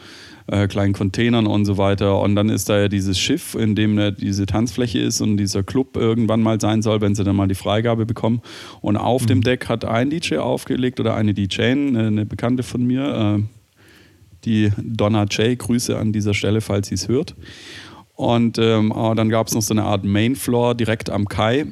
äh, 0.46 0.66
kleinen 0.68 0.92
Containern 0.92 1.46
und 1.46 1.64
so 1.64 1.78
weiter. 1.78 2.20
Und 2.20 2.34
dann 2.36 2.48
ist 2.48 2.68
da 2.68 2.80
ja 2.80 2.88
dieses 2.88 3.18
Schiff, 3.18 3.54
in 3.54 3.74
dem 3.74 3.98
äh, 3.98 4.12
diese 4.12 4.46
Tanzfläche 4.46 4.98
ist 4.98 5.20
und 5.20 5.36
dieser 5.36 5.62
Club 5.62 5.96
irgendwann 5.96 6.42
mal 6.42 6.60
sein 6.60 6.82
soll, 6.82 7.00
wenn 7.00 7.14
sie 7.14 7.24
dann 7.24 7.36
mal 7.36 7.48
die 7.48 7.54
Freigabe 7.54 8.06
bekommen. 8.06 8.40
Und 8.80 8.96
auf 8.96 9.26
dem 9.26 9.42
Deck 9.42 9.68
hat 9.68 9.84
ein 9.84 10.10
DJ 10.10 10.36
aufgelegt 10.38 11.00
oder 11.00 11.14
eine 11.14 11.34
DJ, 11.34 11.62
eine 11.62 12.26
Bekannte 12.26 12.62
von 12.62 12.84
mir, 12.84 13.38
äh, 13.38 13.42
die 14.44 14.70
Donna 14.78 15.24
J. 15.24 15.58
Grüße 15.58 15.98
an 15.98 16.12
dieser 16.12 16.34
Stelle, 16.34 16.60
falls 16.60 16.88
sie 16.88 16.94
es 16.94 17.08
hört. 17.08 17.34
Und 18.14 18.58
ähm, 18.58 18.92
aber 18.92 19.14
dann 19.14 19.30
gab 19.30 19.46
es 19.46 19.54
noch 19.54 19.62
so 19.62 19.72
eine 19.72 19.84
Art 19.84 20.04
Mainfloor 20.04 20.74
direkt 20.74 21.10
am 21.10 21.26
Kai. 21.26 21.66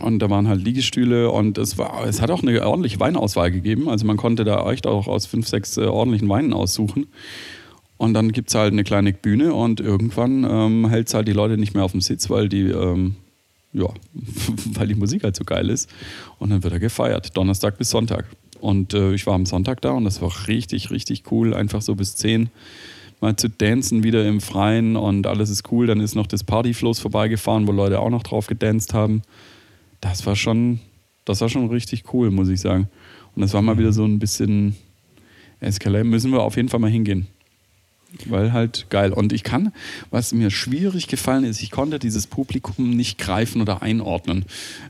Und 0.00 0.20
da 0.20 0.30
waren 0.30 0.48
halt 0.48 0.62
Liegestühle 0.64 1.30
und 1.30 1.58
es, 1.58 1.76
war, 1.76 2.06
es 2.06 2.22
hat 2.22 2.30
auch 2.30 2.42
eine 2.42 2.66
ordentliche 2.66 2.98
Weinauswahl 2.98 3.50
gegeben. 3.50 3.88
Also 3.88 4.06
man 4.06 4.16
konnte 4.16 4.44
da 4.44 4.70
echt 4.70 4.86
auch 4.86 5.06
aus 5.06 5.26
fünf, 5.26 5.46
sechs 5.46 5.76
äh, 5.76 5.84
ordentlichen 5.84 6.28
Weinen 6.28 6.52
aussuchen. 6.52 7.08
Und 8.02 8.14
dann 8.14 8.32
gibt 8.32 8.48
es 8.48 8.56
halt 8.56 8.72
eine 8.72 8.82
kleine 8.82 9.12
Bühne 9.12 9.54
und 9.54 9.78
irgendwann 9.78 10.42
ähm, 10.42 10.88
hält 10.88 11.06
es 11.06 11.14
halt 11.14 11.28
die 11.28 11.32
Leute 11.32 11.56
nicht 11.56 11.72
mehr 11.72 11.84
auf 11.84 11.92
dem 11.92 12.00
Sitz, 12.00 12.28
weil 12.30 12.48
die, 12.48 12.62
ähm, 12.62 13.14
ja, 13.72 13.86
weil 14.74 14.88
die 14.88 14.96
Musik 14.96 15.22
halt 15.22 15.36
so 15.36 15.44
geil 15.44 15.70
ist. 15.70 15.88
Und 16.40 16.50
dann 16.50 16.64
wird 16.64 16.72
er 16.72 16.80
gefeiert, 16.80 17.36
Donnerstag 17.36 17.78
bis 17.78 17.90
Sonntag. 17.90 18.24
Und 18.60 18.92
äh, 18.92 19.14
ich 19.14 19.24
war 19.28 19.34
am 19.34 19.46
Sonntag 19.46 19.82
da 19.82 19.92
und 19.92 20.04
das 20.04 20.20
war 20.20 20.32
richtig, 20.48 20.90
richtig 20.90 21.30
cool, 21.30 21.54
einfach 21.54 21.80
so 21.80 21.94
bis 21.94 22.16
10 22.16 22.50
mal 23.20 23.36
zu 23.36 23.48
dancen 23.48 24.02
wieder 24.02 24.26
im 24.26 24.40
Freien 24.40 24.96
und 24.96 25.28
alles 25.28 25.48
ist 25.48 25.70
cool. 25.70 25.86
Dann 25.86 26.00
ist 26.00 26.16
noch 26.16 26.26
das 26.26 26.42
Partyfloß 26.42 26.98
vorbeigefahren, 26.98 27.68
wo 27.68 27.70
Leute 27.70 28.00
auch 28.00 28.10
noch 28.10 28.24
drauf 28.24 28.48
gedanced 28.48 28.94
haben. 28.94 29.22
Das 30.00 30.26
war 30.26 30.34
schon, 30.34 30.80
das 31.24 31.40
war 31.40 31.48
schon 31.48 31.68
richtig 31.68 32.12
cool, 32.12 32.32
muss 32.32 32.48
ich 32.48 32.62
sagen. 32.62 32.88
Und 33.36 33.42
das 33.42 33.54
war 33.54 33.62
mal 33.62 33.78
wieder 33.78 33.92
so 33.92 34.04
ein 34.04 34.18
bisschen 34.18 34.74
Escalade. 35.60 36.02
Müssen 36.02 36.32
wir 36.32 36.42
auf 36.42 36.56
jeden 36.56 36.68
Fall 36.68 36.80
mal 36.80 36.90
hingehen. 36.90 37.28
Weil 38.26 38.52
halt 38.52 38.86
geil. 38.90 39.12
Und 39.12 39.32
ich 39.32 39.42
kann, 39.42 39.72
was 40.10 40.32
mir 40.32 40.50
schwierig 40.50 41.08
gefallen 41.08 41.44
ist, 41.44 41.62
ich 41.62 41.70
konnte 41.70 41.98
dieses 41.98 42.26
Publikum 42.26 42.90
nicht 42.90 43.18
greifen 43.18 43.60
oder 43.62 43.82
einordnen. 43.82 44.44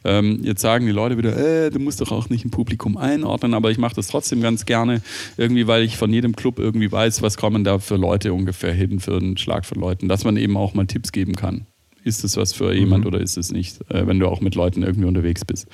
Ähm, 0.05 0.41
jetzt 0.43 0.61
sagen 0.61 0.87
die 0.87 0.93
Leute 0.93 1.19
wieder, 1.19 1.37
äh, 1.37 1.71
du 1.71 1.79
musst 1.79 2.01
doch 2.01 2.11
auch 2.11 2.29
nicht 2.29 2.45
ein 2.45 2.51
Publikum 2.51 2.97
einordnen, 2.97 3.55
aber 3.55 3.71
ich 3.71 3.79
mache 3.79 3.95
das 3.95 4.09
trotzdem 4.09 4.41
ganz 4.41 4.67
gerne, 4.67 5.03
irgendwie, 5.37 5.67
weil 5.67 5.83
ich 5.83 5.97
von 5.97 6.13
jedem 6.13 6.35
Club 6.35 6.59
irgendwie 6.59 6.91
weiß, 6.91 7.23
was 7.23 7.37
kommen 7.37 7.65
da 7.65 7.79
für 7.79 7.97
Leute 7.97 8.33
ungefähr 8.33 8.73
hin, 8.73 9.01
für 9.01 9.17
einen 9.17 9.37
Schlag 9.37 9.65
von 9.67 9.81
Leuten, 9.81 10.09
dass 10.09 10.25
man 10.25 10.37
eben 10.37 10.57
auch 10.57 10.75
mal 10.75 10.87
Tipps 10.87 11.13
geben 11.13 11.37
kann. 11.37 11.67
Ist 12.05 12.25
es 12.25 12.37
was 12.37 12.53
für 12.53 12.75
jemand 12.75 13.07
oder 13.07 13.21
ist 13.21 13.37
es 13.37 13.53
nicht, 13.53 13.81
äh, 13.91 14.07
wenn 14.07 14.19
du 14.19 14.27
auch 14.27 14.41
mit 14.41 14.57
Leuten 14.57 14.83
irgendwie 14.83 15.07
unterwegs 15.07 15.45
bist. 15.45 15.69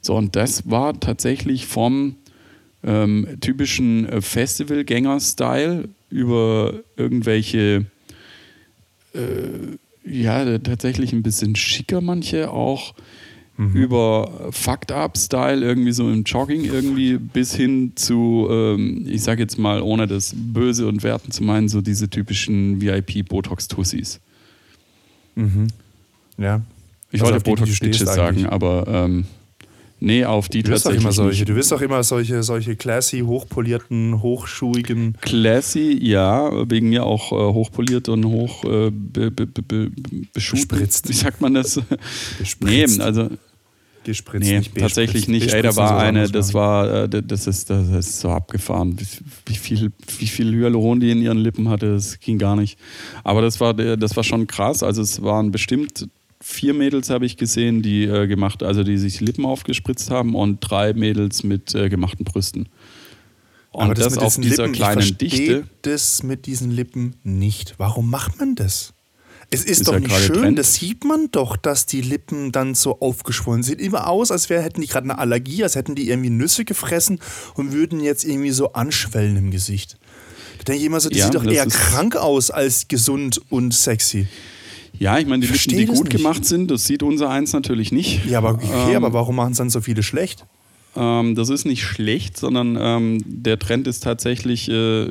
So, 0.00 0.14
und 0.14 0.36
das 0.36 0.70
war 0.70 0.98
tatsächlich 1.00 1.66
vom 1.66 2.14
ähm, 2.86 3.26
typischen 3.40 4.08
äh, 4.08 4.20
Festivalgänger-Style 4.22 5.88
über 6.08 6.74
irgendwelche, 6.96 7.86
äh, 9.14 10.08
ja, 10.08 10.58
tatsächlich 10.58 11.12
ein 11.12 11.22
bisschen 11.22 11.56
schicker 11.56 12.00
manche 12.00 12.50
auch, 12.50 12.94
über 13.58 14.48
Fucked 14.50 14.92
Up-Style, 14.92 15.64
irgendwie 15.64 15.92
so 15.92 16.10
im 16.10 16.24
Jogging 16.24 16.64
irgendwie, 16.66 17.16
bis 17.16 17.54
hin 17.54 17.92
zu, 17.94 18.48
ähm, 18.50 19.06
ich 19.08 19.22
sag 19.22 19.38
jetzt 19.38 19.58
mal, 19.58 19.80
ohne 19.80 20.06
das 20.06 20.34
Böse 20.36 20.86
und 20.86 21.02
Werten 21.02 21.30
zu 21.30 21.42
meinen, 21.42 21.70
so 21.70 21.80
diese 21.80 22.10
typischen 22.10 22.82
VIP-Botox-Tussis. 22.82 24.20
Mhm. 25.36 25.68
Ja. 26.36 26.60
Ich 27.10 27.22
Also 27.22 27.32
wollte 27.32 27.44
Botox-Bitches 27.44 28.14
sagen, 28.14 28.44
aber 28.44 28.86
ähm, 28.88 29.24
nee, 30.00 30.24
auf 30.24 30.48
die 30.48 30.62
Du 30.62 30.70
tatsächlich 30.70 31.02
immer 31.02 31.12
solche. 31.12 31.44
Du 31.44 31.54
bist 31.54 31.72
doch 31.72 31.80
immer 31.80 32.02
solche, 32.02 32.42
solche 32.42 32.76
classy, 32.76 33.20
hochpolierten, 33.20 34.22
hochschuhigen. 34.22 35.16
Classy, 35.20 35.98
ja, 36.00 36.50
wegen 36.70 36.90
mir 36.90 37.04
auch 37.04 37.32
äh, 37.32 37.34
hochpoliert 37.34 38.08
und 38.08 38.24
hoch 38.26 38.64
äh, 38.64 38.90
be, 38.90 39.30
be, 39.30 39.46
be, 39.46 39.62
be, 39.62 39.90
beschut. 40.32 40.68
Bespritzt. 40.68 41.08
Wie 41.08 41.14
sagt 41.14 41.40
man 41.40 41.54
das? 41.54 41.76
nee, 41.76 41.96
Gespritzt. 42.38 43.00
also 43.00 43.30
Gespritzt, 44.06 44.46
nee, 44.46 44.58
nicht 44.58 44.76
tatsächlich 44.76 45.26
nicht. 45.26 45.52
Ey, 45.52 45.62
da 45.62 45.74
war 45.74 45.98
eine, 45.98 46.28
das 46.28 46.54
war, 46.54 47.04
äh, 47.04 47.08
das 47.08 47.48
ist, 47.48 47.70
das 47.70 47.88
ist 47.88 48.20
so 48.20 48.30
abgefahren. 48.30 48.96
Wie, 49.46 49.56
viel, 49.56 49.90
wie 50.18 50.28
viel 50.28 50.54
Hyaluron 50.54 51.00
die 51.00 51.10
in 51.10 51.20
ihren 51.20 51.38
Lippen 51.38 51.68
hatte, 51.68 51.90
das 51.90 52.20
ging 52.20 52.38
gar 52.38 52.54
nicht. 52.54 52.78
Aber 53.24 53.42
das 53.42 53.58
war, 53.58 53.74
das 53.74 54.14
war 54.14 54.22
schon 54.22 54.46
krass. 54.46 54.84
Also 54.84 55.02
es 55.02 55.22
waren 55.22 55.50
bestimmt 55.50 56.08
vier 56.40 56.74
Mädels 56.74 57.10
habe 57.10 57.26
ich 57.26 57.36
gesehen, 57.36 57.82
die 57.82 58.04
äh, 58.04 58.26
gemacht, 58.26 58.62
also 58.62 58.82
die 58.84 58.98
sich 58.98 59.20
Lippen 59.20 59.44
aufgespritzt 59.44 60.10
haben 60.10 60.34
und 60.34 60.60
drei 60.60 60.92
Mädels 60.92 61.42
mit 61.42 61.74
äh, 61.74 61.88
gemachten 61.88 62.24
Brüsten. 62.24 62.68
Und 63.72 63.82
Aber 63.84 63.94
das, 63.94 64.14
mit 64.14 64.22
auf 64.22 64.34
diesen 64.36 64.42
dieser 64.42 64.62
Lippen, 64.64 64.74
kleinen 64.74 65.00
ich 65.00 65.16
Dichte. 65.18 65.64
das 65.82 66.22
mit 66.22 66.46
diesen 66.46 66.70
Lippen 66.70 67.16
nicht. 67.24 67.74
Warum 67.78 68.08
macht 68.10 68.38
man 68.38 68.54
das? 68.54 68.94
Es 69.50 69.62
ist, 69.64 69.80
Ist 69.80 69.88
doch 69.88 69.92
ja 69.94 70.00
nicht 70.00 70.16
schön, 70.16 70.34
Trend. 70.34 70.58
das 70.58 70.74
sieht 70.74 71.04
man 71.04 71.30
doch, 71.30 71.56
dass 71.56 71.86
die 71.86 72.00
Lippen 72.00 72.50
dann 72.52 72.74
so 72.74 72.98
aufgeschwollen 72.98 73.62
sind. 73.62 73.78
Sieht 73.78 73.86
immer 73.86 74.08
aus, 74.08 74.32
als 74.32 74.50
wär, 74.50 74.60
hätten 74.60 74.80
die 74.80 74.88
gerade 74.88 75.04
eine 75.04 75.18
Allergie, 75.18 75.62
als 75.62 75.76
hätten 75.76 75.94
die 75.94 76.08
irgendwie 76.08 76.30
Nüsse 76.30 76.64
gefressen 76.64 77.20
und 77.54 77.72
würden 77.72 78.00
jetzt 78.00 78.24
irgendwie 78.24 78.50
so 78.50 78.72
anschwellen 78.72 79.36
im 79.36 79.50
Gesicht. 79.52 79.98
Da 80.58 80.64
denke 80.64 80.80
ich 80.80 80.86
immer 80.86 80.98
so, 80.98 81.10
die 81.10 81.18
Ja, 81.18 81.26
sieht 81.26 81.34
doch 81.36 81.44
das 81.44 81.52
eher 81.52 81.66
krank 81.66 82.16
aus 82.16 82.50
als 82.50 82.88
gesund 82.88 83.40
und 83.50 83.72
sexy. 83.72 84.26
Ja, 84.98 85.18
ich 85.18 85.26
meine, 85.26 85.40
die 85.42 85.46
Versteh 85.48 85.76
die 85.76 85.86
gut 85.86 86.04
nicht. 86.04 86.16
gemacht 86.16 86.44
sind, 86.44 86.70
das 86.70 86.86
sieht 86.86 87.02
unser 87.02 87.30
eins 87.30 87.52
natürlich 87.52 87.92
nicht. 87.92 88.24
Ja, 88.26 88.38
aber 88.38 88.54
okay, 88.54 88.94
Ähm, 88.94 88.96
aber 88.96 89.12
warum 89.12 89.36
machen 89.36 89.52
es 89.52 89.58
dann 89.58 89.70
so 89.70 89.80
viele 89.80 90.02
schlecht? 90.02 90.44
Ähm, 90.96 91.34
das 91.34 91.50
ist 91.50 91.66
nicht 91.66 91.82
schlecht, 91.84 92.36
sondern 92.38 92.78
ähm, 92.80 93.22
der 93.26 93.58
Trend 93.58 93.86
ist 93.86 94.02
tatsächlich, 94.02 94.68
äh, 94.70 95.08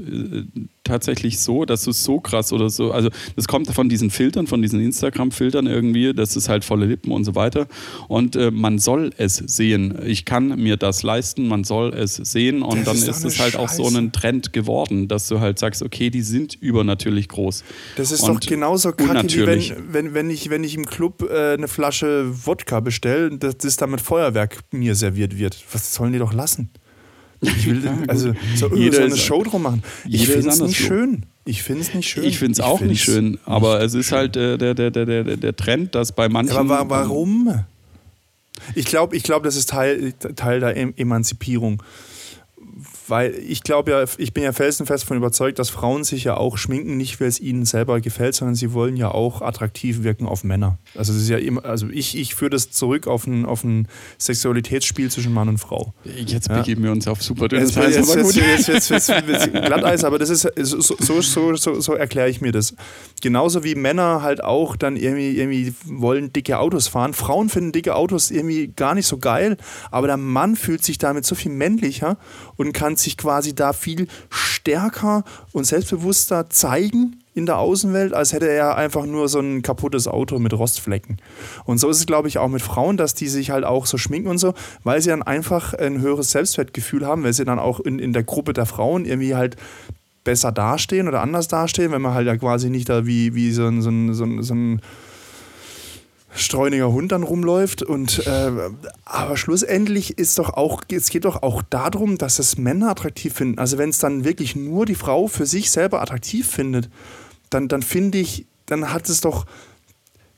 tatsächlich 0.86 1.40
so, 1.40 1.66
dass 1.66 1.84
du 1.84 1.92
es 1.92 2.04
so 2.04 2.20
krass 2.20 2.54
oder 2.54 2.70
so, 2.70 2.92
also 2.92 3.10
das 3.36 3.48
kommt 3.48 3.70
von 3.72 3.90
diesen 3.90 4.10
Filtern, 4.10 4.48
von 4.48 4.62
diesen 4.62 4.80
Instagram-Filtern 4.80 5.68
irgendwie, 5.68 6.14
das 6.14 6.36
ist 6.36 6.48
halt 6.48 6.64
volle 6.64 6.86
Lippen 6.86 7.12
und 7.12 7.26
so 7.26 7.36
weiter. 7.36 7.68
Und 8.08 8.36
äh, 8.36 8.52
man 8.52 8.80
soll 8.80 9.12
es 9.18 9.36
sehen. 9.36 9.98
Ich 10.06 10.26
kann 10.26 10.60
mir 10.62 10.78
das 10.78 11.04
leisten, 11.04 11.48
man 11.48 11.64
soll 11.64 11.94
es 11.94 12.16
sehen. 12.16 12.62
Und 12.62 12.88
das 12.88 13.02
dann 13.02 13.10
ist 13.10 13.26
es 13.26 13.40
halt 13.40 13.54
Scheiße. 13.54 13.60
auch 13.60 13.70
so 13.70 13.88
ein 13.88 14.12
Trend 14.12 14.54
geworden, 14.54 15.08
dass 15.08 15.28
du 15.28 15.40
halt 15.40 15.60
sagst, 15.60 15.82
okay, 15.82 16.10
die 16.10 16.22
sind 16.22 16.56
übernatürlich 16.56 17.28
groß. 17.28 17.64
Das 17.98 18.12
ist 18.12 18.28
doch 18.28 18.40
genauso 18.40 18.92
kacke, 18.92 19.28
wie 19.28 19.46
wenn, 19.46 19.94
wenn, 19.94 20.14
wenn, 20.14 20.30
ich, 20.30 20.50
wenn 20.50 20.64
ich 20.64 20.76
im 20.76 20.86
Club 20.86 21.28
äh, 21.30 21.54
eine 21.54 21.68
Flasche 21.68 22.26
Wodka 22.46 22.80
bestelle, 22.80 23.38
dass 23.38 23.58
das 23.58 23.76
dann 23.78 23.92
mit 23.92 24.02
Feuerwerk 24.02 24.60
mir 24.72 24.96
serviert 24.96 25.38
wird. 25.38 25.58
Was 25.72 25.94
sollen 25.94 26.14
die 26.14 26.20
doch 26.20 26.34
lassen? 26.34 26.70
Ich 27.46 27.68
will 27.68 27.82
also 28.08 28.34
so, 28.56 28.70
so 28.70 28.76
eine 28.76 29.18
Show 29.18 29.44
drum 29.44 29.64
machen. 29.64 29.84
Ich 30.08 30.28
finde 30.28 30.50
es 30.50 30.60
nicht 30.60 30.78
schön. 30.78 31.24
Ich 31.46 31.62
finde 31.64 31.82
es 31.82 31.94
nicht 31.94 32.10
schön. 32.10 32.24
Ich 32.24 32.40
finde 32.40 32.54
es 32.54 32.60
auch 32.60 32.82
nicht 32.82 33.04
schön, 33.04 33.38
aber 33.46 33.82
es 33.82 33.94
ist 33.94 34.08
schön. 34.08 34.18
halt 34.18 34.36
äh, 34.36 34.58
der, 34.58 34.74
der, 34.74 34.92
der, 34.92 35.06
der, 35.06 35.38
der 35.38 35.56
Trend, 35.56 35.94
dass 35.94 36.12
bei 36.12 36.28
manchen. 36.28 36.58
Aber 36.58 36.90
warum? 36.90 37.66
Ich 38.74 38.86
glaube, 38.86 39.16
ich 39.16 39.24
glaub, 39.24 39.44
das 39.44 39.56
ist 39.56 39.70
Teil, 39.70 40.14
Teil 40.36 40.60
der 40.60 40.76
Emanzipierung 40.98 41.84
weil 43.08 43.36
ich 43.36 43.64
glaube 43.64 43.92
ja, 43.92 44.06
ich 44.18 44.34
bin 44.34 44.44
ja 44.44 44.52
felsenfest 44.52 45.04
davon 45.04 45.18
überzeugt, 45.18 45.60
dass 45.60 45.70
Frauen 45.70 46.04
sich 46.04 46.24
ja 46.24 46.38
auch 46.38 46.58
schminken, 46.58 46.98
nicht 46.98 47.20
weil 47.20 47.28
es 47.28 47.40
ihnen 47.40 47.66
selber 47.66 48.02
gefällt, 48.02 48.36
sondern 48.36 48.56
sie 48.56 48.74
wollen 48.74 48.98
ja 48.98 49.12
auch 49.12 49.42
attraktiv 49.42 50.04
wirken 50.04 50.26
auf 50.26 50.44
Männer. 50.44 50.78
Also 50.96 51.14
es 51.14 51.24
ist 51.24 51.30
ja 51.30 51.38
immer, 51.38 51.66
also 51.66 51.88
ich, 51.90 52.18
ich 52.18 52.36
führe 52.36 52.52
das 52.52 52.72
zurück 52.72 53.08
auf 53.08 53.28
ein, 53.28 53.46
auf 53.46 53.64
ein 53.64 53.88
Sexualitätsspiel 54.18 55.12
zwischen 55.12 55.34
Mann 55.34 55.50
und 55.50 55.58
Frau. 55.58 55.94
Jetzt 56.04 56.50
ja? 56.50 56.58
begeben 56.58 56.84
wir 56.84 56.92
uns 56.92 57.08
auf 57.08 57.22
super 57.22 57.48
dünnes 57.48 57.78
Eis, 57.78 57.96
jetzt, 57.96 58.10
aber 58.10 58.22
gut. 58.24 58.36
Jetzt, 58.36 58.68
jetzt, 58.68 58.90
jetzt, 58.90 59.10
jetzt, 59.10 59.52
Glatteis, 59.52 60.04
aber 60.04 60.20
das 60.20 60.30
ist 60.30 60.42
so, 60.56 60.82
so, 60.82 61.22
so, 61.22 61.56
so, 61.56 61.80
so 61.80 61.94
erkläre 61.94 62.30
ich 62.30 62.42
mir 62.42 62.52
das. 62.52 62.76
Genauso 63.22 63.64
wie 63.64 63.76
Männer 63.76 64.22
halt 64.22 64.44
auch 64.44 64.76
dann 64.76 64.96
irgendwie, 64.96 65.38
irgendwie 65.38 65.74
wollen 65.86 66.34
dicke 66.34 66.60
Autos 66.60 66.88
fahren. 66.88 67.14
Frauen 67.14 67.50
finden 67.50 67.72
dicke 67.72 67.96
Autos 67.96 68.32
irgendwie 68.32 68.68
gar 68.68 68.96
nicht 68.96 69.08
so 69.08 69.18
geil, 69.18 69.58
aber 69.92 70.08
der 70.08 70.18
Mann 70.18 70.56
fühlt 70.56 70.84
sich 70.84 70.98
damit 70.98 71.26
so 71.26 71.36
viel 71.36 71.52
männlicher 71.52 72.18
und 72.58 72.74
kann 72.74 72.96
sich 72.96 73.18
quasi 73.18 73.56
da 73.56 73.74
viel 73.74 74.08
stärker 74.30 75.24
und 75.52 75.66
selbstbewusster 75.66 76.50
zeigen 76.50 77.22
in 77.36 77.46
der 77.46 77.58
Außenwelt, 77.58 78.14
als 78.14 78.32
hätte 78.32 78.50
er 78.50 78.78
einfach 78.78 79.06
nur 79.06 79.28
so 79.28 79.40
ein 79.40 79.62
kaputtes 79.62 80.08
Auto 80.08 80.40
mit 80.40 80.54
Rostflecken. 80.54 81.18
Und 81.66 81.80
so 81.80 81.90
ist 81.90 82.00
es, 82.00 82.06
glaube 82.06 82.30
ich, 82.30 82.38
auch 82.38 82.48
mit 82.48 82.62
Frauen, 82.62 82.96
dass 82.96 83.14
die 83.14 83.28
sich 83.28 83.52
halt 83.52 83.66
auch 83.66 83.86
so 83.86 83.98
schminken 83.98 84.30
und 84.30 84.38
so, 84.38 84.54
weil 84.84 85.02
sie 85.02 85.10
dann 85.10 85.22
einfach 85.22 85.74
ein 85.74 86.00
höheres 86.00 86.32
Selbstwertgefühl 86.32 87.06
haben, 87.06 87.24
weil 87.24 87.34
sie 87.34 87.44
dann 87.44 87.60
auch 87.60 87.82
in, 87.82 88.00
in 88.00 88.14
der 88.14 88.24
Gruppe 88.24 88.54
der 88.54 88.66
Frauen 88.66 89.04
irgendwie 89.04 89.36
halt 89.36 89.58
besser 90.24 90.52
dastehen 90.52 91.08
oder 91.08 91.22
anders 91.22 91.48
dastehen, 91.48 91.92
wenn 91.92 92.02
man 92.02 92.14
halt 92.14 92.26
ja 92.26 92.38
quasi 92.38 92.70
nicht 92.70 92.88
da 92.88 93.06
wie, 93.06 93.36
wie 93.36 93.52
so 93.52 93.68
ein, 93.68 93.82
so 93.82 93.90
ein, 93.90 94.14
so 94.14 94.24
ein, 94.24 94.42
so 94.42 94.56
ein 94.56 94.82
streuniger 96.36 96.92
Hund 96.92 97.12
dann 97.12 97.24
rumläuft. 97.24 97.84
Und 97.84 98.26
äh, 98.28 98.52
aber 99.06 99.38
schlussendlich 99.38 100.18
ist 100.18 100.38
doch 100.38 100.54
auch, 100.54 100.84
es 100.92 101.10
geht 101.10 101.26
doch 101.26 101.44
auch 101.44 101.62
darum, 101.62 102.18
dass 102.18 102.40
es 102.40 102.58
Männer 102.58 102.92
attraktiv 102.92 103.34
finden. 103.34 103.60
Also 103.60 103.78
wenn 103.78 103.90
es 103.90 104.00
dann 104.00 104.24
wirklich 104.24 104.56
nur 104.56 104.86
die 104.86 104.96
Frau 104.96 105.28
für 105.28 105.46
sich 105.46 105.72
selber 105.72 106.02
attraktiv 106.02 106.48
findet, 106.48 106.90
dann, 107.50 107.68
dann 107.68 107.82
finde 107.82 108.18
ich, 108.18 108.46
dann 108.66 108.92
hat 108.92 109.10
es 109.10 109.22
doch, 109.22 109.46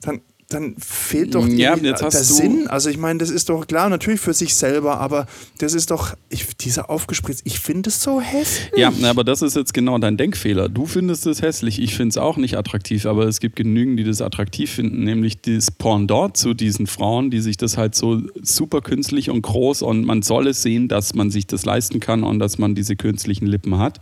dann, 0.01 0.21
dann 0.49 0.75
fehlt 0.77 1.35
doch 1.35 1.45
die, 1.45 1.57
ja, 1.57 1.75
der 1.75 1.97
Sinn. 2.11 2.67
Also 2.67 2.89
ich 2.89 2.97
meine, 2.97 3.19
das 3.19 3.29
ist 3.29 3.49
doch 3.49 3.67
klar, 3.67 3.89
natürlich 3.89 4.21
für 4.21 4.33
sich 4.33 4.55
selber, 4.55 4.99
aber 4.99 5.27
das 5.57 5.73
ist 5.73 5.91
doch, 5.91 6.15
ich, 6.29 6.55
dieser 6.55 6.89
aufgespritzt, 6.89 7.41
ich 7.43 7.59
finde 7.59 7.89
es 7.89 8.01
so 8.01 8.21
hässlich. 8.21 8.71
Ja, 8.77 8.93
aber 9.03 9.25
das 9.25 9.41
ist 9.41 9.57
jetzt 9.57 9.73
genau 9.73 9.97
dein 9.97 10.15
Denkfehler. 10.15 10.69
Du 10.69 10.85
findest 10.85 11.27
es 11.27 11.41
hässlich, 11.41 11.81
ich 11.81 11.95
finde 11.95 12.11
es 12.11 12.17
auch 12.17 12.37
nicht 12.37 12.57
attraktiv, 12.57 13.05
aber 13.05 13.25
es 13.25 13.41
gibt 13.41 13.57
genügend, 13.57 13.99
die 13.99 14.05
das 14.05 14.21
attraktiv 14.21 14.71
finden, 14.71 15.03
nämlich 15.03 15.41
das 15.41 15.69
Pendant 15.69 16.37
zu 16.37 16.53
diesen 16.53 16.87
Frauen, 16.87 17.29
die 17.29 17.41
sich 17.41 17.57
das 17.57 17.77
halt 17.77 17.93
so 17.93 18.21
super 18.41 18.79
künstlich 18.79 19.29
und 19.29 19.41
groß 19.41 19.81
und 19.81 20.05
man 20.05 20.21
soll 20.21 20.47
es 20.47 20.61
sehen, 20.61 20.87
dass 20.87 21.13
man 21.13 21.29
sich 21.29 21.47
das 21.47 21.65
leisten 21.65 21.99
kann 21.99 22.23
und 22.23 22.39
dass 22.39 22.57
man 22.57 22.73
diese 22.73 22.95
künstlichen 22.95 23.47
Lippen 23.47 23.77
hat. 23.79 23.99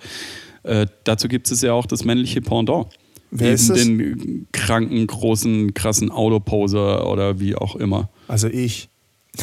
Äh, 0.61 0.85
dazu 1.05 1.27
gibt 1.27 1.49
es 1.49 1.61
ja 1.61 1.73
auch 1.73 1.87
das 1.87 2.05
männliche 2.05 2.41
Pendant. 2.41 2.87
Wer 3.31 3.53
ist 3.53 3.69
das? 3.69 3.79
den 3.79 4.47
kranken, 4.51 5.05
großen, 5.07 5.73
krassen 5.73 6.11
Autoposer 6.11 7.09
oder 7.09 7.39
wie 7.39 7.55
auch 7.55 7.75
immer. 7.75 8.09
Also 8.27 8.47
ich. 8.47 8.89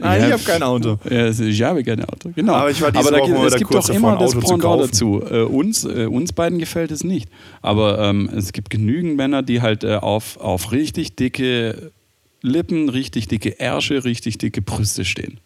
Nein, 0.00 0.20
ja, 0.20 0.26
ich 0.28 0.32
habe 0.32 0.42
kein 0.44 0.62
Auto. 0.62 0.98
Ja, 1.10 1.28
ich 1.28 1.62
habe 1.62 1.82
kein 1.82 2.04
Auto, 2.04 2.30
genau. 2.34 2.54
Aber, 2.54 2.70
ich 2.70 2.80
war 2.80 2.94
Aber 2.94 3.10
da, 3.10 3.46
es 3.46 3.56
gibt 3.56 3.74
doch 3.74 3.88
immer 3.90 4.16
das 4.16 4.32
Pendant 4.34 4.80
dazu. 4.80 5.22
Äh, 5.28 5.42
uns, 5.42 5.84
äh, 5.84 6.06
uns 6.06 6.32
beiden 6.32 6.58
gefällt 6.58 6.92
es 6.92 7.02
nicht. 7.02 7.28
Aber 7.60 7.98
ähm, 7.98 8.30
es 8.34 8.52
gibt 8.52 8.70
genügend 8.70 9.16
Männer, 9.16 9.42
die 9.42 9.60
halt 9.60 9.82
äh, 9.82 9.96
auf, 9.96 10.38
auf 10.38 10.70
richtig 10.70 11.16
dicke 11.16 11.90
Lippen, 12.42 12.88
richtig 12.88 13.26
dicke 13.26 13.58
Ärsche, 13.58 14.04
richtig 14.04 14.38
dicke 14.38 14.62
Brüste 14.62 15.04
stehen 15.04 15.40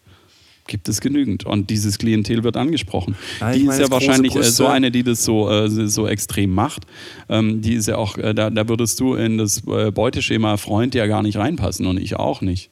gibt 0.67 0.87
es 0.89 1.01
genügend. 1.01 1.45
Und 1.45 1.69
dieses 1.69 1.97
Klientel 1.97 2.43
wird 2.43 2.57
angesprochen. 2.57 3.15
Ja, 3.39 3.51
die 3.51 3.65
ist 3.65 3.79
ja 3.79 3.91
wahrscheinlich 3.91 4.35
äh, 4.35 4.43
so 4.43 4.67
eine, 4.67 4.91
die 4.91 5.03
das 5.03 5.23
so, 5.23 5.49
äh, 5.49 5.69
so 5.69 6.07
extrem 6.07 6.51
macht. 6.51 6.83
Ähm, 7.29 7.61
die 7.61 7.73
ist 7.73 7.87
ja 7.87 7.97
auch, 7.97 8.17
äh, 8.17 8.33
da, 8.33 8.49
da 8.49 8.67
würdest 8.67 8.99
du 8.99 9.15
in 9.15 9.37
das 9.37 9.63
äh, 9.67 9.91
Beuteschema 9.91 10.57
Freund 10.57 10.95
ja 10.95 11.07
gar 11.07 11.23
nicht 11.23 11.37
reinpassen 11.37 11.85
und 11.85 11.99
ich 11.99 12.15
auch 12.15 12.41
nicht. 12.41 12.69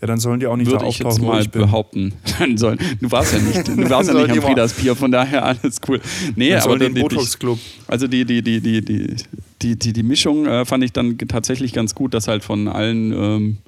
Ja, 0.00 0.06
dann 0.06 0.18
sollen 0.18 0.40
die 0.40 0.46
auch 0.46 0.56
nicht 0.56 0.70
Würde 0.70 0.84
da 0.84 0.88
ich 0.88 0.98
jetzt 0.98 1.20
mal 1.20 1.40
ich 1.40 1.50
behaupten. 1.50 2.12
Dann 2.38 2.56
sollen, 2.56 2.78
du 3.00 3.10
warst 3.10 3.32
ja 3.32 3.38
nicht, 3.38 3.68
du 3.68 3.76
warst 3.90 4.08
ja 4.08 4.14
nicht 4.14 4.30
am 4.30 4.42
Frieders 4.42 4.72
Pier, 4.72 4.94
von 4.94 5.10
daher 5.10 5.44
alles 5.44 5.80
cool. 5.88 6.00
Nee, 6.36 6.50
dann 6.50 6.62
aber 6.62 6.78
den 6.78 6.94
Botox 6.94 7.38
Club. 7.38 7.58
Also 7.86 8.06
die, 8.06 8.24
die, 8.24 8.42
die, 8.42 8.60
die, 8.60 8.84
die, 8.84 9.16
die, 9.62 9.76
die, 9.76 9.92
die 9.92 10.02
Mischung 10.02 10.46
äh, 10.46 10.64
fand 10.64 10.84
ich 10.84 10.92
dann 10.92 11.18
tatsächlich 11.18 11.72
ganz 11.72 11.94
gut, 11.94 12.14
dass 12.14 12.28
halt 12.28 12.44
von 12.44 12.68
allen 12.68 13.12
ähm, 13.12 13.58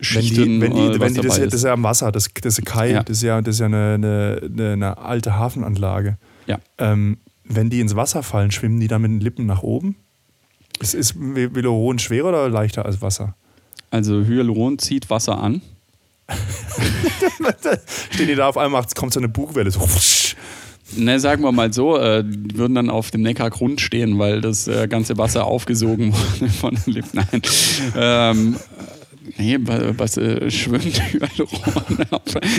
Schichten, 0.00 0.60
wenn 0.60 0.74
die, 0.74 0.78
wenn 0.78 0.92
die, 0.92 1.00
wenn 1.00 1.14
die 1.14 1.20
das, 1.20 1.38
ist. 1.38 1.46
das 1.46 1.54
ist 1.54 1.64
ja 1.64 1.72
am 1.72 1.82
Wasser, 1.82 2.12
das, 2.12 2.28
das 2.42 2.58
ist 2.58 2.66
Kai, 2.66 2.92
ja. 2.92 3.02
das 3.02 3.18
ist 3.18 3.22
ja, 3.22 3.40
das 3.40 3.54
ist 3.56 3.60
ja 3.60 3.66
eine, 3.66 3.94
eine, 3.94 4.72
eine 4.72 4.98
alte 4.98 5.36
Hafenanlage. 5.36 6.18
Ja. 6.46 6.58
Ähm, 6.78 7.18
wenn 7.44 7.70
die 7.70 7.80
ins 7.80 7.94
Wasser 7.94 8.22
fallen, 8.22 8.50
schwimmen 8.50 8.80
die 8.80 8.88
dann 8.88 9.02
mit 9.02 9.10
den 9.10 9.20
Lippen 9.20 9.46
nach 9.46 9.62
oben? 9.62 9.96
Ist, 10.80 10.94
ist 10.94 11.14
Hyaluron 11.14 11.98
schwerer 11.98 12.28
oder 12.28 12.48
leichter 12.48 12.84
als 12.84 13.00
Wasser? 13.00 13.34
Also 13.90 14.24
Hyaluron 14.24 14.78
zieht 14.78 15.08
Wasser 15.08 15.38
an. 15.38 15.62
Stehen 18.10 18.26
die 18.26 18.34
da 18.34 18.48
auf 18.48 18.58
einmal, 18.58 18.84
kommt 18.94 19.12
so 19.12 19.20
eine 19.20 19.28
Bugwelle, 19.28 19.70
so 19.70 19.80
Ne, 20.94 21.18
sagen 21.18 21.42
wir 21.42 21.50
mal 21.50 21.72
so, 21.72 21.98
äh, 21.98 22.22
würden 22.24 22.74
dann 22.74 22.90
auf 22.90 23.10
dem 23.10 23.22
Neckargrund 23.22 23.80
stehen, 23.80 24.20
weil 24.20 24.40
das 24.40 24.68
äh, 24.68 24.86
ganze 24.86 25.18
Wasser 25.18 25.44
aufgesogen 25.44 26.12
wurde 26.40 26.50
von 26.50 26.74
den 26.74 26.94
Lippen. 26.94 27.10
Nein. 27.12 27.42
Ähm, 27.96 28.56
Nee, 29.38 29.58
was 29.60 30.16
äh, 30.16 30.50
schwimmt 30.50 31.00
Hyaluron? 31.12 32.06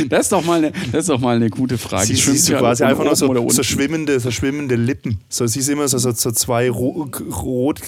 das 0.09 0.21
ist 0.21 0.31
doch 0.31 0.43
mal 0.43 0.57
eine, 0.57 0.71
das 0.91 1.01
ist 1.01 1.09
doch 1.09 1.19
mal 1.19 1.35
eine 1.35 1.49
gute 1.49 1.77
Frage. 1.77 2.07
Sie, 2.07 2.17
schwimmt 2.17 2.37
siehst 2.37 2.49
du 2.49 2.57
quasi 2.57 2.83
einfach 2.83 3.03
nur 3.03 3.15
so, 3.15 3.49
so, 3.49 3.63
schwimmende, 3.63 4.19
so 4.19 4.31
schwimmende 4.31 4.75
Lippen. 4.75 5.19
So 5.29 5.47
siehst 5.47 5.67
du 5.67 5.73
immer 5.73 5.87
so, 5.87 5.97
so, 5.97 6.11
so 6.11 6.31
zwei 6.31 6.69
ro 6.69 7.09
rot 7.43 7.81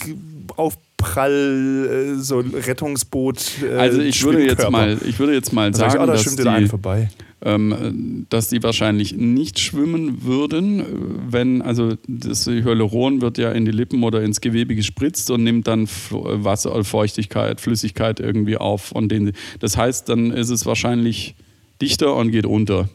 aufprall 0.56 2.16
äh, 2.18 2.22
so 2.22 2.40
Rettungsboot. 2.40 3.64
Äh, 3.64 3.76
also 3.76 4.02
ich 4.02 4.24
würde 4.24 4.46
jetzt 4.46 4.70
mal, 4.70 4.98
ich 5.06 5.20
würde 5.20 5.34
jetzt 5.34 5.54
mal 5.54 5.74
sagen, 5.74 5.96
ich, 5.96 6.00
oh, 6.00 6.06
da 6.06 6.14
dass 6.14 6.36
die, 6.36 6.68
vorbei 6.68 7.10
dass 7.42 8.50
die 8.50 8.62
wahrscheinlich 8.64 9.16
nicht 9.16 9.60
schwimmen 9.60 10.24
würden, 10.24 10.84
wenn, 11.30 11.62
also 11.62 11.94
das 12.06 12.46
Hyaluron 12.48 13.22
wird 13.22 13.38
ja 13.38 13.52
in 13.54 13.64
die 13.64 13.72
Lippen 13.72 14.04
oder 14.04 14.22
ins 14.24 14.42
Gewebe 14.42 14.76
gespritzt 14.76 15.32
und 15.32 15.46
nimmt 15.46 15.66
dann 15.68 15.88
Wasser, 16.10 16.84
Feuchtigkeit, 16.84 17.62
Flüssigkeit 17.62 18.20
irgendwie 18.20 18.58
auf. 18.58 18.92
Und 18.92 19.10
den, 19.10 19.32
das 19.60 19.78
heißt, 19.78 20.10
dann 20.10 20.32
ist 20.32 20.50
es 20.50 20.66
wahrscheinlich 20.66 21.36
dichter 21.82 22.14
und 22.16 22.32
geht 22.32 22.46
unter. 22.46 22.90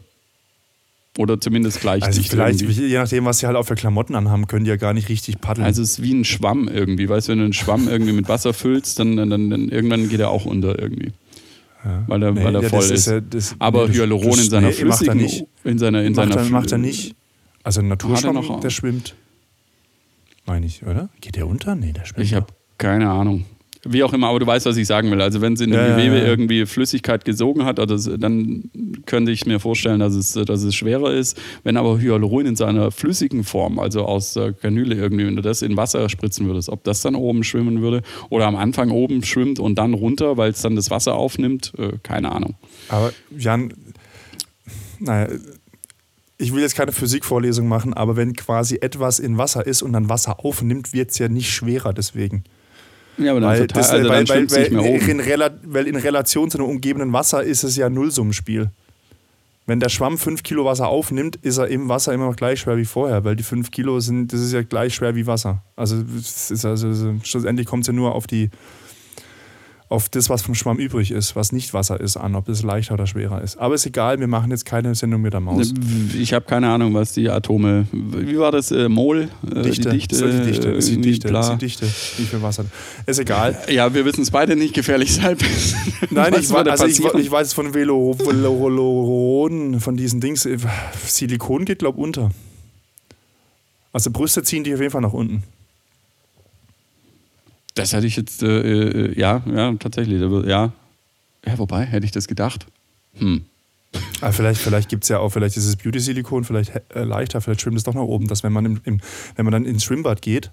Oder 1.17 1.39
zumindest 1.39 1.79
gleich 1.79 2.03
also 2.03 2.21
vielleicht, 2.21 2.61
irgendwie. 2.61 2.87
je 2.87 2.97
nachdem, 2.97 3.25
was 3.25 3.39
sie 3.39 3.47
halt 3.47 3.55
auch 3.55 3.65
für 3.65 3.75
Klamotten 3.75 4.15
anhaben, 4.15 4.47
können 4.47 4.65
die 4.65 4.69
ja 4.69 4.75
gar 4.75 4.93
nicht 4.93 5.07
richtig 5.07 5.39
paddeln. 5.39 5.65
Also 5.65 5.81
es 5.81 5.91
ist 5.91 6.03
wie 6.03 6.13
ein 6.13 6.25
Schwamm 6.25 6.67
irgendwie. 6.67 7.07
Weißt 7.07 7.27
du, 7.27 7.31
wenn 7.31 7.39
du 7.39 7.45
einen 7.45 7.53
Schwamm 7.53 7.87
irgendwie 7.87 8.11
mit 8.11 8.27
Wasser 8.27 8.53
füllst, 8.53 8.99
dann, 8.99 9.15
dann, 9.15 9.29
dann 9.29 9.69
irgendwann 9.69 10.09
geht 10.09 10.19
er 10.19 10.29
auch 10.29 10.45
unter 10.45 10.77
irgendwie. 10.77 11.13
Ja. 11.85 12.03
Weil 12.07 12.23
er, 12.23 12.31
nee, 12.31 12.43
weil 12.43 12.55
er 12.55 12.61
ja, 12.63 12.69
voll 12.69 12.83
ist. 12.83 12.91
ist 12.91 13.07
ja, 13.07 13.21
das, 13.21 13.55
Aber 13.59 13.87
nee, 13.87 13.93
Hyaluron 13.93 14.31
das, 14.31 14.43
in 14.45 14.49
seiner 14.49 14.67
nee, 14.67 14.73
flüssigen, 14.73 15.17
nicht. 15.17 15.45
in 15.63 15.77
seiner, 15.77 16.03
in 16.03 16.13
macht 16.13 16.31
seiner 16.33 16.41
er, 16.41 16.49
macht 16.49 16.71
er 16.71 16.77
nicht. 16.79 17.15
Also 17.63 17.81
ein 17.81 17.87
Naturschwamm, 17.87 18.61
der 18.61 18.69
schwimmt. 18.71 19.15
Meine 20.45 20.65
ich, 20.65 20.85
oder? 20.85 21.09
Geht 21.21 21.35
der 21.35 21.47
unter? 21.47 21.75
Nee, 21.75 21.93
der 21.93 22.05
schwimmt. 22.05 22.25
Ich 22.25 22.33
habe 22.33 22.47
keine 22.77 23.09
Ahnung. 23.09 23.45
Wie 23.87 24.03
auch 24.03 24.13
immer, 24.13 24.29
aber 24.29 24.39
du 24.39 24.47
weißt, 24.47 24.65
was 24.65 24.77
ich 24.77 24.87
sagen 24.87 25.11
will. 25.11 25.21
Also 25.21 25.41
wenn 25.41 25.53
es 25.53 25.61
in 25.61 25.69
dem 25.69 25.79
Ja, 25.79 25.95
Gewebe 25.95 26.17
ja. 26.17 26.25
irgendwie 26.25 26.65
Flüssigkeit 26.65 27.23
gesogen 27.23 27.65
hat, 27.65 27.79
oder 27.79 27.93
s- 27.95 28.09
dann 28.17 28.63
könnte 29.05 29.31
ich 29.31 29.45
mir 29.45 29.59
vorstellen, 29.59 29.99
dass 29.99 30.15
es, 30.15 30.33
dass 30.33 30.63
es 30.63 30.73
schwerer 30.73 31.13
ist. 31.13 31.39
Wenn 31.63 31.77
aber 31.77 31.99
Hyaluron 31.99 32.47
in 32.47 32.55
seiner 32.55 32.89
flüssigen 32.89 33.43
Form, 33.43 33.77
also 33.77 34.03
aus 34.05 34.37
Kanüle 34.61 34.95
irgendwie, 34.95 35.27
wenn 35.27 35.35
du 35.35 35.43
das 35.43 35.61
in 35.61 35.77
Wasser 35.77 36.09
spritzen 36.09 36.47
würdest, 36.47 36.69
ob 36.69 36.83
das 36.83 37.01
dann 37.01 37.13
oben 37.15 37.43
schwimmen 37.43 37.81
würde 37.81 38.01
oder 38.29 38.47
am 38.47 38.55
Anfang 38.55 38.89
oben 38.89 39.23
schwimmt 39.23 39.59
und 39.59 39.75
dann 39.75 39.93
runter, 39.93 40.35
weil 40.35 40.49
es 40.49 40.61
dann 40.63 40.75
das 40.75 40.89
Wasser 40.89 41.13
aufnimmt, 41.13 41.71
äh, 41.77 41.91
keine 42.01 42.31
Ahnung. 42.31 42.55
Aber 42.89 43.13
Jan, 43.37 43.71
naja, 44.99 45.27
ich 46.37 46.53
will 46.53 46.61
jetzt 46.61 46.75
keine 46.75 46.91
Physikvorlesung 46.91 47.67
machen, 47.67 47.93
aber 47.93 48.15
wenn 48.15 48.33
quasi 48.33 48.77
etwas 48.81 49.19
in 49.19 49.37
Wasser 49.37 49.65
ist 49.65 49.81
und 49.83 49.93
dann 49.93 50.09
Wasser 50.09 50.43
aufnimmt, 50.43 50.91
wird 50.91 51.11
es 51.11 51.17
ja 51.17 51.29
nicht 51.29 51.51
schwerer 51.51 51.93
deswegen. 51.93 52.43
Ja, 53.17 53.31
aber 53.31 53.39
dann, 53.39 53.49
Weil, 53.49 53.57
verteilt, 53.57 53.85
das, 53.85 53.89
also 53.91 54.09
weil, 54.09 54.25
dann 54.25 54.49
weil, 54.49 54.51
weil, 54.51 55.09
in 55.09 55.63
weil 55.73 55.87
in 55.87 55.95
Relation 55.95 56.51
zu 56.51 56.57
dem 56.57 56.67
umgebenden 56.67 57.13
Wasser 57.13 57.43
ist 57.43 57.63
es 57.63 57.75
ja 57.75 57.89
Nullsummenspiel. 57.89 58.69
Wenn 59.67 59.79
der 59.79 59.89
Schwamm 59.89 60.17
5 60.17 60.43
Kilo 60.43 60.65
Wasser 60.65 60.87
aufnimmt, 60.87 61.37
ist 61.37 61.57
er 61.57 61.67
im 61.67 61.89
Wasser 61.89 62.13
immer 62.13 62.27
noch 62.27 62.35
gleich 62.35 62.59
schwer 62.59 62.77
wie 62.77 62.85
vorher, 62.85 63.23
weil 63.23 63.35
die 63.35 63.43
5 63.43 63.71
Kilo 63.71 63.99
sind, 63.99 64.31
das 64.31 64.41
ist 64.41 64.53
ja 64.53 64.61
gleich 64.61 64.93
schwer 64.93 65.15
wie 65.15 65.25
Wasser. 65.25 65.63
Also, 65.75 66.03
also, 66.51 66.67
also 66.67 67.15
schlussendlich 67.23 67.65
kommt 67.65 67.81
es 67.81 67.87
ja 67.87 67.93
nur 67.93 68.13
auf 68.13 68.27
die 68.27 68.51
auf 69.87 70.09
das, 70.09 70.29
was 70.31 70.41
vom 70.41 70.55
Schwamm 70.55 70.77
übrig 70.79 71.11
ist, 71.11 71.35
was 71.35 71.51
nicht 71.51 71.73
Wasser 71.75 71.99
ist, 72.01 72.17
an, 72.17 72.33
ob 72.35 72.49
es 72.49 72.63
leichter 72.63 72.95
oder 72.95 73.05
schwerer 73.05 73.41
ist. 73.43 73.57
Aber 73.57 73.75
ist 73.75 73.85
egal, 73.85 74.19
wir 74.19 74.25
machen 74.27 74.49
jetzt 74.49 74.65
keine 74.65 74.95
Sendung 74.95 75.21
mit 75.21 75.33
der 75.33 75.41
Maus. 75.41 75.73
Ich 76.17 76.33
habe 76.33 76.43
keine 76.45 76.69
Ahnung, 76.69 76.93
was 76.95 77.13
die 77.13 77.29
Atome. 77.29 77.85
Wie 77.91 78.37
war 78.39 78.51
das? 78.51 78.71
Äh, 78.71 78.89
Mol? 78.89 79.29
Äh, 79.55 79.61
Dichte, 79.61 79.89
Die 79.91 79.97
Dichte. 79.97 80.31
die 80.31 80.45
Dichte, 80.51 80.73
das 80.73 80.85
ist 80.85 80.95
die 80.95 81.01
Dichte, 81.01 81.27
ist 81.27 81.49
die 81.51 81.57
Dichte, 81.57 81.85
wie 82.17 82.23
viel 82.25 82.41
Wasser. 82.41 82.65
Ist 83.05 83.19
egal. 83.19 83.55
Ja, 83.69 83.93
wir 83.93 84.05
wissen 84.05 84.23
es 84.23 84.31
beide 84.31 84.55
nicht, 84.55 84.73
gefährlich 84.73 85.21
halb. 85.21 85.39
Nein, 86.09 86.33
ich, 86.39 86.49
wa- 86.49 86.55
würde 86.57 86.71
also 86.71 86.87
ich, 86.87 86.99
ich 87.03 87.29
weiß 87.31 87.53
von 87.53 87.73
Velo- 87.75 88.17
Veloron, 88.17 89.79
von 89.79 89.95
diesen 89.97 90.19
Dings. 90.19 90.45
äh, 90.47 90.57
Silikon 91.05 91.63
geht, 91.65 91.79
glaube 91.79 91.99
ich, 91.99 92.03
unter. 92.03 92.31
Also 93.93 94.09
Brüste 94.11 94.41
ziehen 94.43 94.63
dich 94.63 94.73
auf 94.73 94.79
jeden 94.81 94.91
Fall 94.91 95.01
nach 95.01 95.13
unten. 95.13 95.43
Das 97.75 97.93
hätte 97.93 98.07
ich 98.07 98.15
jetzt, 98.15 98.41
äh, 98.41 98.47
äh, 98.47 99.19
ja, 99.19 99.43
ja, 99.45 99.73
tatsächlich. 99.73 100.19
Ja. 100.21 100.71
ja, 101.45 101.57
wobei, 101.57 101.85
hätte 101.85 102.05
ich 102.05 102.11
das 102.11 102.27
gedacht. 102.27 102.65
Hm. 103.13 103.45
Aber 104.21 104.33
vielleicht, 104.33 104.61
vielleicht 104.61 104.89
gibt 104.89 105.03
es 105.03 105.09
ja 105.09 105.19
auch, 105.19 105.29
vielleicht 105.29 105.57
ist 105.57 105.65
es 105.65 105.75
Beauty-Silikon, 105.75 106.43
vielleicht 106.43 106.71
äh, 106.93 107.03
leichter, 107.03 107.41
vielleicht 107.41 107.61
schwimmt 107.61 107.77
es 107.77 107.83
doch 107.83 107.93
nach 107.93 108.01
oben, 108.01 108.27
dass 108.27 108.43
wenn 108.43 108.53
man, 108.53 108.65
im, 108.65 108.81
im, 108.83 108.99
wenn 109.35 109.45
man 109.45 109.51
dann 109.51 109.65
ins 109.65 109.83
Schwimmbad 109.83 110.21
geht 110.21 110.51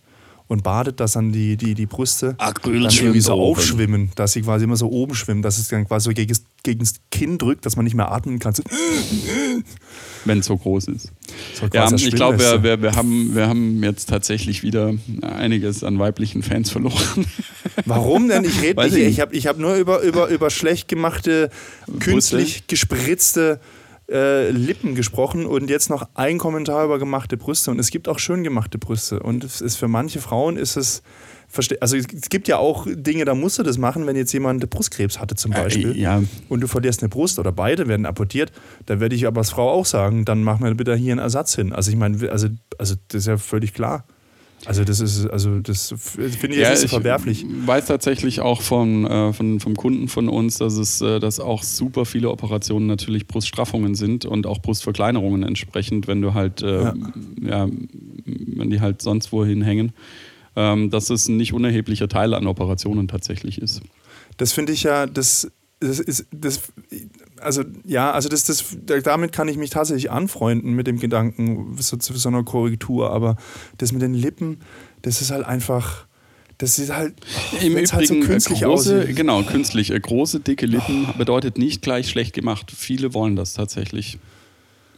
und 0.48 0.62
badet, 0.62 1.00
dass 1.00 1.12
dann 1.12 1.32
die, 1.32 1.56
die, 1.56 1.74
die 1.74 1.86
Brüste 1.86 2.34
Acryl 2.38 2.82
dann 2.82 2.92
irgendwie 2.92 3.20
so 3.20 3.34
oben. 3.34 3.58
aufschwimmen, 3.58 4.10
dass 4.16 4.32
sie 4.32 4.42
quasi 4.42 4.64
immer 4.64 4.76
so 4.76 4.90
oben 4.90 5.14
schwimmen, 5.14 5.42
dass 5.42 5.58
es 5.58 5.68
dann 5.68 5.86
quasi 5.86 6.10
so 6.10 6.14
gegen, 6.14 6.36
gegen 6.62 6.80
das 6.80 6.94
Kinn 7.10 7.38
drückt, 7.38 7.66
dass 7.66 7.76
man 7.76 7.84
nicht 7.84 7.94
mehr 7.94 8.10
atmen 8.12 8.38
kann. 8.38 8.54
So, 8.54 8.62
Wenn 10.24 10.38
es 10.38 10.46
so 10.46 10.56
groß 10.56 10.88
ist. 10.88 11.12
so 11.54 11.66
Ja, 11.72 11.92
ich 11.92 12.10
glaube, 12.12 12.38
wir, 12.38 12.62
wir, 12.62 12.82
wir, 12.82 12.92
haben, 12.94 13.34
wir 13.34 13.48
haben 13.48 13.82
jetzt 13.82 14.08
tatsächlich 14.08 14.62
wieder 14.62 14.94
einiges 15.22 15.82
an 15.82 15.98
weiblichen 15.98 16.42
Fans 16.42 16.70
verloren. 16.70 17.26
Warum 17.84 18.28
denn? 18.28 18.44
Ich 18.44 18.62
rede 18.62 18.82
nicht. 18.82 18.96
ich 18.96 19.06
Ich 19.06 19.20
habe 19.20 19.34
ich 19.34 19.46
hab 19.46 19.58
nur 19.58 19.74
über, 19.74 20.00
über, 20.02 20.28
über 20.28 20.50
schlecht 20.50 20.88
gemachte, 20.88 21.50
künstlich 21.98 22.66
gespritzte 22.66 23.60
äh, 24.10 24.50
Lippen 24.50 24.94
gesprochen 24.94 25.46
und 25.46 25.70
jetzt 25.70 25.90
noch 25.90 26.08
ein 26.14 26.38
Kommentar 26.38 26.84
über 26.84 26.98
gemachte 26.98 27.36
Brüste. 27.36 27.70
Und 27.70 27.78
es 27.78 27.90
gibt 27.90 28.08
auch 28.08 28.18
schön 28.18 28.44
gemachte 28.44 28.78
Brüste. 28.78 29.20
Und 29.20 29.42
es 29.42 29.60
ist 29.60 29.76
für 29.76 29.88
manche 29.88 30.20
Frauen 30.20 30.56
ist 30.56 30.76
es. 30.76 31.02
Verste- 31.52 31.78
Also 31.80 31.96
es 31.96 32.06
gibt 32.08 32.48
ja 32.48 32.58
auch 32.58 32.86
Dinge, 32.90 33.24
da 33.24 33.34
musst 33.34 33.58
du 33.58 33.62
das 33.62 33.78
machen, 33.78 34.06
wenn 34.06 34.16
jetzt 34.16 34.32
jemand 34.32 34.68
Brustkrebs 34.70 35.20
hatte 35.20 35.34
zum 35.34 35.50
Beispiel. 35.52 35.92
Äh, 35.96 36.00
ja, 36.00 36.22
Und 36.48 36.60
du 36.60 36.66
verlierst 36.66 37.02
eine 37.02 37.08
Brust 37.08 37.38
oder 37.38 37.52
beide 37.52 37.86
werden 37.88 38.06
abortiert, 38.06 38.52
da 38.86 39.00
werde 39.00 39.14
ich 39.14 39.26
aber 39.26 39.38
als 39.40 39.50
Frau 39.50 39.70
auch 39.70 39.86
sagen, 39.86 40.24
dann 40.24 40.42
mach 40.42 40.58
mir 40.60 40.74
bitte 40.74 40.94
hier 40.96 41.12
einen 41.12 41.20
Ersatz 41.20 41.54
hin. 41.54 41.72
Also 41.72 41.90
ich 41.90 41.96
meine, 41.96 42.30
also, 42.30 42.48
also 42.78 42.94
das 43.08 43.20
ist 43.22 43.26
ja 43.26 43.36
völlig 43.36 43.74
klar. 43.74 44.04
Also 44.64 44.84
das 44.84 45.00
ist, 45.00 45.26
also 45.26 45.58
das 45.58 45.92
finde 45.96 46.28
ich 46.28 46.40
jetzt 46.40 46.58
Ja, 46.58 46.76
so 46.76 46.84
ich 46.84 46.90
verwerflich. 46.92 47.44
weiß 47.66 47.86
tatsächlich 47.86 48.38
auch 48.38 48.62
von, 48.62 49.04
äh, 49.04 49.32
von, 49.32 49.58
vom 49.58 49.74
Kunden 49.74 50.06
von 50.06 50.28
uns, 50.28 50.58
dass 50.58 50.74
es 50.74 51.00
äh, 51.00 51.18
dass 51.18 51.40
auch 51.40 51.64
super 51.64 52.04
viele 52.04 52.30
Operationen 52.30 52.86
natürlich 52.86 53.26
Bruststraffungen 53.26 53.96
sind 53.96 54.24
und 54.24 54.46
auch 54.46 54.62
Brustverkleinerungen 54.62 55.42
entsprechend, 55.42 56.06
wenn 56.06 56.22
du 56.22 56.34
halt, 56.34 56.62
äh, 56.62 56.80
Ja. 56.84 56.94
ja. 57.42 57.68
wenn 58.24 58.70
die 58.70 58.80
halt 58.80 59.02
sonst 59.02 59.32
wohin 59.32 59.62
hängen, 59.62 59.90
dass 60.54 61.10
es 61.10 61.28
ein 61.28 61.36
nicht 61.36 61.52
unerheblicher 61.52 62.08
Teil 62.08 62.34
an 62.34 62.46
Operationen 62.46 63.08
tatsächlich 63.08 63.60
ist. 63.60 63.82
Das 64.36 64.52
finde 64.52 64.72
ich 64.72 64.82
ja, 64.82 65.06
das, 65.06 65.50
das 65.80 66.00
ist, 66.00 66.26
das, 66.30 66.60
also 67.40 67.62
ja, 67.84 68.12
also 68.12 68.28
das, 68.28 68.44
das, 68.44 68.76
damit 69.02 69.32
kann 69.32 69.48
ich 69.48 69.56
mich 69.56 69.70
tatsächlich 69.70 70.10
anfreunden 70.10 70.72
mit 70.74 70.86
dem 70.86 70.98
Gedanken 70.98 71.76
so, 71.78 71.96
zu 71.96 72.14
so 72.14 72.28
einer 72.28 72.44
Korrektur, 72.44 73.10
aber 73.10 73.36
das 73.78 73.92
mit 73.92 74.02
den 74.02 74.14
Lippen, 74.14 74.60
das 75.02 75.20
ist 75.20 75.30
halt 75.30 75.44
einfach, 75.44 76.06
das 76.58 76.78
ist 76.78 76.94
halt, 76.94 77.14
oh, 77.20 77.56
Im 77.60 77.72
Übrigen, 77.72 77.92
halt 77.92 78.06
so 78.06 78.14
äh, 78.14 78.20
künstlich 78.20 78.60
große, 78.62 79.00
aussieht. 79.00 79.16
genau, 79.16 79.42
künstlich. 79.42 79.90
Äh, 79.90 79.98
große, 79.98 80.40
dicke 80.40 80.66
Lippen 80.66 81.08
bedeutet 81.18 81.58
nicht 81.58 81.82
gleich 81.82 82.08
schlecht 82.08 82.34
gemacht. 82.34 82.72
Viele 82.74 83.14
wollen 83.14 83.36
das 83.36 83.54
tatsächlich. 83.54 84.18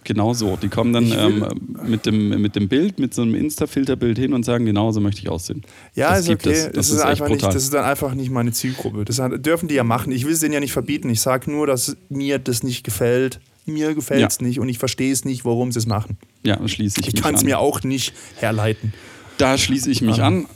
Genau 0.04 0.34
so. 0.34 0.56
Die 0.56 0.68
kommen 0.68 0.92
dann 0.92 1.04
Ich 1.06 1.16
ähm, 1.16 1.46
mit, 1.86 2.06
dem, 2.06 2.40
mit 2.40 2.54
dem 2.56 2.68
Bild, 2.68 2.98
mit 2.98 3.14
so 3.14 3.22
einem 3.22 3.34
Insta-Filterbild 3.34 4.18
hin 4.18 4.32
und 4.34 4.44
sagen, 4.44 4.66
genau 4.66 4.92
so 4.92 5.00
möchte 5.00 5.20
ich 5.22 5.28
aussehen. 5.30 5.62
Ja, 5.94 6.10
das 6.10 6.20
ist 6.20 6.28
gibt 6.28 6.46
okay. 6.46 6.54
es. 6.56 6.64
Das, 6.66 6.72
Das 6.74 6.86
ist, 6.90 6.96
ist 6.96 7.00
einfach 7.02 7.28
nicht, 7.28 7.42
das 7.42 7.54
ist 7.56 7.72
dann 7.74 7.84
einfach 7.84 8.14
nicht 8.14 8.30
meine 8.30 8.52
Zielgruppe. 8.52 9.04
Das 9.04 9.20
dürfen 9.38 9.68
die 9.68 9.74
ja 9.74 9.84
machen. 9.84 10.12
Ich 10.12 10.24
will 10.26 10.32
es 10.34 10.40
denen 10.40 10.52
ja 10.54 10.60
nicht 10.60 10.72
verbieten. 10.72 11.08
Ich 11.10 11.20
sage 11.20 11.50
nur, 11.50 11.66
dass 11.66 11.96
mir 12.10 12.38
das 12.38 12.62
nicht 12.62 12.84
gefällt. 12.84 13.40
Mir 13.66 13.94
gefällt 13.94 14.30
es 14.30 14.38
Ja. 14.40 14.46
nicht 14.46 14.60
und 14.60 14.68
ich 14.68 14.78
verstehe 14.78 15.10
es 15.10 15.24
nicht, 15.24 15.46
warum 15.46 15.72
sie 15.72 15.78
es 15.78 15.86
machen. 15.86 16.18
Ja, 16.42 16.56
schließe 16.68 17.00
ich, 17.00 17.08
Ich 17.08 17.14
mich 17.14 17.22
kann 17.22 17.34
es 17.34 17.40
an. 17.40 17.46
mir 17.46 17.58
auch 17.58 17.82
nicht 17.82 18.12
herleiten. 18.36 18.92
Da 19.38 19.56
schließe 19.56 19.90
ich 19.90 20.02
mich 20.02 20.20
Ah. 20.20 20.26
an. 20.26 20.46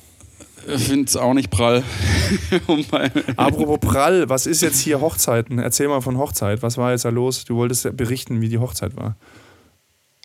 Finde 0.77 1.07
es 1.07 1.17
auch 1.17 1.35
nicht 1.35 1.51
prall. 1.51 1.83
Apropos 3.37 3.79
prall, 3.81 4.29
was 4.29 4.47
ist 4.47 4.63
jetzt 4.63 4.81
hier 4.81 5.01
Hochzeiten? 5.01 5.59
Erzähl 5.59 5.89
mal 5.89 6.01
von 6.01 6.19
Hochzeit. 6.19 6.63
Was 6.63 6.77
war 6.77 6.93
jetzt 6.93 7.05
da 7.05 7.11
los? 7.11 7.45
Du 7.45 7.57
wolltest 7.57 7.97
berichten, 7.97 8.41
wie 8.41 8.49
die 8.49 8.59
Hochzeit 8.59 8.97
war. 8.97 9.17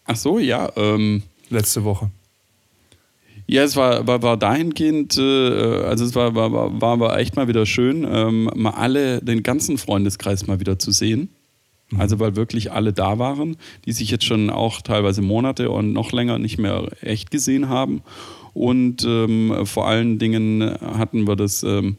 Ach 0.06 0.16
so, 0.16 0.40
ja. 0.40 0.72
Ähm, 0.76 1.24
Letzte 1.50 1.84
Woche. 1.84 2.10
Ja, 3.46 3.64
es 3.64 3.76
war, 3.76 4.08
war, 4.08 4.22
war 4.24 4.38
dahingehend, 4.38 5.18
äh, 5.18 5.84
also 5.84 6.06
es 6.06 6.16
war, 6.16 6.34
war, 6.34 6.52
war, 6.52 6.82
war 6.82 6.94
aber 6.94 7.20
echt 7.20 7.36
mal 7.36 7.48
wieder 7.48 7.66
schön, 7.66 8.08
ähm, 8.10 8.50
mal 8.56 8.72
alle, 8.72 9.22
den 9.22 9.44
ganzen 9.44 9.78
Freundeskreis 9.78 10.48
mal 10.48 10.60
wieder 10.60 10.80
zu 10.80 10.92
sehen. 10.92 11.30
Also 11.98 12.20
weil 12.20 12.36
wirklich 12.36 12.72
alle 12.72 12.92
da 12.92 13.20
waren, 13.20 13.58
die 13.86 13.92
sich 13.92 14.10
jetzt 14.10 14.24
schon 14.24 14.50
auch 14.50 14.82
teilweise 14.82 15.22
Monate 15.22 15.70
und 15.70 15.94
noch 15.94 16.12
länger 16.12 16.40
nicht 16.40 16.58
mehr 16.58 16.88
echt 17.02 17.30
gesehen 17.30 17.70
haben. 17.70 18.02
Und 18.54 19.04
ähm, 19.04 19.66
vor 19.66 19.88
allen 19.88 20.20
Dingen 20.20 20.76
hatten 20.80 21.28
wir 21.28 21.36
das, 21.36 21.64
ähm, 21.64 21.98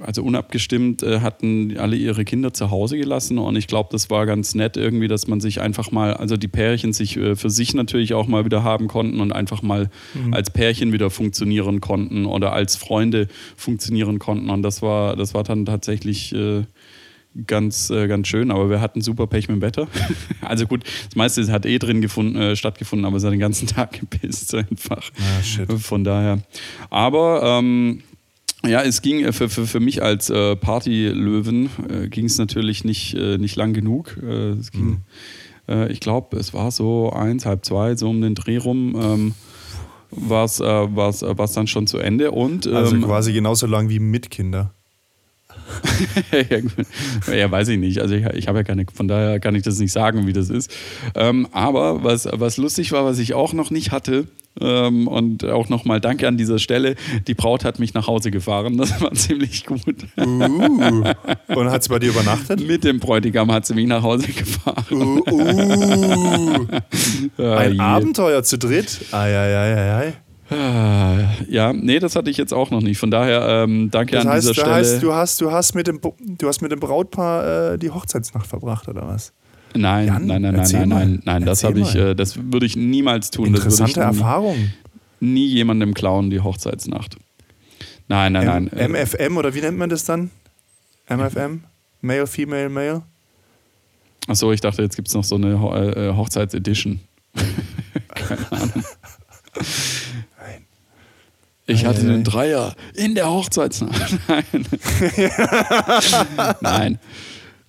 also 0.00 0.22
unabgestimmt, 0.22 1.02
äh, 1.02 1.20
hatten 1.20 1.76
alle 1.78 1.96
ihre 1.96 2.24
Kinder 2.24 2.52
zu 2.52 2.70
Hause 2.70 2.98
gelassen. 2.98 3.38
Und 3.38 3.56
ich 3.56 3.66
glaube, 3.66 3.88
das 3.90 4.10
war 4.10 4.26
ganz 4.26 4.54
nett 4.54 4.76
irgendwie, 4.76 5.08
dass 5.08 5.26
man 5.26 5.40
sich 5.40 5.60
einfach 5.60 5.90
mal, 5.90 6.14
also 6.14 6.36
die 6.36 6.48
Pärchen 6.48 6.92
sich 6.92 7.16
äh, 7.16 7.34
für 7.34 7.50
sich 7.50 7.74
natürlich 7.74 8.14
auch 8.14 8.28
mal 8.28 8.44
wieder 8.44 8.62
haben 8.62 8.86
konnten 8.86 9.20
und 9.20 9.32
einfach 9.32 9.62
mal 9.62 9.90
als 10.30 10.50
Pärchen 10.50 10.92
wieder 10.92 11.10
funktionieren 11.10 11.80
konnten 11.80 12.26
oder 12.26 12.52
als 12.52 12.76
Freunde 12.76 13.28
funktionieren 13.56 14.18
konnten. 14.18 14.50
Und 14.50 14.62
das 14.62 14.82
war, 14.82 15.16
das 15.16 15.34
war 15.34 15.42
dann 15.42 15.64
tatsächlich. 15.64 16.34
Äh, 16.34 16.64
ganz, 17.46 17.90
äh, 17.90 18.08
ganz 18.08 18.28
schön, 18.28 18.50
aber 18.50 18.70
wir 18.70 18.80
hatten 18.80 19.00
super 19.00 19.26
Pech 19.26 19.48
mit 19.48 19.56
dem 19.56 19.62
Wetter. 19.62 19.88
also 20.40 20.66
gut, 20.66 20.84
das 20.84 21.16
meiste 21.16 21.50
hat 21.52 21.66
eh 21.66 21.78
drin 21.78 22.00
gefunden, 22.00 22.36
äh, 22.36 22.56
stattgefunden, 22.56 23.04
aber 23.06 23.16
es 23.16 23.24
hat 23.24 23.32
den 23.32 23.38
ganzen 23.38 23.66
Tag 23.68 24.00
gepisst 24.00 24.54
einfach. 24.54 25.10
Ah, 25.18 25.42
shit. 25.42 25.70
Von 25.72 26.04
daher. 26.04 26.40
Aber 26.90 27.42
ähm, 27.44 28.02
ja, 28.66 28.82
es 28.82 29.02
ging 29.02 29.24
äh, 29.24 29.32
für, 29.32 29.48
für, 29.48 29.66
für 29.66 29.80
mich 29.80 30.02
als 30.02 30.30
äh, 30.30 30.56
Partylöwen 30.56 31.70
äh, 31.88 32.08
ging 32.08 32.26
es 32.26 32.38
natürlich 32.38 32.84
nicht, 32.84 33.14
äh, 33.14 33.38
nicht 33.38 33.56
lang 33.56 33.72
genug. 33.72 34.18
Äh, 34.22 34.50
es 34.52 34.72
ging, 34.72 35.02
äh, 35.68 35.90
ich 35.92 36.00
glaube, 36.00 36.36
es 36.36 36.54
war 36.54 36.70
so 36.70 37.12
eins, 37.12 37.46
halb 37.46 37.64
zwei, 37.64 37.94
so 37.94 38.10
um 38.10 38.20
den 38.20 38.34
Dreh 38.34 38.56
rum. 38.56 38.96
Ähm, 39.00 39.34
war 40.10 40.44
es 40.44 40.58
äh, 40.60 40.64
war's, 40.64 41.22
war's 41.22 41.52
dann 41.52 41.66
schon 41.66 41.86
zu 41.86 41.98
Ende 41.98 42.30
und 42.30 42.66
Also 42.66 42.96
ähm, 42.96 43.02
quasi 43.02 43.32
genauso 43.32 43.66
lang 43.66 43.90
wie 43.90 43.98
mit 43.98 44.30
Kinder. 44.30 44.72
ja, 47.32 47.50
weiß 47.50 47.68
ich 47.68 47.78
nicht. 47.78 48.00
Also 48.00 48.14
ich, 48.14 48.24
ich 48.26 48.48
habe 48.48 48.58
ja 48.58 48.64
keine, 48.64 48.86
von 48.92 49.08
daher 49.08 49.40
kann 49.40 49.54
ich 49.54 49.62
das 49.62 49.78
nicht 49.78 49.92
sagen, 49.92 50.26
wie 50.26 50.32
das 50.32 50.50
ist. 50.50 50.74
Ähm, 51.14 51.48
aber 51.52 52.04
was, 52.04 52.28
was 52.32 52.56
lustig 52.56 52.92
war, 52.92 53.04
was 53.04 53.18
ich 53.18 53.34
auch 53.34 53.52
noch 53.52 53.70
nicht 53.70 53.92
hatte, 53.92 54.26
ähm, 54.60 55.06
und 55.08 55.44
auch 55.44 55.68
nochmal 55.68 56.00
Danke 56.00 56.26
an 56.26 56.36
dieser 56.36 56.58
Stelle, 56.58 56.96
die 57.26 57.34
Braut 57.34 57.64
hat 57.64 57.78
mich 57.78 57.94
nach 57.94 58.06
Hause 58.06 58.30
gefahren. 58.30 58.76
Das 58.76 59.00
war 59.00 59.12
ziemlich 59.14 59.64
gut. 59.66 59.96
Uh. 60.16 61.04
Und 61.54 61.70
hat 61.70 61.84
sie 61.84 61.90
bei 61.90 61.98
dir 61.98 62.10
übernachtet? 62.10 62.66
Mit 62.66 62.84
dem 62.84 62.98
Bräutigam 62.98 63.52
hat 63.52 63.66
sie 63.66 63.74
mich 63.74 63.86
nach 63.86 64.02
Hause 64.02 64.28
gefahren. 64.28 64.84
Uh, 64.90 65.22
uh. 67.38 67.42
Ein. 67.42 67.80
Abenteuer 67.80 68.42
zu 68.42 68.58
dritt. 68.58 68.98
Ei, 69.12 69.36
ei, 69.36 69.56
ei, 69.56 69.76
ei, 69.76 70.06
ei. 70.06 70.27
Ja, 70.50 71.72
nee, 71.74 71.98
das 71.98 72.16
hatte 72.16 72.30
ich 72.30 72.36
jetzt 72.38 72.54
auch 72.54 72.70
noch 72.70 72.80
nicht. 72.80 72.98
Von 72.98 73.10
daher 73.10 73.64
ähm, 73.64 73.90
danke 73.90 74.12
Das 74.16 74.24
an 74.24 74.32
heißt, 74.32 74.48
dieser 74.48 74.54
das 74.54 74.62
Stelle. 74.62 74.74
heißt 74.74 75.02
du, 75.02 75.12
hast, 75.14 75.40
du, 75.40 75.52
hast 75.52 75.74
mit 75.74 75.86
dem, 75.86 76.00
du 76.00 76.48
hast 76.48 76.62
mit 76.62 76.72
dem 76.72 76.80
Brautpaar 76.80 77.72
äh, 77.74 77.78
die 77.78 77.90
Hochzeitsnacht 77.90 78.46
verbracht, 78.46 78.88
oder 78.88 79.06
was? 79.06 79.32
nein, 79.74 80.06
Jan, 80.06 80.26
nein, 80.26 80.40
nein, 80.42 80.54
nein, 80.54 80.66
nein, 80.72 80.88
nein, 80.88 81.22
nein, 81.24 81.44
das 81.44 81.62
habe 81.64 81.80
ich, 81.80 81.94
äh, 81.94 82.14
das 82.14 82.36
würde 82.50 82.64
ich 82.64 82.76
niemals 82.76 83.30
tun. 83.30 83.52
Das 83.52 83.64
Interessante 83.64 83.90
ich 83.90 83.96
nie, 83.96 84.02
Erfahrung. 84.02 84.72
nie 85.20 85.46
jemandem 85.46 85.92
klauen, 85.92 86.30
die 86.30 86.40
Hochzeitsnacht. 86.40 87.16
Nein, 88.08 88.32
nein, 88.32 88.46
nein. 88.46 88.68
M 88.72 88.94
äh, 88.94 89.02
MFM 89.04 89.36
oder 89.36 89.54
wie 89.54 89.60
nennt 89.60 89.76
man 89.76 89.90
das 89.90 90.04
dann? 90.04 90.30
MFM? 91.10 91.62
Male, 92.00 92.26
Female, 92.26 92.70
Male? 92.70 93.02
Achso, 94.26 94.50
ich 94.52 94.62
dachte, 94.62 94.80
jetzt 94.82 94.96
gibt 94.96 95.08
es 95.08 95.14
noch 95.14 95.24
so 95.24 95.34
eine 95.34 95.60
Ho 95.60 95.74
äh, 95.74 96.14
Hochzeitsedition. 96.14 97.00
Keine 98.14 98.52
Ahnung. 98.52 98.84
Ich 101.68 101.84
hatte 101.84 102.00
Ei, 102.00 102.04
ei, 102.04 102.08
ei. 102.08 102.14
einen 102.14 102.24
Dreier 102.24 102.74
in 102.94 103.14
der 103.14 103.30
Hochzeitsnacht. 103.30 104.18
Nein. 104.28 104.66
Nein. 106.60 106.98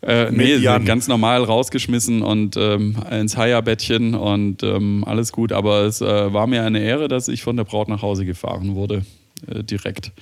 Äh, 0.01 0.31
nee, 0.31 0.61
ganz 0.85 1.09
normal 1.09 1.43
rausgeschmissen 1.43 2.21
und 2.21 2.55
ähm, 2.55 2.95
ins 3.11 3.35
Heierbettchen 3.35 4.15
und 4.15 4.63
ähm, 4.63 5.03
alles 5.05 5.33
gut. 5.33 5.51
Aber 5.51 5.81
es 5.81 5.99
äh, 5.99 6.33
war 6.33 6.47
mir 6.47 6.63
eine 6.63 6.79
Ehre, 6.79 7.09
dass 7.09 7.27
ich 7.27 7.43
von 7.43 7.57
der 7.57 7.65
Braut 7.65 7.89
nach 7.89 8.01
Hause 8.01 8.25
gefahren 8.25 8.75
wurde, 8.75 9.05
äh, 9.47 9.61
direkt. 9.61 10.13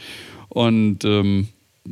Und 0.50 1.06
ähm, 1.06 1.50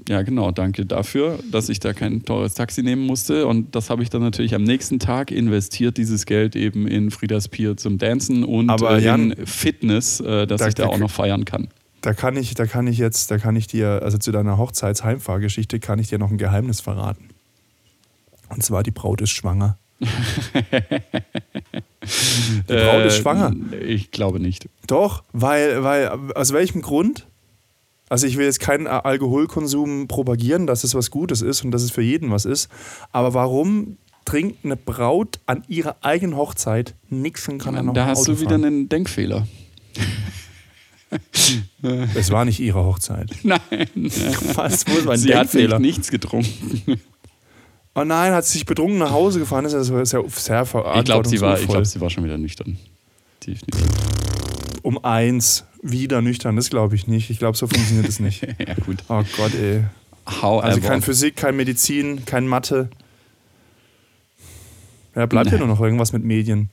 ja, 0.09 0.21
genau, 0.21 0.51
danke 0.51 0.85
dafür, 0.85 1.39
dass 1.51 1.69
ich 1.69 1.79
da 1.79 1.93
kein 1.93 2.23
teures 2.25 2.53
Taxi 2.53 2.83
nehmen 2.83 3.05
musste. 3.05 3.47
Und 3.47 3.75
das 3.75 3.89
habe 3.89 4.03
ich 4.03 4.09
dann 4.09 4.21
natürlich 4.21 4.55
am 4.55 4.63
nächsten 4.63 4.99
Tag 4.99 5.31
investiert, 5.31 5.97
dieses 5.97 6.25
Geld 6.25 6.55
eben 6.55 6.87
in 6.87 7.11
Fridas 7.11 7.47
Pier 7.47 7.77
zum 7.77 7.97
Dancen 7.97 8.43
und 8.43 8.69
Aber 8.69 8.97
Jan, 8.99 9.31
in 9.31 9.45
Fitness, 9.45 10.19
äh, 10.19 10.45
dass 10.47 10.59
da- 10.61 10.67
ich 10.67 10.73
da 10.75 10.83
da- 10.83 10.89
auch 10.89 10.97
noch 10.97 11.11
feiern 11.11 11.45
kann. 11.45 11.67
Da 12.01 12.13
kann 12.13 12.37
ich, 12.37 12.53
da 12.53 12.65
kann 12.67 12.85
ich 12.87 12.97
jetzt, 12.99 13.31
da 13.31 13.37
kann 13.39 13.55
ich 13.55 13.65
dir, 13.67 14.01
also 14.03 14.17
zu 14.19 14.31
deiner 14.31 14.57
Hochzeitsheimfahrgeschichte 14.59 15.79
kann 15.79 15.97
ich 15.99 16.09
dir 16.09 16.19
noch 16.19 16.29
ein 16.29 16.37
Geheimnis 16.37 16.79
verraten. 16.81 17.29
Und 18.49 18.63
zwar, 18.63 18.83
die 18.83 18.91
Braut 18.91 19.21
ist 19.21 19.31
schwanger. 19.31 19.77
Die 22.69 22.73
Braut 22.73 23.05
ist 23.05 23.17
schwanger. 23.17 23.53
Äh, 23.71 23.77
Ich 23.85 24.11
glaube 24.11 24.39
nicht. 24.39 24.69
Doch, 24.87 25.23
weil, 25.33 25.83
weil, 25.83 26.09
aus 26.35 26.53
welchem 26.53 26.81
Grund? 26.81 27.27
Also 28.09 28.27
ich 28.27 28.37
will 28.37 28.45
jetzt 28.45 28.59
keinen 28.59 28.85
Alkoholkonsum 28.87 30.07
propagieren, 30.07 30.67
dass 30.67 30.83
es 30.83 30.93
was 30.93 31.09
Gutes 31.11 31.41
ist 31.41 31.63
und 31.65 31.71
dass 31.71 31.81
es 31.81 31.91
für 31.91 32.01
jeden 32.03 32.29
was 32.31 32.45
ist. 32.45 32.69
Aber 33.11 33.33
warum 33.33 33.97
trinkt 34.25 34.63
eine 34.65 34.75
Braut 34.75 35.39
an 35.47 35.63
ihrer 35.67 35.95
eigenen 36.01 36.35
Hochzeit 36.37 36.93
nichts 37.09 37.47
und 37.47 37.57
kann 37.59 37.75
dann 37.75 37.87
noch 37.87 37.93
da 37.93 38.05
hast 38.07 38.19
Auto 38.21 38.33
du 38.33 38.39
wieder 38.41 38.49
fahren? 38.51 38.65
einen 38.65 38.89
Denkfehler. 38.89 39.47
Es 42.15 42.31
war 42.31 42.45
nicht 42.45 42.59
ihre 42.59 42.83
Hochzeit. 42.83 43.29
Nein. 43.43 43.59
Was? 44.55 44.85
Wo 44.87 44.97
ist 44.97 45.05
mein 45.05 45.17
Sie 45.17 45.33
hat 45.35 45.43
Denkfehler? 45.53 45.79
nicht, 45.79 45.97
nichts 45.97 46.11
getrunken. 46.11 46.99
Oh 47.97 48.03
nein, 48.03 48.33
hat 48.33 48.43
sie 48.43 48.53
sich 48.57 48.65
betrunken 48.65 48.97
nach 48.97 49.11
Hause 49.11 49.39
gefahren? 49.39 49.63
Das 49.63 49.71
ist 49.73 49.89
ja 49.89 50.03
sehr, 50.03 50.25
sehr 50.25 50.63
Ich 50.97 51.05
glaube, 51.05 51.29
sie, 51.29 51.39
war- 51.39 51.57
ich 51.59 51.67
glaub, 51.67 51.85
sie 51.85 52.01
war 52.01 52.09
schon 52.09 52.25
wieder 52.25 52.37
nüchtern. 52.37 52.77
Definitiv. 53.45 53.85
Um 54.81 55.01
eins, 55.05 55.63
wieder 55.91 56.21
nüchtern, 56.21 56.55
das 56.55 56.69
glaube 56.69 56.95
ich 56.95 57.07
nicht. 57.07 57.29
Ich 57.29 57.39
glaube, 57.39 57.57
so 57.57 57.67
funktioniert 57.67 58.07
es 58.07 58.19
nicht. 58.19 58.41
ja, 58.67 58.73
gut. 58.85 59.03
Oh 59.07 59.23
Gott, 59.37 59.53
ey. 59.53 59.83
However. 60.25 60.63
Also 60.63 60.81
kein 60.81 61.01
Physik, 61.01 61.35
kein 61.35 61.55
Medizin, 61.55 62.25
kein 62.25 62.47
Mathe. 62.47 62.89
Ja, 65.15 65.25
bleibt 65.27 65.51
ja 65.51 65.57
nur 65.57 65.67
noch 65.67 65.79
irgendwas 65.79 66.11
mit 66.11 66.23
Medien. 66.23 66.69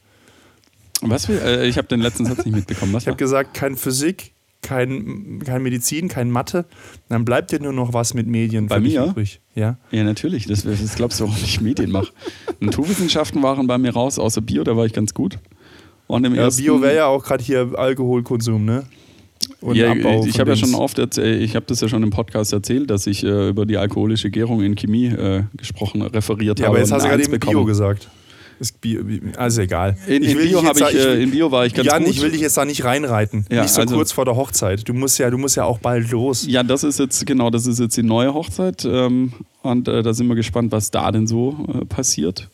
Was 1.03 1.29
will, 1.29 1.39
äh, 1.39 1.69
ich 1.69 1.79
habe 1.79 1.89
den 1.89 2.01
letzten 2.01 2.27
Satz 2.27 2.45
nicht 2.45 2.55
mitbekommen. 2.55 2.93
Was 2.93 3.05
Ich 3.05 3.09
habe 3.09 3.17
gesagt, 3.17 3.55
kein 3.55 3.77
Physik, 3.77 4.33
kein, 4.63 5.41
kein 5.45 5.63
Medizin, 5.63 6.09
kein 6.09 6.31
Mathe. 6.31 6.65
Dann 7.09 7.25
bleibt 7.25 7.53
ja 7.53 7.59
nur 7.59 7.73
noch 7.73 7.93
was 7.93 8.15
mit 8.15 8.27
Medien. 8.27 8.69
Bei 8.69 8.77
für 8.77 8.83
mir? 8.83 9.05
Übrig. 9.05 9.41
Ja. 9.55 9.77
Ja, 9.91 10.05
natürlich. 10.05 10.47
Das, 10.47 10.63
das 10.63 10.95
glaubst 10.95 11.21
du, 11.21 11.25
warum 11.25 11.39
ich 11.43 11.61
Medien 11.61 11.91
mache. 11.91 12.13
Naturwissenschaften 12.61 13.43
waren 13.43 13.67
bei 13.67 13.79
mir 13.79 13.93
raus, 13.93 14.19
außer 14.19 14.41
Bio, 14.41 14.65
da 14.65 14.77
war 14.77 14.87
ich 14.87 14.93
ganz 14.93 15.13
gut. 15.13 15.39
Und 16.07 16.25
im 16.25 16.35
ja 16.35 16.43
ersten, 16.43 16.63
Bio 16.63 16.81
wäre 16.81 16.97
ja 16.97 17.07
auch 17.07 17.25
gerade 17.25 17.43
hier 17.43 17.73
Alkoholkonsum, 17.77 18.65
ne? 18.65 18.85
Und 19.61 19.77
ja, 19.77 19.93
Abbau 19.93 20.25
ich 20.27 20.39
habe 20.41 20.51
ja 20.51 20.57
schon 20.57 20.75
oft 20.75 20.99
erzählt, 20.99 21.41
ich 21.43 21.55
habe 21.55 21.67
das 21.67 21.81
ja 21.81 21.89
schon 21.89 22.03
im 22.03 22.11
Podcast 22.11 22.53
erzählt, 22.53 22.91
dass 22.91 23.07
ich 23.07 23.23
äh, 23.25 23.49
über 23.51 23.65
die 23.67 23.77
alkoholische 23.77 24.31
Gärung 24.31 24.61
in 24.63 24.75
Chemie 24.75 25.07
äh, 25.07 25.45
gesprochen, 25.57 26.03
referiert 26.03 26.59
Ja, 26.59 26.67
habe. 26.67 26.77
aber 26.77 26.81
jetzt 26.81 26.93
hast 26.93 27.05
du 27.05 27.09
gerade 27.09 27.23
eben 27.23 27.39
Bio 27.39 27.65
gesagt. 27.65 28.09
Ist 28.59 28.81
Bio, 28.81 29.01
also 29.37 29.63
egal. 29.63 29.97
In, 30.07 30.23
Ich 30.23 30.31
in, 30.33 30.39
will 30.39 30.49
Bio 30.49 30.63
jetzt 30.63 30.81
ich, 30.81 30.87
da- 30.87 30.91
äh, 30.91 31.23
in 31.23 31.31
Bio 31.33 31.51
war 31.51 31.67
ich 31.67 31.75
ganz 31.75 31.87
Jan, 31.87 32.05
gut. 32.05 32.13
ich 32.13 32.23
will 32.23 32.31
dich 32.31 32.41
jetzt 32.41 32.57
da 32.57 32.65
nicht 32.65 32.85
reinreiten. 32.85 33.45
Ja, 33.51 33.63
nicht 33.63 33.73
so 33.75 33.81
also- 33.81 33.97
kurz 33.97 34.13
vor 34.13 34.25
der 34.25 34.37
Hochzeit. 34.37 34.89
Du 34.89 34.95
musst 34.95 35.19
ja, 35.19 35.31
du 35.31 35.39
musst 35.39 35.57
ja 35.57 35.65
auch 35.65 35.79
bald 35.79 36.11
los. 36.11 36.45
Ja, 36.47 36.63
das 36.63 36.85
ist 36.85 36.99
jetzt, 37.01 37.25
genau, 37.27 37.51
das 37.51 37.67
ist 37.67 37.81
jetzt 37.81 37.97
die 37.97 38.03
neue 38.05 38.35
Hochzeit. 38.35 38.85
Ähm, 38.85 39.33
und 39.63 39.89
äh, 39.89 40.03
da 40.03 40.13
sind 40.15 40.29
wir 40.29 40.37
gespannt, 40.37 40.71
was 40.71 40.91
da 40.91 41.11
denn 41.11 41.27
so 41.27 41.57
äh, 41.81 41.85
passiert. 41.87 42.49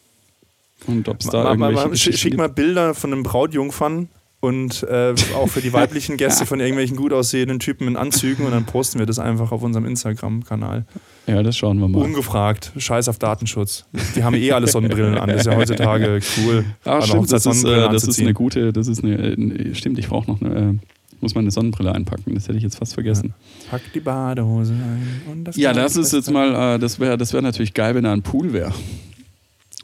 Und 0.87 1.09
ob 1.09 1.21
es 1.21 1.27
da 1.27 1.43
Ma- 1.43 1.55
ma- 1.57 1.67
irgendwelche 1.69 1.75
ma- 1.75 1.83
schick, 1.83 1.91
Geschichten 2.13 2.19
schick 2.19 2.31
gibt. 2.33 2.39
mal 2.39 2.49
Bilder 2.49 2.95
von 2.95 3.13
einem 3.13 3.23
Brautjungfern 3.23 4.09
und 4.41 4.85
äh, 4.85 5.15
auch 5.37 5.49
für 5.49 5.61
die 5.61 5.73
weiblichen 5.73 6.17
Gäste 6.19 6.47
von 6.47 6.61
irgendwelchen 6.61 6.97
gut 6.97 7.13
aussehenden 7.13 7.59
Typen 7.59 7.89
in 7.89 7.97
Anzügen 7.97 8.47
und 8.47 8.53
dann 8.53 8.65
posten 8.65 8.99
wir 8.99 9.07
das 9.07 9.19
einfach 9.19 9.51
auf 9.51 9.63
unserem 9.63 9.85
Instagram-Kanal. 9.87 10.85
Ja, 11.27 11.43
das 11.43 11.57
schauen 11.57 11.79
wir 11.81 11.89
mal. 11.89 12.03
Ungefragt. 12.03 12.73
Scheiß 12.77 13.09
auf 13.09 13.19
Datenschutz. 13.19 13.85
Die 14.15 14.23
haben 14.23 14.35
eh 14.35 14.53
alle 14.53 14.69
Sonnenbrillen 14.69 15.19
an. 15.19 15.29
Das 15.29 15.41
ist 15.41 15.47
ja 15.47 15.57
heutzutage 15.57 16.21
cool. 16.39 16.65
Der 16.85 17.03
stimmt, 17.03 17.33
das 17.33 17.47
ist, 17.47 17.65
äh, 17.65 17.89
das 17.89 18.05
ist 18.05 18.21
eine 18.21 18.35
gute, 18.35 18.73
das 18.73 18.87
ist 18.87 19.03
eine, 19.03 19.17
äh, 19.17 19.75
stimmt, 19.75 19.99
ich 19.99 20.09
brauche 20.09 20.31
noch 20.31 20.41
eine, 20.41 20.55
äh, 20.57 20.75
muss 21.21 21.35
meine 21.35 21.51
Sonnenbrille 21.51 21.93
einpacken, 21.93 22.35
das 22.35 22.47
hätte 22.47 22.59
ich 22.59 22.63
jetzt 22.63 22.79
fast 22.79 22.95
vergessen. 22.95 23.35
Pack 23.71 23.83
die 23.93 24.01
Badehose 24.01 24.73
ein. 24.73 25.23
Und 25.31 25.45
das 25.45 25.57
Ja, 25.57 25.73
das 25.73 25.97
ist 25.97 26.13
jetzt 26.13 26.31
mal, 26.31 26.77
äh, 26.77 26.79
das 26.79 27.01
wäre 27.01 27.19
das 27.19 27.33
wär 27.33 27.43
natürlich 27.43 27.75
geil, 27.75 27.97
wenn 27.97 28.05
da 28.05 28.13
ein 28.13 28.23
Pool 28.23 28.53
wäre. 28.53 28.73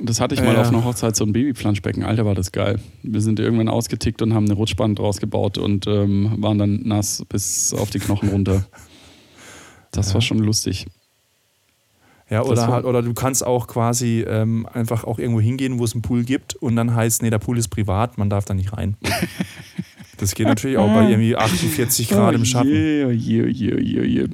Das 0.00 0.20
hatte 0.20 0.34
ich 0.34 0.42
mal 0.42 0.54
Ja. 0.54 0.60
auf 0.62 0.68
einer 0.68 0.84
Hochzeit, 0.84 1.14
so 1.14 1.24
ein 1.24 1.32
Babyplanschbecken. 1.32 2.02
Alter, 2.02 2.24
war 2.26 2.34
das 2.34 2.50
geil. 2.50 2.80
Wir 3.02 3.20
sind 3.20 3.38
irgendwann 3.38 3.68
ausgetickt 3.68 4.22
und 4.22 4.34
haben 4.34 4.46
eine 4.46 4.54
Rutschbahn 4.54 4.94
draus 4.96 5.18
gebaut 5.20 5.56
und 5.56 5.86
ähm, 5.86 6.34
waren 6.38 6.58
dann 6.58 6.80
nass 6.84 7.24
bis 7.28 7.72
auf 7.72 7.90
die 7.90 8.00
Knochen 8.00 8.28
runter. 8.30 8.64
Das 9.92 10.12
war 10.14 10.20
schon 10.20 10.38
lustig. 10.38 10.86
Ja, 12.30 12.42
oder, 12.42 12.66
halt, 12.66 12.84
oder 12.86 13.02
du 13.02 13.12
kannst 13.14 13.46
auch 13.46 13.66
quasi 13.68 14.24
ähm, 14.26 14.66
einfach 14.72 15.04
auch 15.04 15.18
irgendwo 15.18 15.40
hingehen, 15.40 15.78
wo 15.78 15.84
es 15.84 15.92
einen 15.92 16.02
Pool 16.02 16.24
gibt 16.24 16.54
und 16.56 16.74
dann 16.74 16.94
heißt, 16.94 17.22
nee, 17.22 17.30
der 17.30 17.38
Pool 17.38 17.58
ist 17.58 17.68
privat, 17.68 18.18
man 18.18 18.30
darf 18.30 18.44
da 18.44 18.54
nicht 18.54 18.72
rein. 18.72 18.96
Das 20.16 20.36
geht 20.36 20.46
natürlich 20.46 20.78
auch 20.78 20.86
bei 20.94 21.10
irgendwie 21.10 21.34
48 21.34 22.08
Grad 22.08 22.36
im 22.36 22.44
Schatten. 22.44 22.70
Je, 22.70 23.04
oh 23.04 23.10
je, 23.10 23.42
oh 23.42 23.46
je, 23.48 23.74
oh 23.74 23.78
je, 23.78 24.00
oh 24.00 24.04
je. 24.04 24.28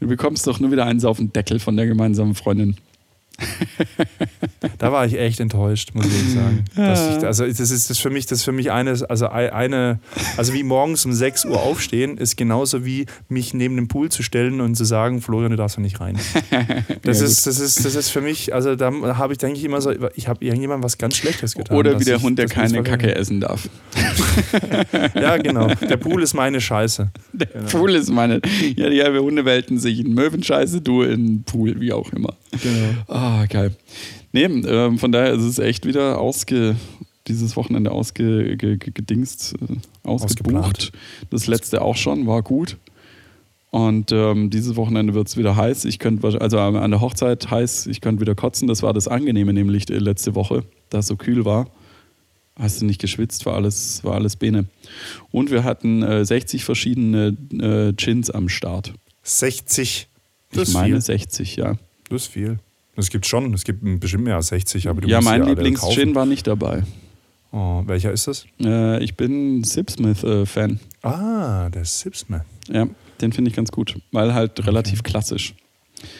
Du 0.00 0.08
bekommst 0.08 0.46
doch 0.46 0.58
nur 0.58 0.72
wieder 0.72 0.86
eins 0.86 1.04
auf 1.04 1.18
den 1.18 1.32
Deckel 1.34 1.58
von 1.58 1.76
der 1.76 1.86
gemeinsamen 1.86 2.34
Freundin. 2.34 2.76
Da 4.78 4.92
war 4.92 5.06
ich 5.06 5.18
echt 5.18 5.40
enttäuscht, 5.40 5.90
muss 5.94 6.06
ich 6.06 6.34
sagen. 6.34 6.64
Dass 6.76 7.16
ich, 7.18 7.24
also 7.24 7.46
das 7.46 7.58
ist 7.70 7.90
das 7.90 7.98
für 7.98 8.10
mich, 8.10 8.26
das 8.26 8.38
ist 8.40 8.44
für 8.44 8.52
mich 8.52 8.70
eine, 8.70 8.90
also 9.08 9.28
ei- 9.30 9.52
eine, 9.52 9.98
also 10.36 10.52
wie 10.52 10.62
morgens 10.62 11.04
um 11.06 11.12
6 11.12 11.44
Uhr 11.46 11.60
aufstehen, 11.60 12.18
ist 12.18 12.36
genauso 12.36 12.84
wie 12.84 13.06
mich 13.28 13.54
neben 13.54 13.76
dem 13.76 13.88
Pool 13.88 14.10
zu 14.10 14.22
stellen 14.22 14.60
und 14.60 14.74
zu 14.76 14.84
sagen, 14.84 15.20
Florian, 15.22 15.50
du 15.50 15.56
darfst 15.56 15.76
da 15.76 15.80
nicht 15.80 16.00
rein. 16.00 16.18
Das 17.02 17.20
Ja, 17.20 17.26
ist, 17.26 17.46
das 17.46 17.58
ist, 17.60 17.84
das 17.84 17.94
ist 17.94 18.10
für 18.10 18.20
mich, 18.20 18.54
also 18.54 18.76
da 18.76 18.90
habe 19.16 19.32
ich, 19.32 19.38
denke 19.38 19.58
ich 19.58 19.64
immer 19.64 19.80
so, 19.80 19.92
ich 20.14 20.28
habe 20.28 20.44
irgendjemandem 20.44 20.84
was 20.84 20.98
ganz 20.98 21.16
Schlechtes 21.16 21.54
getan. 21.54 21.76
Oder 21.76 21.98
wie 21.98 22.04
der 22.04 22.16
ich- 22.16 22.22
Hund, 22.22 22.38
der 22.38 22.46
keine. 22.46 22.82
Kacke 22.82 23.14
essen 23.14 23.40
darf. 23.40 23.68
Ja, 25.14 25.36
genau. 25.38 25.68
Der 25.88 25.96
Pool 25.96 26.22
ist 26.22 26.34
meine 26.34 26.60
Scheiße. 26.60 27.10
Der 27.32 27.46
Pool 27.46 27.94
ist 27.94 28.10
meine. 28.10 28.40
Ja, 28.76 28.88
die 28.90 29.02
halbe 29.02 29.20
Hundewelten 29.20 29.78
sich 29.78 30.00
in 30.00 30.14
Möwenscheiße, 30.14 30.80
du 30.80 31.02
in 31.02 31.42
Pool, 31.44 31.80
wie 31.80 31.92
auch 31.92 32.12
immer. 32.12 32.34
Genau. 32.50 32.94
Ah, 33.08 33.46
geil. 33.46 33.74
Nee, 34.32 34.44
ähm, 34.44 34.98
von 34.98 35.12
daher 35.12 35.32
ist 35.32 35.42
es 35.42 35.58
echt 35.58 35.86
wieder 35.86 36.18
ausge, 36.18 36.76
dieses 37.26 37.56
Wochenende 37.56 37.92
ausge, 37.92 38.56
ge, 38.56 38.76
ge, 38.76 38.92
gedingst, 38.92 39.54
äh, 39.54 39.76
ausgebucht. 40.08 40.92
Das 41.30 41.46
letzte 41.46 41.82
auch 41.82 41.96
schon, 41.96 42.26
war 42.26 42.42
gut. 42.42 42.76
Und 43.70 44.10
ähm, 44.10 44.50
dieses 44.50 44.74
Wochenende 44.74 45.14
wird 45.14 45.28
es 45.28 45.36
wieder 45.36 45.54
heiß. 45.54 45.84
Ich 45.84 46.00
könnte, 46.00 46.40
also 46.40 46.58
an 46.58 46.90
der 46.90 47.00
Hochzeit 47.00 47.50
heiß, 47.50 47.86
ich 47.86 48.00
könnte 48.00 48.20
wieder 48.20 48.34
kotzen. 48.34 48.66
Das 48.66 48.82
war 48.82 48.92
das 48.92 49.06
Angenehme, 49.06 49.52
nämlich 49.52 49.88
äh, 49.90 49.98
letzte 49.98 50.34
Woche, 50.34 50.64
da 50.90 50.98
es 50.98 51.06
so 51.06 51.16
kühl 51.16 51.44
war. 51.44 51.70
Hast 52.56 52.82
du 52.82 52.84
nicht 52.84 53.00
geschwitzt, 53.00 53.46
war 53.46 53.54
alles, 53.54 54.02
war 54.02 54.14
alles 54.14 54.36
Bene. 54.36 54.66
Und 55.30 55.50
wir 55.52 55.62
hatten 55.62 56.02
äh, 56.02 56.24
60 56.24 56.64
verschiedene 56.64 57.36
äh, 57.52 57.92
Gins 57.92 58.28
am 58.28 58.48
Start. 58.48 58.92
60. 59.22 60.08
Das 60.52 60.68
ich 60.68 60.74
meine 60.74 60.94
viel. 60.94 61.00
60, 61.00 61.56
ja. 61.56 61.76
Das 62.10 62.22
ist 62.22 62.28
viel. 62.28 62.58
Es 62.96 63.08
gibt 63.08 63.24
schon, 63.24 63.54
es 63.54 63.64
gibt 63.64 63.80
bestimmt 64.00 64.24
mehr 64.24 64.36
als 64.36 64.48
60, 64.48 64.88
aber 64.88 65.00
du 65.00 65.08
ja, 65.08 65.18
musst 65.18 65.30
mein 65.30 65.42
Lieblings-Gin 65.44 66.14
war 66.14 66.26
nicht 66.26 66.46
dabei. 66.46 66.82
Oh, 67.52 67.82
welcher 67.86 68.12
ist 68.12 68.26
das? 68.26 68.46
Äh, 68.62 69.02
ich 69.02 69.16
bin 69.16 69.64
Sipsmith-Fan. 69.64 70.78
Ah, 71.02 71.68
der 71.70 71.84
Sipsman. 71.84 72.42
ja, 72.68 72.86
den 73.20 73.32
finde 73.32 73.50
ich 73.50 73.56
ganz 73.56 73.72
gut, 73.72 73.98
weil 74.12 74.34
halt 74.34 74.66
relativ 74.66 75.02
klassisch. 75.02 75.54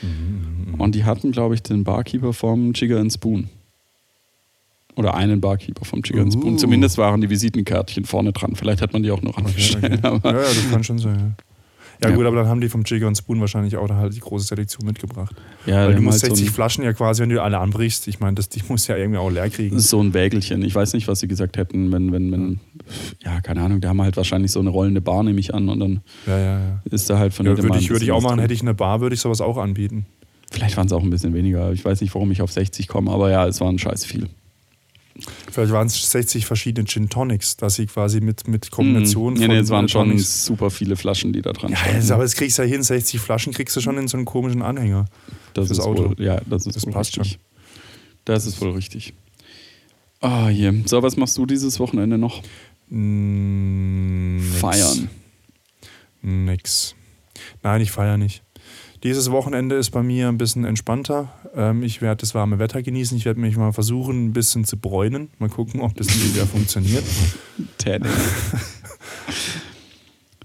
Mhm, 0.02 0.74
Und 0.78 0.94
die 0.94 1.04
hatten, 1.04 1.32
glaube 1.32 1.54
ich, 1.54 1.62
den 1.62 1.84
Barkeeper 1.84 2.32
vom 2.32 2.72
Jigger 2.72 2.98
and 2.98 3.12
Spoon. 3.12 3.48
Oder 4.96 5.14
einen 5.14 5.40
Barkeeper 5.40 5.84
vom 5.84 6.02
Jigger 6.02 6.24
uh. 6.24 6.30
Spoon. 6.30 6.58
Zumindest 6.58 6.98
waren 6.98 7.20
die 7.20 7.30
Visitenkärtchen 7.30 8.04
vorne 8.04 8.32
dran. 8.32 8.56
Vielleicht 8.56 8.82
hat 8.82 8.92
man 8.92 9.02
die 9.02 9.10
auch 9.10 9.22
noch 9.22 9.36
angestellt. 9.36 10.04
Okay, 10.04 10.08
okay. 10.08 10.28
ja, 10.28 10.34
ja, 10.34 10.48
das 10.48 10.70
kann 10.70 10.84
schon 10.84 10.98
sein. 10.98 11.18
Ja. 11.38 11.44
Ja, 12.02 12.08
ja, 12.08 12.16
gut, 12.16 12.24
aber 12.24 12.36
dann 12.36 12.48
haben 12.48 12.60
die 12.60 12.68
vom 12.68 12.82
Jigger 12.82 13.06
und 13.06 13.16
Spoon 13.16 13.40
wahrscheinlich 13.40 13.76
auch 13.76 13.88
halt 13.90 14.14
die 14.14 14.20
große 14.20 14.46
Selektion 14.46 14.86
mitgebracht. 14.86 15.34
Ja, 15.66 15.86
Weil 15.86 15.96
du 15.96 16.02
musst 16.02 16.20
60 16.20 16.46
so 16.46 16.52
Flaschen 16.52 16.82
ja 16.82 16.94
quasi, 16.94 17.22
wenn 17.22 17.28
du 17.28 17.42
alle 17.42 17.58
anbrichst, 17.58 18.08
ich 18.08 18.20
meine, 18.20 18.40
die 18.40 18.62
muss 18.68 18.86
ja 18.86 18.96
irgendwie 18.96 19.18
auch 19.18 19.30
leer 19.30 19.50
kriegen. 19.50 19.74
Das 19.74 19.84
ist 19.84 19.90
so 19.90 20.02
ein 20.02 20.14
Wägelchen. 20.14 20.62
Ich 20.62 20.74
weiß 20.74 20.94
nicht, 20.94 21.08
was 21.08 21.20
sie 21.20 21.28
gesagt 21.28 21.58
hätten, 21.58 21.92
wenn, 21.92 22.10
wenn, 22.10 22.32
wenn, 22.32 22.60
ja, 23.22 23.40
keine 23.42 23.62
Ahnung, 23.62 23.80
die 23.80 23.88
haben 23.88 24.00
halt 24.00 24.16
wahrscheinlich 24.16 24.50
so 24.50 24.60
eine 24.60 24.70
rollende 24.70 25.02
Bar, 25.02 25.22
nehme 25.22 25.40
ich 25.40 25.52
an, 25.52 25.68
und 25.68 25.80
dann 25.80 26.00
ja, 26.26 26.38
ja, 26.38 26.58
ja. 26.58 26.82
ist 26.90 27.10
da 27.10 27.18
halt 27.18 27.34
von 27.34 27.44
ja, 27.44 27.54
der 27.54 27.64
Würde 27.64 27.78
ich, 27.78 27.90
würd 27.90 28.02
ich 28.02 28.12
auch 28.12 28.22
machen, 28.22 28.38
hätte 28.38 28.54
ich 28.54 28.62
eine 28.62 28.74
Bar, 28.74 29.00
würde 29.00 29.14
ich 29.14 29.20
sowas 29.20 29.40
auch 29.40 29.58
anbieten. 29.58 30.06
Vielleicht 30.50 30.76
waren 30.76 30.86
es 30.86 30.92
auch 30.92 31.02
ein 31.02 31.10
bisschen 31.10 31.34
weniger. 31.34 31.72
Ich 31.72 31.84
weiß 31.84 32.00
nicht, 32.00 32.14
warum 32.14 32.30
ich 32.30 32.42
auf 32.42 32.50
60 32.50 32.88
komme, 32.88 33.10
aber 33.10 33.30
ja, 33.30 33.46
es 33.46 33.60
waren 33.60 33.78
scheiß 33.78 34.04
viel. 34.04 34.28
Vielleicht 35.50 35.72
waren 35.72 35.86
es 35.86 36.10
60 36.10 36.46
verschiedene 36.46 36.86
Gin 36.86 37.08
Tonics, 37.08 37.56
dass 37.56 37.74
sie 37.74 37.86
quasi 37.86 38.20
mit, 38.20 38.46
mit 38.46 38.70
Kombinationen 38.70 39.38
mm, 39.38 39.40
nee, 39.40 39.48
nee, 39.48 39.58
es 39.58 39.70
waren 39.70 39.88
schon 39.88 40.18
super 40.18 40.70
viele 40.70 40.96
Flaschen, 40.96 41.32
die 41.32 41.42
da 41.42 41.52
dran 41.52 41.72
ja, 41.72 41.76
standen. 41.76 42.12
aber 42.12 42.22
das 42.22 42.34
kriegst 42.34 42.58
du 42.58 42.62
ja 42.62 42.68
hin, 42.68 42.82
60 42.82 43.20
Flaschen 43.20 43.52
kriegst 43.52 43.76
du 43.76 43.80
schon 43.80 43.98
in 43.98 44.08
so 44.08 44.16
einen 44.16 44.24
komischen 44.24 44.62
Anhänger. 44.62 45.06
Das 45.54 45.70
ist 45.70 45.80
Auto. 45.80 46.10
Wohl, 46.10 46.24
ja, 46.24 46.40
das 46.48 46.66
ist 46.66 46.76
das 46.76 46.86
passt 46.86 47.16
richtig. 47.18 47.32
schon. 47.32 47.40
Das 48.24 48.46
ist 48.46 48.60
wohl 48.60 48.70
richtig. 48.70 49.14
Ah, 50.20 50.48
hier. 50.48 50.74
So, 50.86 51.02
was 51.02 51.16
machst 51.16 51.36
du 51.38 51.46
dieses 51.46 51.80
Wochenende 51.80 52.18
noch? 52.18 52.42
Mm, 52.88 54.40
Feiern. 54.60 55.10
Nix. 56.22 56.94
Nein, 57.62 57.80
ich 57.80 57.90
feiere 57.90 58.18
nicht. 58.18 58.42
Dieses 59.02 59.30
Wochenende 59.30 59.76
ist 59.76 59.90
bei 59.90 60.02
mir 60.02 60.28
ein 60.28 60.36
bisschen 60.36 60.64
entspannter. 60.64 61.32
Ähm, 61.54 61.82
ich 61.82 62.02
werde 62.02 62.20
das 62.20 62.34
warme 62.34 62.58
Wetter 62.58 62.82
genießen. 62.82 63.16
Ich 63.16 63.24
werde 63.24 63.40
mich 63.40 63.56
mal 63.56 63.72
versuchen, 63.72 64.26
ein 64.26 64.32
bisschen 64.32 64.64
zu 64.64 64.76
bräunen. 64.76 65.30
Mal 65.38 65.48
gucken, 65.48 65.80
ob 65.80 65.94
das 65.94 66.08
wieder 66.08 66.46
funktioniert. 66.46 67.04
Tanning. 67.78 68.10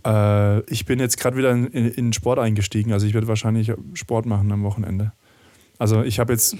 äh, 0.05 0.61
ich 0.71 0.85
bin 0.85 0.99
jetzt 0.99 1.19
gerade 1.19 1.35
wieder 1.35 1.51
in, 1.51 1.67
in, 1.67 2.13
Sport 2.13 2.39
eingestiegen. 2.39 2.93
Also 2.93 3.05
ich 3.05 3.13
werde 3.13 3.27
wahrscheinlich 3.27 3.73
Sport 3.93 4.25
machen 4.25 4.49
am 4.53 4.63
Wochenende. 4.63 5.11
Also 5.77 6.03
ich 6.03 6.19
habe 6.19 6.31
jetzt 6.31 6.55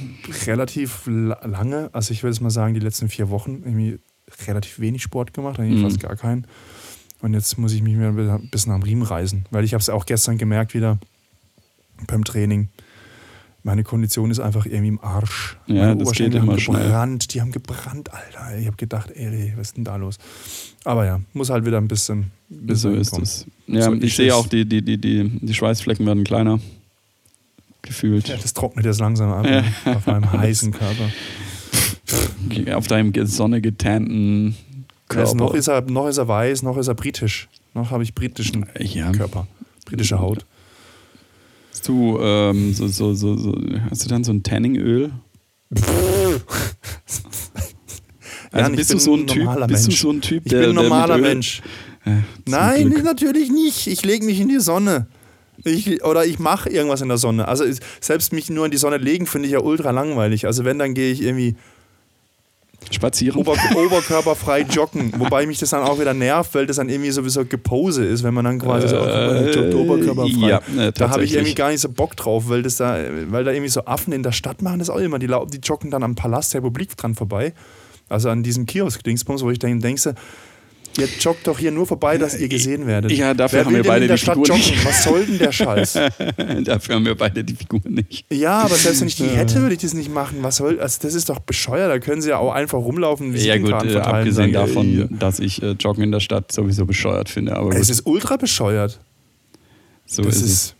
relativ 0.46 1.04
lange, 1.08 1.90
also 1.94 2.12
ich 2.12 2.24
würde 2.24 2.34
es 2.34 2.42
mal 2.42 2.50
sagen, 2.50 2.74
die 2.74 2.82
letzten 2.82 3.08
vier 3.08 3.30
Wochen 3.30 3.62
irgendwie 3.64 4.00
relativ 4.46 4.80
wenig 4.80 5.02
Sport 5.02 5.34
gemacht, 5.34 5.58
eigentlich 5.58 5.80
mhm. 5.80 5.84
fast 5.84 6.02
gar 6.02 6.18
keinen. 6.18 6.46
Und 7.22 7.34
jetzt 7.34 7.58
muss 7.58 7.72
ich 7.72 7.82
mich 7.82 7.96
wieder 7.96 8.10
ein 8.10 8.50
bisschen 8.50 8.74
am 8.74 8.84
Riemen 8.84 9.04
reißen, 9.04 9.46
weil 9.52 9.64
ich 9.64 9.74
habe 9.74 9.80
es 9.80 9.90
auch 9.90 10.06
gestern 10.06 10.38
gemerkt 10.38 10.74
wieder 10.74 11.00
beim 12.08 12.24
Training. 12.24 12.70
Meine 13.64 13.84
Kondition 13.84 14.30
ist 14.30 14.40
einfach 14.40 14.68
irgendwie 14.68 14.90
im 14.90 15.00
Arsch. 15.02 15.58
Ja, 15.66 15.88
Meine 15.88 16.04
das 16.04 16.12
geht 16.12 16.36
immer 16.36 16.54
haben 16.54 16.58
gebrannt, 16.58 17.24
schnell. 17.24 17.34
die 17.34 17.42
haben 17.42 17.52
gebrannt, 17.52 18.14
Alter. 18.14 18.60
Ich 18.60 18.68
habe 18.68 18.78
gedacht, 18.78 19.10
ey, 19.10 19.54
was 19.58 19.70
ist 19.70 19.78
denn 19.78 19.84
da 19.84 19.96
los? 19.96 20.20
Aber 20.84 21.06
ja, 21.06 21.20
muss 21.34 21.50
halt 21.50 21.66
wieder 21.66 21.80
ein 21.80 21.88
bisschen. 21.88 22.32
bisschen 22.48 22.92
so 22.92 23.00
ist 23.00 23.10
kommen. 23.10 23.24
es. 23.24 23.46
Ja, 23.66 23.86
so, 23.86 23.94
ich 23.94 24.16
sehe 24.16 24.36
auch, 24.36 24.48
die, 24.48 24.66
die, 24.66 24.84
die, 24.84 25.00
die, 25.00 25.40
die 25.42 25.54
Schweißflecken 25.54 26.06
werden 26.06 26.24
kleiner. 26.24 26.60
Gefühlt. 27.82 28.28
Ja, 28.28 28.38
das 28.38 28.54
trocknet 28.54 28.86
jetzt 28.86 29.00
langsam 29.00 29.32
ab 29.32 29.48
ja. 29.48 29.64
auf 29.96 30.06
meinem 30.06 30.32
heißen 30.32 30.72
Körper. 30.72 31.10
auf 32.78 32.86
deinem 32.88 33.14
Sonne 33.26 33.62
getannten 33.62 34.56
Körper. 35.08 35.22
Also 35.30 35.36
noch, 35.36 35.54
ist 35.56 35.68
er, 35.68 35.82
noch 35.82 36.08
ist 36.08 36.18
er 36.18 36.28
weiß, 36.28 36.62
noch 36.62 36.78
ist 36.78 36.88
er 36.88 36.96
britisch. 36.96 37.48
Noch 37.74 37.92
habe 37.92 38.04
ich 38.04 38.14
britischen 38.14 38.68
ja. 38.80 39.12
Körper, 39.12 39.48
britische 39.86 40.20
Haut. 40.20 40.46
Hast 41.86 41.90
du, 41.90 42.18
ähm, 42.20 42.74
so, 42.74 42.88
so, 42.88 43.14
so, 43.14 43.38
so, 43.38 43.56
hast 43.92 44.04
du 44.04 44.10
dann 44.10 44.24
so 44.24 44.32
ein 44.34 44.42
Tanningöl? 44.42 45.12
also 48.52 48.72
bist 48.72 48.92
du 48.92 48.98
so 48.98 49.14
ein 49.14 49.28
Typ? 49.28 49.48
Bist 49.68 49.86
du 49.86 49.92
so 49.92 50.10
ein 50.10 50.20
Typ, 50.20 50.48
ich 50.48 50.52
bin 50.52 50.64
ein 50.64 50.74
normaler 50.74 51.20
Mensch. 51.20 51.62
Ja, 52.04 52.24
Nein, 52.48 52.90
Glück. 52.90 53.04
natürlich 53.04 53.52
nicht. 53.52 53.86
Ich 53.86 54.04
lege 54.04 54.26
mich 54.26 54.40
in 54.40 54.50
die 54.50 54.60
Sonne. 54.60 55.06
Ich, 55.64 56.04
oder 56.04 56.26
ich 56.26 56.40
mache 56.40 56.72
irgendwas 56.72 57.02
in 57.02 57.08
der 57.08 57.20
Sonne. 57.20 57.48
Also 57.48 57.66
selbst 58.02 58.34
mich 58.34 58.50
nur 58.50 58.66
in 58.66 58.72
die 58.72 58.78
Sonne 58.78 58.98
legen, 58.98 59.28
finde 59.28 59.46
ich 59.46 59.52
ja 59.54 59.60
ultra 59.60 59.92
langweilig. 59.92 60.48
Also 60.48 60.66
wenn, 60.66 60.80
dann 60.80 60.96
gehe 60.96 61.12
ich 61.12 61.22
irgendwie 61.22 61.56
Spazieren. 62.92 63.40
Ober 63.40 63.54
oberkörperfrei 63.76 64.62
joggen. 64.62 65.14
Wobei 65.18 65.46
mich 65.46 65.60
das 65.60 65.72
dann 65.72 65.84
auch 65.84 66.00
wieder 66.00 66.14
nervt, 66.14 66.54
weil 66.56 66.66
das 66.66 66.78
dann 66.78 66.90
irgendwie 66.90 67.12
sowieso 67.12 67.46
Gepose 67.46 68.06
ist, 68.06 68.24
wenn 68.24 68.34
man 68.34 68.46
dann 68.46 68.60
quasi 68.60 68.88
so 68.88 68.98
äh, 68.98 69.52
joggt 69.52 69.74
oberkörperfrei. 69.74 70.48
Ja, 70.48 70.62
äh, 70.78 70.92
da 70.92 71.10
habe 71.10 71.24
ich 71.24 71.34
irgendwie 71.34 71.56
gar 71.56 71.70
nicht 71.70 71.82
so 71.82 71.90
Bock 71.90 72.16
drauf, 72.16 72.48
weil, 72.48 72.64
das 72.64 72.78
da, 72.78 72.98
weil 73.28 73.44
da 73.44 73.52
irgendwie 73.52 73.70
so 73.70 73.86
Affen 73.86 74.14
in 74.14 74.24
der 74.24 74.32
Stadt 74.32 74.62
machen 74.62 74.80
das 74.80 74.90
auch 74.90 75.00
immer. 75.00 75.20
Die, 75.20 75.28
die 75.28 75.60
joggen 75.64 75.92
dann 75.92 76.04
am 76.04 76.16
Palast 76.16 76.54
der 76.54 76.62
Republik 76.62 76.96
dran 76.96 77.16
vorbei. 77.16 77.54
Also 78.08 78.30
an 78.30 78.44
diesem 78.44 78.66
Kiosk-Dingsbums, 78.66 79.44
wo 79.44 79.50
ich 79.50 79.60
dann 79.60 79.80
denke, 79.80 80.14
Ihr 80.98 81.08
joggt 81.20 81.46
doch 81.46 81.60
hier 81.60 81.72
nur 81.72 81.86
vorbei, 81.86 82.18
dass 82.18 82.40
ihr 82.40 82.48
gesehen 82.48 82.88
werdet. 82.88 83.12
Ja, 83.12 83.34
dafür 83.34 83.60
Wer 83.60 83.66
haben 83.66 83.76
wir 83.76 83.84
beide 83.84 84.08
die 84.08 84.18
Figur 84.18 84.48
nicht. 84.56 84.86
Was 84.86 85.04
soll 85.04 85.26
denn 85.26 85.40
der 85.40 85.52
Scheiß? 85.52 85.94
dafür 86.64 86.96
haben 86.96 87.06
wir 87.06 87.16
beide 87.16 87.44
die 87.44 87.56
Figur 87.56 87.82
nicht. 87.86 88.26
Ja, 88.32 88.60
aber 88.60 88.76
selbst 88.76 89.02
wenn 89.02 89.08
ich 89.10 89.16
die 89.16 89.28
hätte, 89.28 89.62
würde 89.62 89.76
ich 89.76 89.82
das 89.82 89.94
nicht 89.94 90.14
machen. 90.14 90.38
Was 90.42 90.58
soll, 90.58 90.80
also 90.80 91.00
das 91.02 91.14
ist 91.14 91.30
doch 91.30 91.40
bescheuert. 91.40 91.92
Da 91.92 92.00
können 92.00 92.22
sie 92.22 92.30
ja 92.30 92.38
auch 92.38 92.54
einfach 92.54 92.78
rumlaufen. 92.78 93.36
Ja 93.36 93.58
gut, 93.58 93.72
äh, 93.72 93.98
abgesehen 93.98 94.34
sagen, 94.34 94.54
davon, 94.54 94.86
ey, 94.86 95.08
dass 95.20 95.40
ich 95.40 95.62
äh, 95.62 95.72
Joggen 95.72 96.04
in 96.04 96.12
der 96.12 96.22
Stadt 96.22 96.52
sowieso 96.52 96.86
bescheuert 96.86 97.28
finde. 97.28 97.58
Aber 97.58 97.76
es 97.76 97.90
ist 97.90 98.06
ultra 98.06 98.38
bescheuert. 98.38 99.00
So 100.06 100.22
das 100.24 100.38
ist 100.38 100.44
es. 100.44 100.76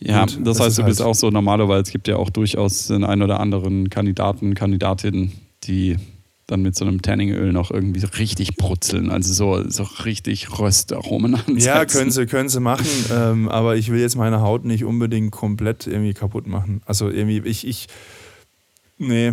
Ja, 0.00 0.24
gut, 0.24 0.38
das, 0.40 0.56
das 0.56 0.66
heißt, 0.66 0.78
du 0.78 0.84
bist 0.84 1.00
halt 1.00 1.08
auch 1.10 1.14
so 1.14 1.28
normaler, 1.30 1.68
weil 1.68 1.82
es 1.82 1.90
gibt 1.90 2.08
ja 2.08 2.16
auch 2.16 2.30
durchaus 2.30 2.86
den 2.86 3.04
einen 3.04 3.22
oder 3.22 3.38
anderen 3.38 3.90
Kandidaten, 3.90 4.54
Kandidatinnen, 4.54 5.32
die 5.64 5.96
dann 6.50 6.62
mit 6.62 6.74
so 6.74 6.84
einem 6.84 7.00
Tanningöl 7.02 7.52
noch 7.52 7.70
irgendwie 7.70 8.00
so 8.00 8.08
richtig 8.18 8.56
brutzeln, 8.56 9.10
also 9.10 9.32
so, 9.32 9.68
so 9.70 9.84
richtig 10.04 10.58
Röstaromen 10.58 11.34
ansetzen. 11.34 11.58
Ja, 11.58 11.84
können 11.84 12.10
sie, 12.10 12.26
können 12.26 12.48
sie 12.48 12.60
machen, 12.60 12.86
ähm, 13.12 13.48
aber 13.48 13.76
ich 13.76 13.90
will 13.90 14.00
jetzt 14.00 14.16
meine 14.16 14.40
Haut 14.40 14.64
nicht 14.64 14.84
unbedingt 14.84 15.30
komplett 15.30 15.86
irgendwie 15.86 16.14
kaputt 16.14 16.46
machen. 16.46 16.82
Also 16.86 17.08
irgendwie, 17.08 17.38
ich, 17.48 17.66
ich, 17.66 17.86
nee. 18.98 19.32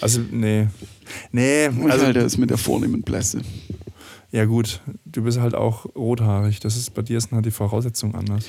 Also, 0.00 0.20
nee. 0.30 0.66
Nee. 1.30 1.70
Also, 1.88 2.12
der 2.12 2.24
ist 2.24 2.38
mit 2.38 2.50
der 2.50 2.58
vornehmen 2.58 3.02
Blässe. 3.02 3.40
Ja, 4.32 4.44
gut, 4.44 4.80
du 5.04 5.22
bist 5.22 5.40
halt 5.40 5.54
auch 5.54 5.86
rothaarig. 5.94 6.60
Das 6.60 6.76
ist 6.76 6.94
bei 6.94 7.02
dir 7.02 7.20
sind 7.20 7.32
halt 7.32 7.46
die 7.46 7.50
Voraussetzungen 7.50 8.14
anders. 8.16 8.46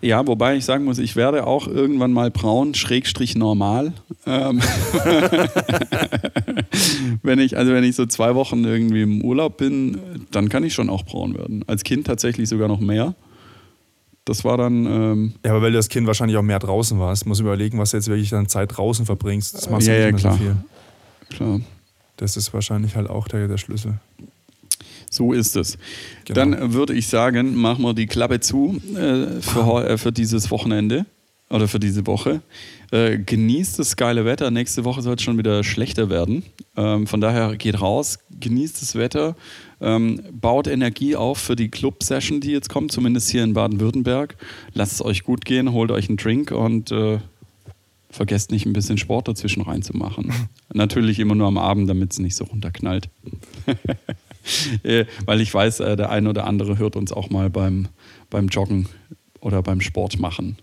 Ja, 0.00 0.26
wobei 0.26 0.56
ich 0.56 0.64
sagen 0.64 0.84
muss, 0.84 0.98
ich 0.98 1.14
werde 1.14 1.46
auch 1.46 1.68
irgendwann 1.68 2.12
mal 2.12 2.30
braun, 2.30 2.74
schrägstrich 2.74 3.36
normal. 3.36 3.92
Ähm 4.26 4.60
wenn 7.22 7.38
ich, 7.38 7.56
also 7.56 7.72
wenn 7.72 7.84
ich 7.84 7.96
so 7.96 8.06
zwei 8.06 8.34
Wochen 8.34 8.64
irgendwie 8.64 9.02
im 9.02 9.22
Urlaub 9.22 9.56
bin, 9.56 9.98
dann 10.32 10.48
kann 10.48 10.64
ich 10.64 10.74
schon 10.74 10.90
auch 10.90 11.04
braun 11.04 11.36
werden. 11.36 11.64
Als 11.66 11.84
Kind 11.84 12.06
tatsächlich 12.06 12.48
sogar 12.48 12.68
noch 12.68 12.80
mehr. 12.80 13.14
Das 14.24 14.44
war 14.44 14.56
dann. 14.56 14.86
Ähm 14.86 15.34
ja, 15.44 15.52
aber 15.52 15.62
weil 15.62 15.72
du 15.72 15.78
das 15.78 15.88
Kind 15.88 16.06
wahrscheinlich 16.06 16.36
auch 16.36 16.42
mehr 16.42 16.58
draußen 16.58 16.98
warst, 16.98 17.26
muss 17.26 17.40
überlegen, 17.40 17.78
was 17.78 17.92
du 17.92 17.96
jetzt 17.96 18.08
wirklich 18.08 18.30
dann 18.30 18.48
Zeit 18.48 18.76
draußen 18.76 19.06
verbringst. 19.06 19.54
Das 19.54 19.70
machst 19.70 19.86
du 19.86 19.92
ja, 19.92 20.10
nicht 20.10 20.24
ja, 20.24 20.30
mehr 20.30 20.30
klar. 20.30 20.32
so 20.32 20.38
viel. 20.38 21.36
Klar. 21.36 21.60
Das 22.16 22.36
ist 22.36 22.52
wahrscheinlich 22.52 22.96
halt 22.96 23.08
auch 23.08 23.28
der, 23.28 23.48
der 23.48 23.56
Schlüssel. 23.56 23.94
So 25.10 25.32
ist 25.32 25.56
es. 25.56 25.76
Genau. 26.24 26.34
Dann 26.34 26.72
würde 26.72 26.94
ich 26.94 27.08
sagen, 27.08 27.56
machen 27.56 27.82
wir 27.82 27.94
die 27.94 28.06
Klappe 28.06 28.40
zu 28.40 28.80
äh, 28.94 29.42
für, 29.42 29.84
äh, 29.84 29.98
für 29.98 30.12
dieses 30.12 30.50
Wochenende 30.52 31.04
oder 31.50 31.66
für 31.66 31.80
diese 31.80 32.06
Woche. 32.06 32.42
Äh, 32.92 33.18
genießt 33.18 33.78
das 33.80 33.96
geile 33.96 34.24
Wetter. 34.24 34.52
Nächste 34.52 34.84
Woche 34.84 35.02
soll 35.02 35.16
es 35.16 35.22
schon 35.22 35.36
wieder 35.36 35.64
schlechter 35.64 36.08
werden. 36.10 36.44
Ähm, 36.76 37.08
von 37.08 37.20
daher 37.20 37.56
geht 37.56 37.80
raus, 37.80 38.20
genießt 38.38 38.80
das 38.80 38.94
Wetter, 38.94 39.36
ähm, 39.80 40.22
baut 40.32 40.68
Energie 40.68 41.16
auf 41.16 41.38
für 41.38 41.56
die 41.56 41.68
Club-Session, 41.68 42.40
die 42.40 42.52
jetzt 42.52 42.68
kommt, 42.68 42.92
zumindest 42.92 43.30
hier 43.30 43.42
in 43.42 43.52
Baden-Württemberg. 43.52 44.36
Lasst 44.74 44.92
es 44.92 45.04
euch 45.04 45.24
gut 45.24 45.44
gehen, 45.44 45.72
holt 45.72 45.90
euch 45.90 46.08
einen 46.08 46.18
Drink 46.18 46.52
und 46.52 46.92
äh, 46.92 47.18
vergesst 48.10 48.52
nicht 48.52 48.66
ein 48.66 48.72
bisschen 48.72 48.98
Sport 48.98 49.26
dazwischen 49.26 49.62
reinzumachen. 49.62 50.32
Natürlich 50.72 51.18
immer 51.18 51.34
nur 51.34 51.48
am 51.48 51.58
Abend, 51.58 51.90
damit 51.90 52.12
es 52.12 52.20
nicht 52.20 52.36
so 52.36 52.44
runterknallt. 52.44 53.08
Äh, 54.82 55.04
weil 55.26 55.40
ich 55.40 55.52
weiß, 55.52 55.80
äh, 55.80 55.96
der 55.96 56.10
eine 56.10 56.28
oder 56.30 56.46
andere 56.46 56.78
hört 56.78 56.96
uns 56.96 57.12
auch 57.12 57.28
mal 57.30 57.50
beim, 57.50 57.88
beim 58.30 58.48
Joggen 58.48 58.86
oder 59.40 59.62
beim 59.62 59.80
Sport 59.80 60.18
machen. 60.18 60.56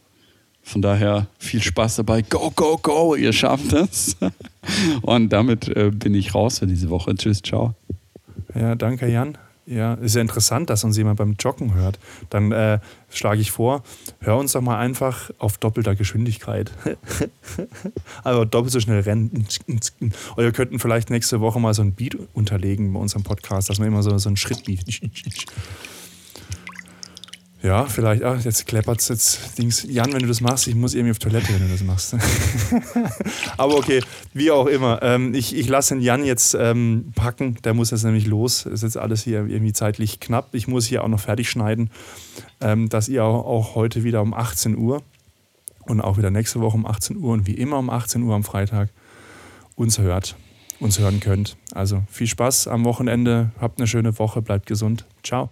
Von 0.63 0.81
daher 0.81 1.27
viel 1.39 1.61
Spaß 1.61 1.97
dabei. 1.97 2.23
Go, 2.23 2.51
go, 2.55 2.77
go, 2.77 3.15
ihr 3.15 3.31
schafft 3.31 3.73
es. 3.73 4.17
Und 5.01 5.29
damit 5.29 5.69
äh, 5.69 5.91
bin 5.91 6.13
ich 6.13 6.35
raus 6.35 6.59
für 6.59 6.67
diese 6.67 6.89
Woche. 6.89 7.15
Tschüss, 7.15 7.41
ciao. 7.41 7.75
Ja, 8.53 8.75
danke, 8.75 9.07
Jan. 9.07 9.38
Ja, 9.68 9.95
ist 9.95 10.15
ja 10.15 10.22
interessant, 10.22 10.70
dass 10.70 10.86
uns 10.86 10.95
jemand 10.95 11.20
beim 11.20 11.36
Joggen 11.38 11.74
hört. 11.74 11.99
Dann 12.30 12.53
äh, 12.53 12.80
schlage 13.09 13.41
ich 13.41 13.51
vor, 13.51 13.84
hör 14.22 14.38
uns 14.38 14.53
doch 14.53 14.61
mal 14.61 14.78
einfach 14.78 15.30
auf 15.39 15.57
doppelter 15.57 15.93
Geschwindigkeit. 15.93 16.72
also 18.24 18.45
doppelt 18.45 18.72
so 18.72 18.80
schnell 18.80 19.01
rennen. 19.01 19.45
Oder 20.38 20.45
wir 20.45 20.51
könnten 20.53 20.80
vielleicht 20.80 21.09
nächste 21.09 21.41
Woche 21.41 21.59
mal 21.59 21.74
so 21.74 21.82
ein 21.82 21.91
Beat 21.91 22.18
unterlegen 22.34 22.93
bei 22.93 22.99
unserem 22.99 23.24
Podcast, 23.24 23.70
dass 23.70 23.78
man 23.78 23.89
immer 23.89 24.03
so, 24.03 24.18
so 24.18 24.30
einen 24.30 24.38
Schrittbeat. 24.38 24.86
Ja, 27.64 27.86
vielleicht, 27.86 28.24
ach, 28.24 28.43
jetzt 28.45 28.68
kleppert 28.68 28.99
es 28.99 29.08
jetzt 29.08 29.58
Dings. 29.58 29.84
Jan, 29.89 30.14
wenn 30.14 30.20
du 30.20 30.28
das 30.28 30.41
machst, 30.41 30.68
ich 30.68 30.76
muss 30.76 30.93
irgendwie 30.93 31.12
auf 31.12 31.20
Toilette, 31.20 31.49
wenn 31.53 31.66
du 31.66 31.72
das 31.72 31.84
machst. 31.84 32.16
Aber 33.58 33.78
okay, 33.78 34.01
wie 34.34 34.51
auch 34.51 34.68
immer. 34.68 35.01
Ähm, 35.01 35.34
ich 35.34 35.55
ich 35.55 35.68
lasse 35.68 35.95
den 35.95 36.03
Jan 36.03 36.24
jetzt 36.24 36.55
ähm, 36.60 37.12
packen, 37.16 37.58
der 37.64 37.74
muss 37.74 37.89
jetzt 37.89 38.03
nämlich 38.03 38.28
los. 38.28 38.68
Ist 38.68 38.84
jetzt 38.84 38.97
alles 38.97 39.24
hier 39.24 39.47
irgendwie 39.47 39.74
zeitlich 39.74 40.20
knapp. 40.20 40.49
Ich 40.53 40.68
muss 40.68 40.86
hier 40.86 41.03
auch 41.03 41.08
noch 41.08 41.20
fertig 41.20 41.49
schneiden, 41.49 41.89
ähm, 42.62 42.89
dass 42.89 43.10
ihr 43.10 43.24
auch, 43.24 43.45
auch 43.45 43.76
heute 43.76 44.03
wieder 44.03 44.22
um 44.22 44.36
18 44.36 44.78
Uhr 44.78 45.01
und 45.82 45.99
auch 46.01 46.18
wieder 46.18 46.30
nächste 46.30 46.62
Woche 46.62 46.78
um 46.78 46.86
18 46.86 47.18
Uhr 47.18 47.34
und 47.34 47.47
wie 47.47 47.55
immer 47.55 47.80
um 47.80 47.89
18 47.89 48.22
Uhr 48.22 48.36
am 48.36 48.43
Freitag 48.43 48.89
uns 49.76 49.97
hört, 49.97 50.36
uns 50.80 50.99
hören 50.99 51.20
könnt. 51.20 51.58
Also 51.74 52.03
viel 52.10 52.28
Spaß 52.28 52.68
am 52.68 52.86
Wochenende, 52.86 53.51
habt 53.60 53.80
eine 53.80 53.88
schöne 53.88 54.20
Woche, 54.20 54.43
bleibt 54.43 54.68
gesund. 54.68 55.05
Ciao. 55.24 55.49